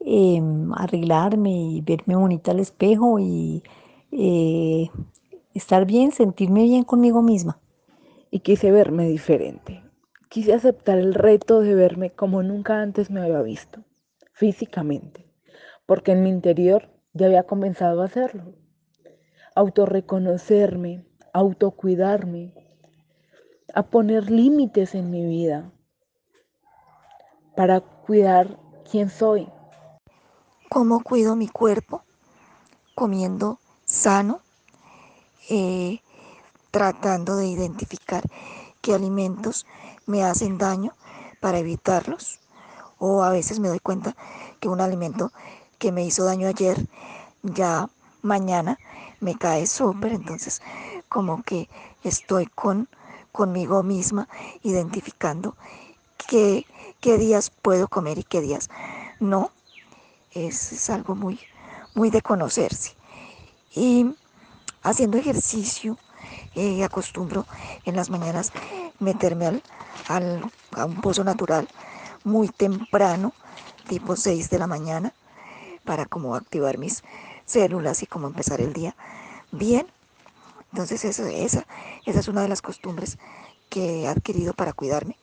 em, 0.00 0.72
arreglarme 0.74 1.50
y 1.52 1.80
verme 1.82 2.16
bonita 2.16 2.52
al 2.52 2.60
espejo 2.60 3.18
y 3.20 3.62
eh, 4.12 4.90
estar 5.54 5.86
bien, 5.86 6.12
sentirme 6.12 6.64
bien 6.64 6.84
conmigo 6.84 7.22
misma. 7.22 7.60
Y 8.30 8.40
quise 8.40 8.70
verme 8.70 9.08
diferente. 9.08 9.82
Quise 10.28 10.54
aceptar 10.54 10.98
el 10.98 11.14
reto 11.14 11.60
de 11.60 11.74
verme 11.74 12.10
como 12.10 12.42
nunca 12.42 12.80
antes 12.80 13.10
me 13.10 13.20
había 13.20 13.42
visto, 13.42 13.84
físicamente 14.32 15.30
porque 15.90 16.12
en 16.12 16.22
mi 16.22 16.30
interior 16.30 16.88
ya 17.14 17.26
había 17.26 17.42
comenzado 17.42 18.02
a 18.02 18.04
hacerlo. 18.04 18.54
Autorreconocerme, 19.56 21.04
autocuidarme, 21.32 22.54
a 23.74 23.82
poner 23.82 24.30
límites 24.30 24.94
en 24.94 25.10
mi 25.10 25.26
vida 25.26 25.72
para 27.56 27.80
cuidar 27.80 28.56
quién 28.88 29.10
soy. 29.10 29.48
¿Cómo 30.68 31.02
cuido 31.02 31.34
mi 31.34 31.48
cuerpo? 31.48 32.04
Comiendo 32.94 33.58
sano, 33.84 34.42
eh, 35.50 36.00
tratando 36.70 37.36
de 37.36 37.48
identificar 37.48 38.22
qué 38.80 38.94
alimentos 38.94 39.66
me 40.06 40.22
hacen 40.22 40.58
daño 40.58 40.94
para 41.40 41.58
evitarlos. 41.58 42.38
O 42.98 43.22
a 43.22 43.30
veces 43.30 43.58
me 43.58 43.68
doy 43.68 43.80
cuenta 43.80 44.14
que 44.60 44.68
un 44.68 44.80
alimento 44.80 45.32
que 45.78 45.90
me 45.90 46.04
hizo 46.04 46.24
daño 46.24 46.46
ayer, 46.46 46.86
ya 47.42 47.88
mañana 48.22 48.78
me 49.20 49.36
cae 49.36 49.66
súper. 49.66 50.12
Entonces 50.12 50.62
como 51.08 51.42
que 51.42 51.68
estoy 52.04 52.46
con, 52.46 52.88
conmigo 53.32 53.82
misma 53.82 54.28
identificando 54.62 55.56
qué, 56.28 56.64
qué 57.00 57.18
días 57.18 57.50
puedo 57.50 57.88
comer 57.88 58.18
y 58.18 58.24
qué 58.24 58.40
días 58.40 58.70
no. 59.18 59.50
Es, 60.32 60.72
es 60.72 60.90
algo 60.90 61.16
muy, 61.16 61.40
muy 61.94 62.10
de 62.10 62.22
conocerse. 62.22 62.94
Y 63.74 64.14
haciendo 64.82 65.18
ejercicio, 65.18 65.96
eh, 66.54 66.84
acostumbro 66.84 67.46
en 67.84 67.96
las 67.96 68.10
mañanas 68.10 68.52
meterme 68.98 69.46
al, 69.46 69.62
al, 70.08 70.50
a 70.72 70.84
un 70.84 71.00
pozo 71.00 71.24
natural 71.24 71.68
muy 72.24 72.48
temprano, 72.48 73.32
tipo 73.88 74.16
6 74.16 74.50
de 74.50 74.58
la 74.58 74.66
mañana, 74.66 75.12
para 75.84 76.06
como 76.06 76.34
activar 76.34 76.78
mis 76.78 77.02
células 77.46 78.02
y 78.02 78.06
como 78.06 78.26
empezar 78.28 78.60
el 78.60 78.72
día 78.72 78.94
bien. 79.50 79.86
Entonces 80.72 81.04
eso, 81.04 81.26
esa, 81.26 81.66
esa 82.06 82.20
es 82.20 82.28
una 82.28 82.42
de 82.42 82.48
las 82.48 82.62
costumbres 82.62 83.18
que 83.68 84.02
he 84.02 84.08
adquirido 84.08 84.52
para 84.54 84.72
cuidarme. 84.72 85.16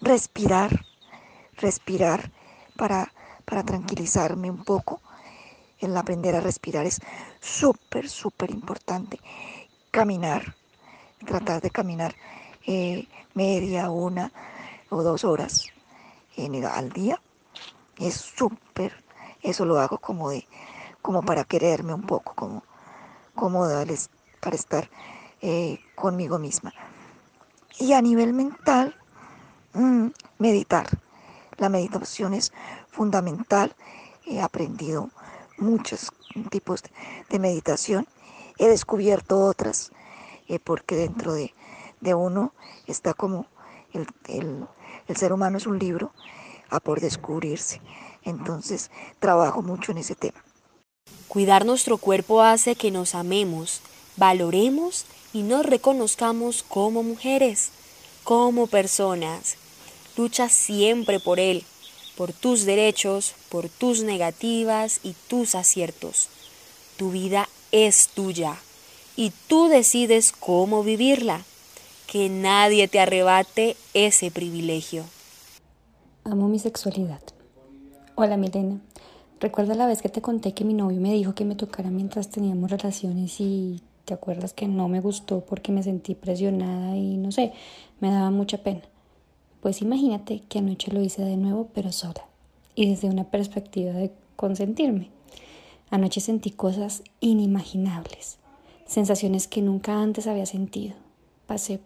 Respirar, 0.00 0.86
respirar 1.56 2.30
para, 2.76 3.12
para 3.44 3.64
tranquilizarme 3.64 4.50
un 4.50 4.64
poco. 4.64 5.00
El 5.82 5.96
aprender 5.96 6.36
a 6.36 6.40
respirar 6.40 6.86
es 6.86 7.00
súper, 7.40 8.08
súper 8.08 8.52
importante. 8.52 9.18
Caminar, 9.90 10.54
tratar 11.26 11.60
de 11.60 11.70
caminar 11.70 12.14
eh, 12.64 13.08
media, 13.34 13.90
una 13.90 14.30
o 14.90 15.02
dos 15.02 15.24
horas 15.24 15.66
en 16.36 16.64
al 16.64 16.90
día 16.92 17.20
es 17.98 18.14
súper. 18.14 19.02
Eso 19.42 19.64
lo 19.64 19.80
hago 19.80 19.98
como 19.98 20.30
de, 20.30 20.46
como 21.02 21.22
para 21.22 21.42
quererme 21.42 21.94
un 21.94 22.02
poco, 22.02 22.32
como, 22.36 22.62
como 23.34 23.66
para 24.40 24.54
estar 24.54 24.88
eh, 25.40 25.80
conmigo 25.96 26.38
misma. 26.38 26.72
Y 27.80 27.92
a 27.92 28.00
nivel 28.00 28.34
mental, 28.34 28.94
mm, 29.74 30.06
meditar. 30.38 30.86
La 31.56 31.68
meditación 31.68 32.34
es 32.34 32.52
fundamental. 32.88 33.74
He 34.24 34.40
aprendido 34.40 35.10
muchos 35.62 36.12
tipos 36.50 36.82
de 37.30 37.38
meditación. 37.38 38.06
He 38.58 38.68
descubierto 38.68 39.38
otras, 39.40 39.92
eh, 40.48 40.58
porque 40.58 40.96
dentro 40.96 41.32
de, 41.32 41.54
de, 42.00 42.14
uno 42.14 42.52
está 42.86 43.14
como 43.14 43.46
el, 43.92 44.06
el, 44.28 44.66
el 45.08 45.16
ser 45.16 45.32
humano 45.32 45.56
es 45.58 45.66
un 45.66 45.78
libro 45.78 46.12
a 46.68 46.80
por 46.80 47.00
descubrirse. 47.00 47.80
Entonces 48.24 48.90
trabajo 49.18 49.62
mucho 49.62 49.92
en 49.92 49.98
ese 49.98 50.14
tema. 50.14 50.42
Cuidar 51.28 51.64
nuestro 51.64 51.96
cuerpo 51.96 52.42
hace 52.42 52.76
que 52.76 52.90
nos 52.90 53.14
amemos, 53.14 53.80
valoremos 54.16 55.06
y 55.32 55.42
nos 55.42 55.64
reconozcamos 55.64 56.62
como 56.62 57.02
mujeres, 57.02 57.70
como 58.22 58.66
personas. 58.66 59.56
Lucha 60.16 60.50
siempre 60.50 61.20
por 61.20 61.40
él, 61.40 61.64
por 62.16 62.32
tus 62.32 62.64
derechos, 62.64 63.34
por 63.48 63.68
tus 63.68 64.02
negativas 64.02 65.00
y 65.02 65.14
tus 65.28 65.54
aciertos. 65.54 66.28
Tu 66.96 67.10
vida 67.10 67.48
es 67.70 68.08
tuya 68.08 68.56
y 69.16 69.32
tú 69.48 69.68
decides 69.68 70.32
cómo 70.32 70.82
vivirla. 70.82 71.42
Que 72.06 72.28
nadie 72.28 72.88
te 72.88 73.00
arrebate 73.00 73.74
ese 73.94 74.30
privilegio. 74.30 75.04
Amo 76.24 76.46
mi 76.46 76.58
sexualidad. 76.58 77.22
Hola 78.16 78.36
Milena. 78.36 78.80
¿Recuerda 79.40 79.74
la 79.74 79.86
vez 79.86 80.02
que 80.02 80.10
te 80.10 80.20
conté 80.20 80.52
que 80.52 80.64
mi 80.64 80.74
novio 80.74 81.00
me 81.00 81.12
dijo 81.12 81.34
que 81.34 81.44
me 81.46 81.56
tocara 81.56 81.90
mientras 81.90 82.28
teníamos 82.28 82.70
relaciones 82.70 83.40
y 83.40 83.80
te 84.04 84.14
acuerdas 84.14 84.52
que 84.52 84.68
no 84.68 84.88
me 84.88 85.00
gustó 85.00 85.40
porque 85.40 85.72
me 85.72 85.82
sentí 85.82 86.14
presionada 86.14 86.96
y 86.96 87.16
no 87.16 87.32
sé, 87.32 87.52
me 88.00 88.10
daba 88.10 88.30
mucha 88.30 88.58
pena? 88.58 88.82
Pues 89.62 89.80
imagínate 89.80 90.42
que 90.48 90.58
anoche 90.58 90.90
lo 90.90 91.00
hice 91.00 91.24
de 91.24 91.36
nuevo 91.36 91.68
pero 91.72 91.92
sola 91.92 92.26
y 92.74 92.90
desde 92.90 93.08
una 93.08 93.30
perspectiva 93.30 93.92
de 93.92 94.10
consentirme. 94.34 95.08
Anoche 95.88 96.20
sentí 96.20 96.50
cosas 96.50 97.04
inimaginables, 97.20 98.38
sensaciones 98.86 99.46
que 99.46 99.62
nunca 99.62 100.02
antes 100.02 100.26
había 100.26 100.46
sentido. 100.46 100.96
Pasé 101.46 101.78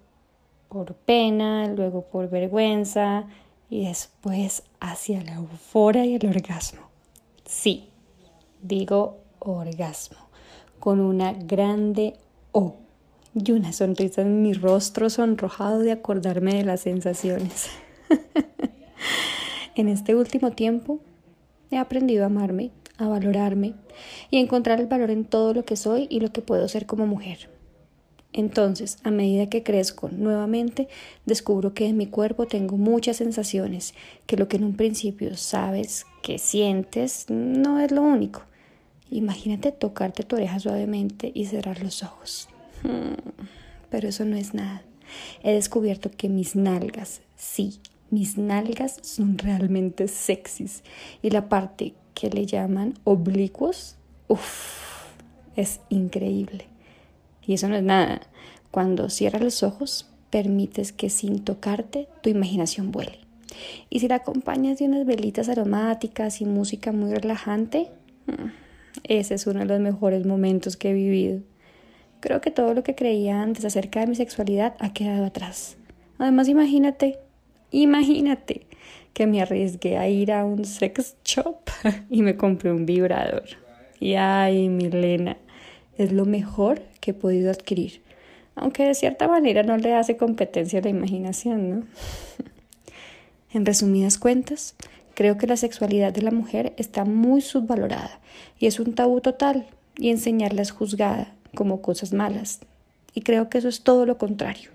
por 0.71 0.95
pena, 0.95 1.69
luego 1.69 2.01
por 2.01 2.31
vergüenza 2.31 3.27
y 3.69 3.85
después 3.85 4.63
hacia 4.81 5.23
la 5.23 5.35
euforia 5.35 6.07
y 6.07 6.15
el 6.15 6.27
orgasmo. 6.27 6.81
Sí, 7.45 7.91
digo 8.63 9.19
orgasmo, 9.39 10.17
con 10.81 11.01
una 11.01 11.35
grande 11.35 12.15
O 12.53 12.86
y 13.37 13.53
una 13.53 13.73
sonrisa 13.73 14.23
en 14.23 14.43
mi 14.43 14.55
rostro 14.55 15.11
sonrojado 15.11 15.81
de 15.81 15.93
acordarme 15.93 16.55
de 16.55 16.65
las 16.65 16.81
sensaciones. 16.81 17.69
En 19.77 19.89
este 19.89 20.15
último 20.15 20.53
tiempo 20.53 21.01
he 21.71 21.77
aprendido 21.77 22.23
a 22.23 22.29
amarme, 22.29 22.71
a 22.97 23.09
valorarme 23.09 23.75
y 24.31 24.39
a 24.39 24.41
encontrar 24.41 24.81
el 24.81 24.87
valor 24.87 25.11
en 25.11 25.27
todo 25.27 25.53
lo 25.53 25.67
que 25.67 25.77
soy 25.77 26.07
y 26.09 26.21
lo 26.21 26.33
que 26.33 26.41
puedo 26.41 26.67
ser 26.67 26.87
como 26.87 27.07
mujer. 27.07 27.51
Entonces, 28.33 28.97
a 29.05 29.11
medida 29.11 29.51
que 29.51 29.63
crezco 29.63 30.09
nuevamente, 30.09 30.89
descubro 31.27 31.75
que 31.75 31.87
en 31.89 31.99
mi 31.99 32.07
cuerpo 32.07 32.47
tengo 32.47 32.79
muchas 32.79 33.19
sensaciones, 33.19 33.93
que 34.25 34.39
lo 34.39 34.49
que 34.49 34.57
en 34.57 34.65
un 34.65 34.77
principio 34.77 35.37
sabes, 35.37 36.07
que 36.23 36.39
sientes, 36.39 37.27
no 37.29 37.79
es 37.79 37.93
lo 37.93 38.01
único. 38.01 38.45
Imagínate 39.11 39.73
tocarte 39.73 40.23
tu 40.23 40.37
oreja 40.37 40.59
suavemente 40.59 41.33
y 41.35 41.45
cerrar 41.45 41.83
los 41.83 42.03
ojos. 42.03 42.49
Pero 43.91 44.09
eso 44.09 44.25
no 44.25 44.37
es 44.37 44.55
nada. 44.55 44.83
He 45.43 45.53
descubierto 45.53 46.11
que 46.11 46.29
mis 46.29 46.57
nalgas, 46.57 47.23
sí, 47.37 47.81
mis 48.11 48.39
nalgas 48.39 48.99
son 49.03 49.39
realmente 49.39 50.09
sexys 50.09 50.83
y 51.23 51.31
la 51.31 51.49
parte 51.49 51.95
que 52.15 52.31
le 52.31 52.47
llaman 52.47 52.95
oblicuos, 53.05 53.97
uff, 54.29 55.07
es 55.57 55.81
increíble. 55.89 56.67
Y 57.47 57.55
eso 57.55 57.69
no 57.69 57.77
es 57.77 57.83
nada. 57.83 58.23
Cuando 58.71 59.09
cierras 59.11 59.43
los 59.43 59.63
ojos, 59.63 60.11
permites 60.31 60.93
que 60.93 61.11
sin 61.11 61.45
tocarte 61.45 62.09
tu 62.23 62.29
imaginación 62.29 62.91
vuele. 62.91 63.21
Y 63.89 64.01
si 64.01 64.09
la 64.09 64.17
acompañas 64.17 64.79
de 64.79 64.87
unas 64.87 65.07
velitas 65.07 65.49
aromáticas 65.49 66.41
y 66.41 66.45
música 66.45 66.93
muy 66.93 67.15
relajante, 67.15 67.91
mm, 68.27 68.49
ese 69.05 69.35
es 69.35 69.47
uno 69.47 69.61
de 69.61 69.67
los 69.67 69.81
mejores 69.81 70.27
momentos 70.27 70.77
que 70.77 70.91
he 70.91 70.95
vivido. 70.95 71.41
Creo 72.27 72.41
que 72.41 72.51
todo 72.51 72.75
lo 72.75 72.83
que 72.83 72.97
creía 72.97 73.41
antes 73.41 73.65
acerca 73.65 74.01
de 74.01 74.09
mi 74.09 74.17
sexualidad 74.17 74.75
ha 74.81 74.93
quedado 74.93 75.27
atrás. 75.27 75.77
Además, 76.19 76.49
imagínate 76.49 77.21
Imagínate 77.71 78.63
que 79.13 79.29
me 79.29 79.41
arriesgué 79.41 79.97
a 79.97 80.09
ir 80.09 80.33
a 80.33 80.45
un 80.45 80.65
sex 80.65 81.15
shop 81.25 81.59
y 82.11 82.23
me 82.23 82.37
compré 82.37 82.73
un 82.73 82.85
vibrador. 82.85 83.45
Y 84.01 84.15
ay, 84.15 84.69
Milena, 84.69 85.37
es 85.99 86.11
lo 86.11 86.25
mejor 86.25 86.83
que 87.01 87.13
he 87.13 87.15
podido 87.15 87.49
adquirir. 87.49 88.03
Aunque 88.57 88.85
de 88.85 88.95
cierta 88.95 89.29
manera 89.29 89.63
no 89.63 89.77
le 89.77 89.95
hace 89.95 90.17
competencia 90.17 90.81
a 90.81 90.83
la 90.83 90.89
imaginación, 90.89 91.71
¿no? 91.71 91.83
en 93.53 93.67
resumidas 93.67 94.19
cuentas, 94.19 94.75
creo 95.15 95.39
que 95.39 95.47
la 95.47 95.57
sexualidad 95.57 96.13
de 96.13 96.23
la 96.23 96.33
mujer 96.33 96.73
está 96.77 97.05
muy 97.05 97.41
subvalorada 97.41 98.19
y 98.59 98.67
es 98.67 98.81
un 98.81 98.97
tabú 98.97 99.21
total 99.21 99.69
y 99.97 100.11
enseñarla 100.11 100.63
es 100.63 100.73
juzgada 100.73 101.36
como 101.57 101.83
cosas 101.83 102.13
malas. 102.13 102.61
Y 103.15 103.23
creo 103.23 103.49
que 103.49 103.59
eso 103.59 103.69
es 103.69 103.81
todo 103.81 104.07
lo 104.07 104.17
contrario. 104.17 104.71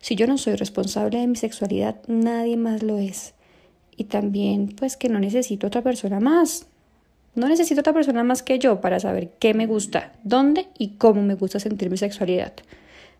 Si 0.00 0.16
yo 0.16 0.26
no 0.26 0.38
soy 0.38 0.54
responsable 0.54 1.18
de 1.18 1.26
mi 1.26 1.36
sexualidad, 1.36 1.96
nadie 2.06 2.56
más 2.56 2.82
lo 2.82 2.96
es. 2.96 3.34
Y 3.94 4.04
también, 4.04 4.74
pues 4.74 4.96
que 4.96 5.10
no 5.10 5.18
necesito 5.18 5.66
otra 5.66 5.82
persona 5.82 6.20
más. 6.20 6.66
No 7.34 7.48
necesito 7.48 7.80
otra 7.80 7.92
persona 7.92 8.24
más 8.24 8.42
que 8.42 8.58
yo 8.58 8.80
para 8.80 8.98
saber 8.98 9.30
qué 9.38 9.52
me 9.52 9.66
gusta, 9.66 10.12
dónde 10.24 10.68
y 10.78 10.96
cómo 10.96 11.22
me 11.22 11.34
gusta 11.34 11.60
sentir 11.60 11.90
mi 11.90 11.98
sexualidad. 11.98 12.54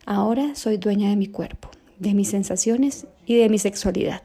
Ahora 0.06 0.54
soy 0.54 0.78
dueña 0.78 1.10
de 1.10 1.16
mi 1.16 1.26
cuerpo, 1.26 1.70
de 1.98 2.14
mis 2.14 2.30
sensaciones 2.30 3.06
y 3.26 3.36
de 3.36 3.48
mi 3.48 3.58
sexualidad. 3.58 4.22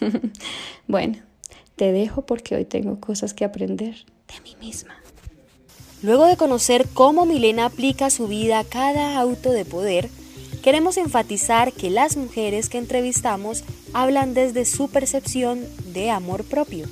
bueno, 0.88 1.18
te 1.76 1.92
dejo 1.92 2.24
porque 2.26 2.56
hoy 2.56 2.64
tengo 2.64 2.98
cosas 2.98 3.34
que 3.34 3.44
aprender 3.44 3.94
de 4.28 4.40
mí 4.42 4.56
misma. 4.60 4.94
Luego 6.02 6.26
de 6.26 6.36
conocer 6.36 6.86
cómo 6.92 7.24
Milena 7.24 7.66
aplica 7.66 8.10
su 8.10 8.28
vida 8.28 8.58
a 8.58 8.64
cada 8.64 9.18
auto 9.18 9.50
de 9.50 9.64
poder, 9.64 10.10
queremos 10.62 10.98
enfatizar 10.98 11.72
que 11.72 11.90
las 11.90 12.16
mujeres 12.16 12.68
que 12.68 12.78
entrevistamos 12.78 13.64
hablan 13.92 14.34
desde 14.34 14.64
su 14.64 14.88
percepción 14.88 15.64
de 15.92 16.10
amor 16.10 16.44
propio, 16.44 16.86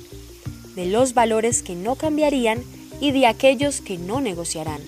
de 0.75 0.87
los 0.87 1.13
valores 1.13 1.61
que 1.61 1.75
no 1.75 1.95
cambiarían 1.95 2.63
y 2.99 3.11
de 3.11 3.27
aquellos 3.27 3.81
que 3.81 3.97
no 3.97 4.21
negociarán. 4.21 4.81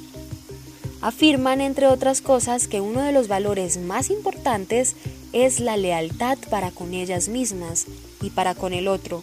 Afirman, 1.00 1.62
entre 1.62 1.86
otras 1.86 2.22
cosas, 2.22 2.68
que 2.68 2.82
uno 2.82 3.02
de 3.02 3.12
los 3.12 3.28
valores 3.28 3.78
más 3.78 4.10
importantes 4.10 4.96
es 5.32 5.60
la 5.60 5.78
lealtad 5.78 6.40
para 6.50 6.72
con 6.72 6.96
ellas 6.96 7.28
mismas 7.28 7.86
y 8.22 8.32
para 8.32 8.56
con 8.56 8.74
el 8.74 8.88
otro, 8.88 9.22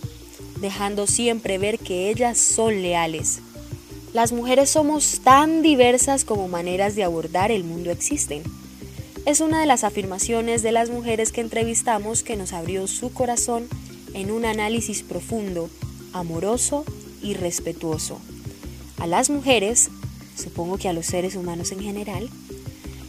dejando 0.61 1.09
siempre 1.09 1.59
ver 1.59 1.81
que 1.81 2.11
ellas 2.11 2.39
son 2.39 2.81
leales. 2.81 3.41
Las 4.15 4.31
mujeres 4.31 4.71
somos 4.71 5.23
tan 5.25 5.61
diversas 5.61 6.25
como 6.25 6.47
maneras 6.47 6.95
de 6.95 7.03
abordar 7.03 7.51
el 7.51 7.65
mundo 7.65 7.91
existen. 7.91 8.45
Es 9.27 9.41
una 9.41 9.59
de 9.59 9.67
las 9.67 9.83
afirmaciones 9.83 10.63
de 10.63 10.71
las 10.71 10.89
mujeres 10.89 11.33
que 11.33 11.41
entrevistamos 11.41 12.23
que 12.23 12.37
nos 12.37 12.53
abrió 12.53 12.87
su 12.87 13.13
corazón 13.13 13.67
en 14.13 14.31
un 14.31 14.45
análisis 14.45 15.03
profundo, 15.03 15.69
amoroso 16.13 16.85
y 17.23 17.35
respetuoso. 17.35 18.21
A 19.01 19.09
las 19.09 19.31
mujeres, 19.31 19.91
supongo 20.37 20.79
que 20.79 20.89
a 20.89 20.93
los 20.93 21.07
seres 21.07 21.35
humanos 21.35 21.73
en 21.73 21.81
general, 21.81 22.31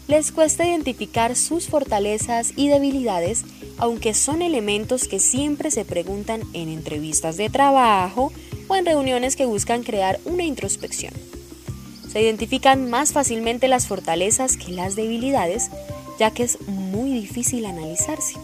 les 0.07 0.31
cuesta 0.31 0.67
identificar 0.67 1.35
sus 1.35 1.67
fortalezas 1.67 2.53
y 2.55 2.67
debilidades, 2.69 3.43
aunque 3.77 4.15
son 4.15 4.41
elementos 4.41 5.07
que 5.07 5.19
siempre 5.19 5.69
se 5.69 5.85
preguntan 5.85 6.41
en 6.53 6.67
entrevistas 6.67 7.37
de 7.37 7.51
trabajo 7.51 8.31
o 8.67 8.75
en 8.75 8.85
reuniones 8.85 9.35
que 9.35 9.45
buscan 9.45 9.83
crear 9.83 10.19
una 10.25 10.43
introspección. 10.43 11.13
Se 12.11 12.21
identifican 12.21 12.89
más 12.89 13.11
fácilmente 13.11 13.67
las 13.67 13.87
fortalezas 13.87 14.57
que 14.57 14.71
las 14.71 14.95
debilidades, 14.95 15.69
ya 16.17 16.31
que 16.31 16.43
es 16.43 16.61
muy 16.67 17.11
difícil 17.11 17.65
analizarse. 17.65 18.35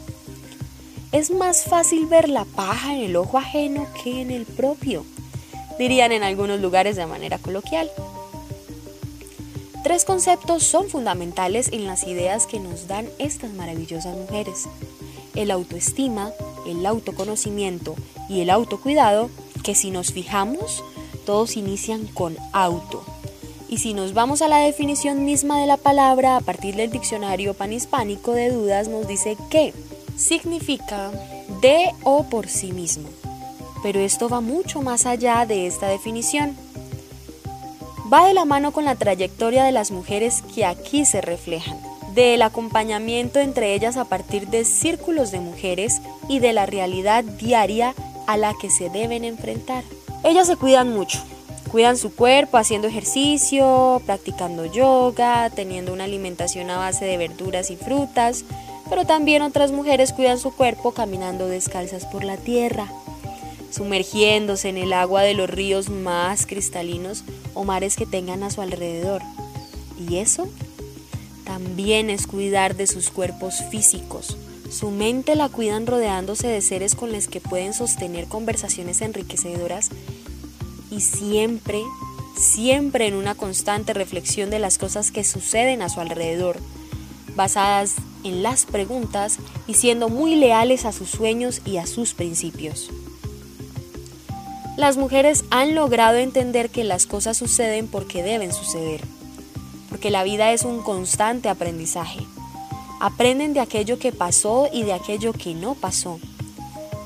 Es 1.11 1.31
más 1.31 1.63
fácil 1.63 2.05
ver 2.05 2.29
la 2.29 2.45
paja 2.45 2.95
en 2.95 3.01
el 3.01 3.15
ojo 3.15 3.37
ajeno 3.37 3.87
que 4.03 4.21
en 4.21 4.31
el 4.31 4.45
propio, 4.45 5.05
dirían 5.77 6.11
en 6.11 6.23
algunos 6.23 6.59
lugares 6.59 6.95
de 6.95 7.05
manera 7.05 7.37
coloquial. 7.37 7.89
Tres 9.83 10.05
conceptos 10.05 10.63
son 10.63 10.89
fundamentales 10.89 11.69
en 11.71 11.87
las 11.87 12.05
ideas 12.05 12.45
que 12.45 12.59
nos 12.59 12.87
dan 12.87 13.09
estas 13.17 13.51
maravillosas 13.51 14.15
mujeres. 14.15 14.67
El 15.33 15.49
autoestima, 15.49 16.31
el 16.67 16.85
autoconocimiento 16.85 17.95
y 18.29 18.41
el 18.41 18.51
autocuidado, 18.51 19.29
que 19.61 19.75
si 19.75 19.91
nos 19.91 20.11
fijamos, 20.11 20.83
todos 21.25 21.57
inician 21.57 22.07
con 22.07 22.37
auto. 22.51 23.03
Y 23.69 23.77
si 23.77 23.93
nos 23.93 24.13
vamos 24.13 24.41
a 24.41 24.47
la 24.47 24.57
definición 24.57 25.23
misma 25.23 25.59
de 25.59 25.67
la 25.67 25.77
palabra 25.77 26.35
a 26.35 26.41
partir 26.41 26.75
del 26.75 26.91
diccionario 26.91 27.53
panhispánico 27.53 28.33
de 28.33 28.51
dudas, 28.51 28.87
nos 28.87 29.07
dice 29.07 29.37
que 29.49 29.73
significa 30.17 31.11
de 31.61 31.91
o 32.03 32.23
por 32.23 32.47
sí 32.49 32.73
mismo. 32.73 33.07
Pero 33.81 33.99
esto 33.99 34.29
va 34.29 34.41
mucho 34.41 34.81
más 34.81 35.05
allá 35.05 35.45
de 35.45 35.67
esta 35.67 35.87
definición 35.87 36.57
va 38.11 38.25
de 38.27 38.33
la 38.33 38.45
mano 38.45 38.71
con 38.71 38.85
la 38.85 38.95
trayectoria 38.95 39.63
de 39.63 39.71
las 39.71 39.91
mujeres 39.91 40.43
que 40.53 40.65
aquí 40.65 41.05
se 41.05 41.21
reflejan, 41.21 41.77
del 42.13 42.41
acompañamiento 42.41 43.39
entre 43.39 43.73
ellas 43.73 43.95
a 43.95 44.05
partir 44.05 44.47
de 44.47 44.65
círculos 44.65 45.31
de 45.31 45.39
mujeres 45.39 46.01
y 46.27 46.39
de 46.39 46.51
la 46.51 46.65
realidad 46.65 47.23
diaria 47.23 47.95
a 48.31 48.37
la 48.37 48.53
que 48.53 48.69
se 48.69 48.89
deben 48.89 49.25
enfrentar. 49.25 49.83
Ellas 50.23 50.47
se 50.47 50.55
cuidan 50.55 50.93
mucho, 50.93 51.19
cuidan 51.69 51.97
su 51.97 52.13
cuerpo 52.15 52.57
haciendo 52.57 52.87
ejercicio, 52.87 54.01
practicando 54.05 54.65
yoga, 54.65 55.49
teniendo 55.49 55.91
una 55.91 56.05
alimentación 56.05 56.69
a 56.69 56.77
base 56.77 57.05
de 57.05 57.17
verduras 57.17 57.71
y 57.71 57.75
frutas, 57.75 58.45
pero 58.89 59.05
también 59.05 59.41
otras 59.41 59.71
mujeres 59.71 60.13
cuidan 60.13 60.39
su 60.39 60.51
cuerpo 60.51 60.91
caminando 60.91 61.47
descalzas 61.47 62.05
por 62.05 62.23
la 62.23 62.37
tierra, 62.37 62.87
sumergiéndose 63.71 64.69
en 64.69 64.77
el 64.77 64.93
agua 64.93 65.21
de 65.23 65.33
los 65.33 65.49
ríos 65.49 65.89
más 65.89 66.45
cristalinos 66.45 67.23
o 67.53 67.63
mares 67.63 67.95
que 67.95 68.05
tengan 68.05 68.43
a 68.43 68.51
su 68.51 68.61
alrededor. 68.61 69.21
Y 70.09 70.17
eso 70.17 70.47
también 71.45 72.09
es 72.09 72.27
cuidar 72.27 72.75
de 72.75 72.87
sus 72.87 73.09
cuerpos 73.09 73.63
físicos. 73.69 74.37
Su 74.71 74.89
mente 74.89 75.35
la 75.35 75.49
cuidan 75.49 75.85
rodeándose 75.85 76.47
de 76.47 76.61
seres 76.61 76.95
con 76.95 77.11
los 77.11 77.27
que 77.27 77.41
pueden 77.41 77.73
sostener 77.73 78.25
conversaciones 78.25 79.01
enriquecedoras 79.01 79.89
y 80.89 81.01
siempre, 81.01 81.81
siempre 82.35 83.07
en 83.07 83.15
una 83.15 83.35
constante 83.35 83.93
reflexión 83.93 84.49
de 84.49 84.59
las 84.59 84.77
cosas 84.77 85.11
que 85.11 85.23
suceden 85.23 85.81
a 85.81 85.89
su 85.89 85.99
alrededor, 85.99 86.57
basadas 87.35 87.95
en 88.23 88.43
las 88.43 88.65
preguntas 88.65 89.37
y 89.67 89.73
siendo 89.73 90.09
muy 90.09 90.35
leales 90.35 90.85
a 90.85 90.91
sus 90.91 91.09
sueños 91.09 91.61
y 91.65 91.77
a 91.77 91.85
sus 91.85 92.13
principios 92.13 92.89
las 94.81 94.97
mujeres 94.97 95.45
han 95.51 95.75
logrado 95.75 96.17
entender 96.17 96.71
que 96.71 96.83
las 96.83 97.05
cosas 97.05 97.37
suceden 97.37 97.87
porque 97.87 98.23
deben 98.23 98.51
suceder, 98.51 99.01
porque 99.89 100.09
la 100.09 100.23
vida 100.23 100.53
es 100.53 100.63
un 100.63 100.81
constante 100.81 101.49
aprendizaje. 101.49 102.25
Aprenden 103.03 103.53
de 103.53 103.61
aquello 103.61 103.97
que 103.97 104.11
pasó 104.11 104.69
y 104.71 104.83
de 104.83 104.93
aquello 104.93 105.33
que 105.33 105.55
no 105.55 105.73
pasó. 105.73 106.19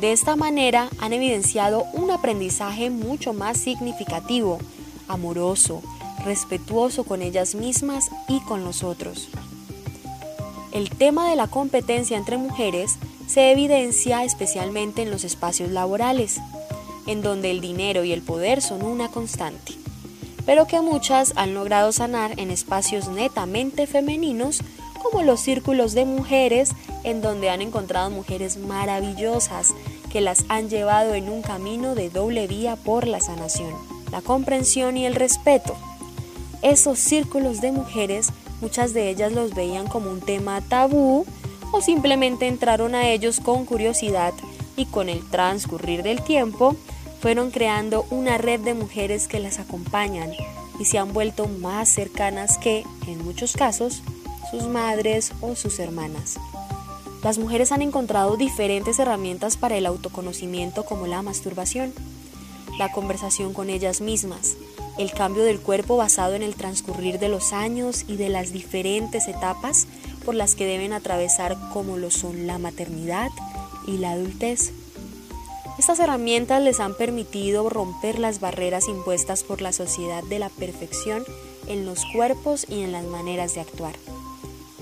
De 0.02 0.12
esta 0.12 0.36
manera 0.36 0.90
han 1.00 1.14
evidenciado 1.14 1.86
un 1.94 2.12
aprendizaje 2.12 2.90
mucho 2.90 3.32
más 3.32 3.58
significativo, 3.58 4.60
amoroso, 5.08 5.82
respetuoso 6.26 7.06
con 7.06 7.22
ellas 7.22 7.56
mismas 7.56 8.10
y 8.28 8.42
con 8.42 8.66
los 8.66 8.84
otros. 8.84 9.30
El 10.74 10.90
tema 10.90 11.30
de 11.30 11.38
la 11.38 11.48
competencia 11.48 12.18
entre 12.18 12.36
mujeres 12.36 12.98
se 13.26 13.54
evidencia 13.54 14.26
especialmente 14.26 15.02
en 15.02 15.12
los 15.12 15.24
espacios 15.24 15.72
laborales 15.72 16.42
en 17.08 17.22
donde 17.22 17.52
el 17.52 17.62
dinero 17.62 18.04
y 18.04 18.12
el 18.12 18.22
poder 18.22 18.62
son 18.62 18.84
una 18.84 19.12
constante, 19.12 19.72
pero 20.46 20.68
que 20.68 20.82
muchas 20.82 21.32
han 21.38 21.54
logrado 21.54 21.94
sanar 21.94 22.38
en 22.38 22.52
espacios 22.52 23.08
netamente 23.08 23.88
femeninos 23.88 24.60
como 25.12 25.24
los 25.24 25.40
círculos 25.40 25.94
de 25.94 26.06
mujeres 26.06 26.72
en 27.04 27.22
donde 27.22 27.50
han 27.50 27.62
encontrado 27.62 28.10
mujeres 28.10 28.58
maravillosas 28.58 29.74
que 30.12 30.22
las 30.22 30.46
han 30.50 30.70
llevado 30.70 31.14
en 31.14 31.30
un 31.30 31.42
camino 31.42 31.94
de 31.94 32.10
doble 32.10 32.48
vía 32.48 32.76
por 32.76 33.08
la 33.08 33.20
sanación, 33.20 33.72
la 34.12 34.22
comprensión 34.22 34.98
y 34.98 35.06
el 35.06 35.16
respeto. 35.16 35.76
Esos 36.62 36.98
círculos 37.00 37.62
de 37.62 37.72
mujeres, 37.72 38.30
muchas 38.62 38.94
de 38.94 39.10
ellas 39.10 39.32
los 39.32 39.54
veían 39.54 39.88
como 39.88 40.10
un 40.10 40.22
tema 40.22 40.62
tabú 40.62 41.26
o 41.72 41.82
simplemente 41.82 42.48
entraron 42.48 42.96
a 42.96 43.10
ellos 43.10 43.40
con 43.40 43.66
curiosidad 43.66 44.34
y 44.76 44.86
con 44.86 45.10
el 45.10 45.30
transcurrir 45.30 46.02
del 46.02 46.24
tiempo 46.24 46.76
fueron 47.22 47.52
creando 47.52 48.06
una 48.10 48.38
red 48.38 48.60
de 48.62 48.74
mujeres 48.74 49.28
que 49.28 49.40
las 49.40 49.60
acompañan 49.60 50.32
y 50.80 50.86
se 50.86 50.98
han 50.98 51.14
vuelto 51.14 51.48
más 51.48 51.90
cercanas 51.90 52.58
que, 52.58 52.84
en 53.08 53.24
muchos 53.24 53.54
casos, 53.54 54.02
sus 54.52 54.68
madres 54.68 55.32
o 55.42 55.56
sus 55.56 55.80
hermanas. 55.80 56.38
Las 57.24 57.38
mujeres 57.38 57.72
han 57.72 57.82
encontrado 57.82 58.38
diferentes 58.38 59.00
herramientas 59.00 59.58
para 59.58 59.78
el 59.78 59.86
autoconocimiento 59.86 60.86
como 60.86 61.08
la 61.08 61.22
masturbación, 61.22 61.94
la 62.78 62.92
conversación 62.92 63.54
con 63.54 63.70
ellas 63.70 64.02
mismas, 64.02 64.56
el 64.98 65.12
cambio 65.12 65.44
del 65.44 65.60
cuerpo 65.60 65.98
basado 65.98 66.36
en 66.36 66.44
el 66.44 66.56
transcurrir 66.56 67.20
de 67.20 67.30
los 67.30 67.54
años 67.54 68.06
y 68.08 68.18
de 68.18 68.30
las 68.30 68.52
diferentes 68.52 69.28
etapas 69.28 69.88
por 70.24 70.36
las 70.36 70.56
que 70.56 70.66
deben 70.66 70.94
atravesar 70.94 71.58
como 71.74 71.98
lo 71.98 72.12
son 72.12 72.48
la 72.48 72.58
maternidad 72.58 73.30
y 73.88 73.98
la 73.98 74.12
adultez. 74.12 74.72
Estas 75.78 76.00
herramientas 76.00 76.62
les 76.62 76.80
han 76.80 76.96
permitido 76.96 77.70
romper 77.70 78.20
las 78.20 78.40
barreras 78.40 78.88
impuestas 78.88 79.44
por 79.44 79.62
la 79.62 79.74
sociedad 79.74 80.24
de 80.24 80.40
la 80.40 80.50
perfección 80.50 81.24
en 81.68 81.86
los 81.86 82.06
cuerpos 82.14 82.66
y 82.70 82.82
en 82.82 82.92
las 82.92 83.06
maneras 83.06 83.56
de 83.56 83.62
actuar, 83.62 83.96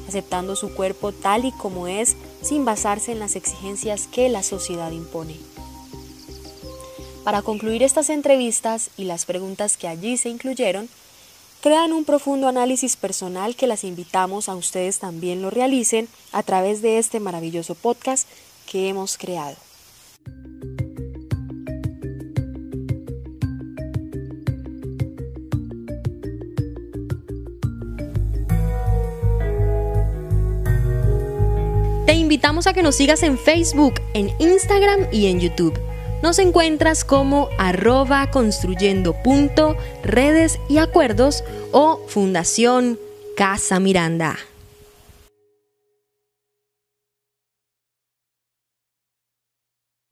aceptando 0.07 0.55
su 0.55 0.73
cuerpo 0.73 1.11
tal 1.11 1.45
y 1.45 1.51
como 1.51 1.87
es 1.87 2.15
sin 2.41 2.65
basarse 2.65 3.11
en 3.11 3.19
las 3.19 3.35
exigencias 3.35 4.07
que 4.07 4.29
la 4.29 4.43
sociedad 4.43 4.91
impone. 4.91 5.35
Para 7.23 7.41
concluir 7.41 7.83
estas 7.83 8.09
entrevistas 8.09 8.89
y 8.97 9.05
las 9.05 9.25
preguntas 9.25 9.77
que 9.77 9.87
allí 9.87 10.17
se 10.17 10.29
incluyeron, 10.29 10.89
crean 11.61 11.93
un 11.93 12.03
profundo 12.03 12.49
análisis 12.49 12.97
personal 12.97 13.55
que 13.55 13.67
las 13.67 13.85
invitamos 13.85 14.49
a 14.49 14.55
ustedes 14.55 14.99
también 14.99 15.41
lo 15.41 15.49
realicen 15.49 16.09
a 16.33 16.43
través 16.43 16.81
de 16.81 16.97
este 16.97 17.21
maravilloso 17.21 17.75
podcast 17.75 18.27
que 18.69 18.89
hemos 18.89 19.17
creado. 19.17 19.62
Te 32.05 32.15
invitamos 32.15 32.67
a 32.67 32.73
que 32.73 32.83
nos 32.83 32.95
sigas 32.95 33.23
en 33.23 33.37
Facebook, 33.37 33.93
en 34.13 34.29
Instagram 34.37 35.07
y 35.13 35.27
en 35.27 35.39
YouTube. 35.39 35.79
Nos 36.21 36.37
encuentras 36.37 37.05
como 37.05 37.47
arroba 37.57 38.29
construyendo 38.29 39.13
punto, 39.23 39.77
redes 40.03 40.59
y 40.67 40.79
acuerdos 40.79 41.45
o 41.71 42.01
Fundación 42.07 42.99
Casa 43.37 43.79
Miranda. 43.79 44.37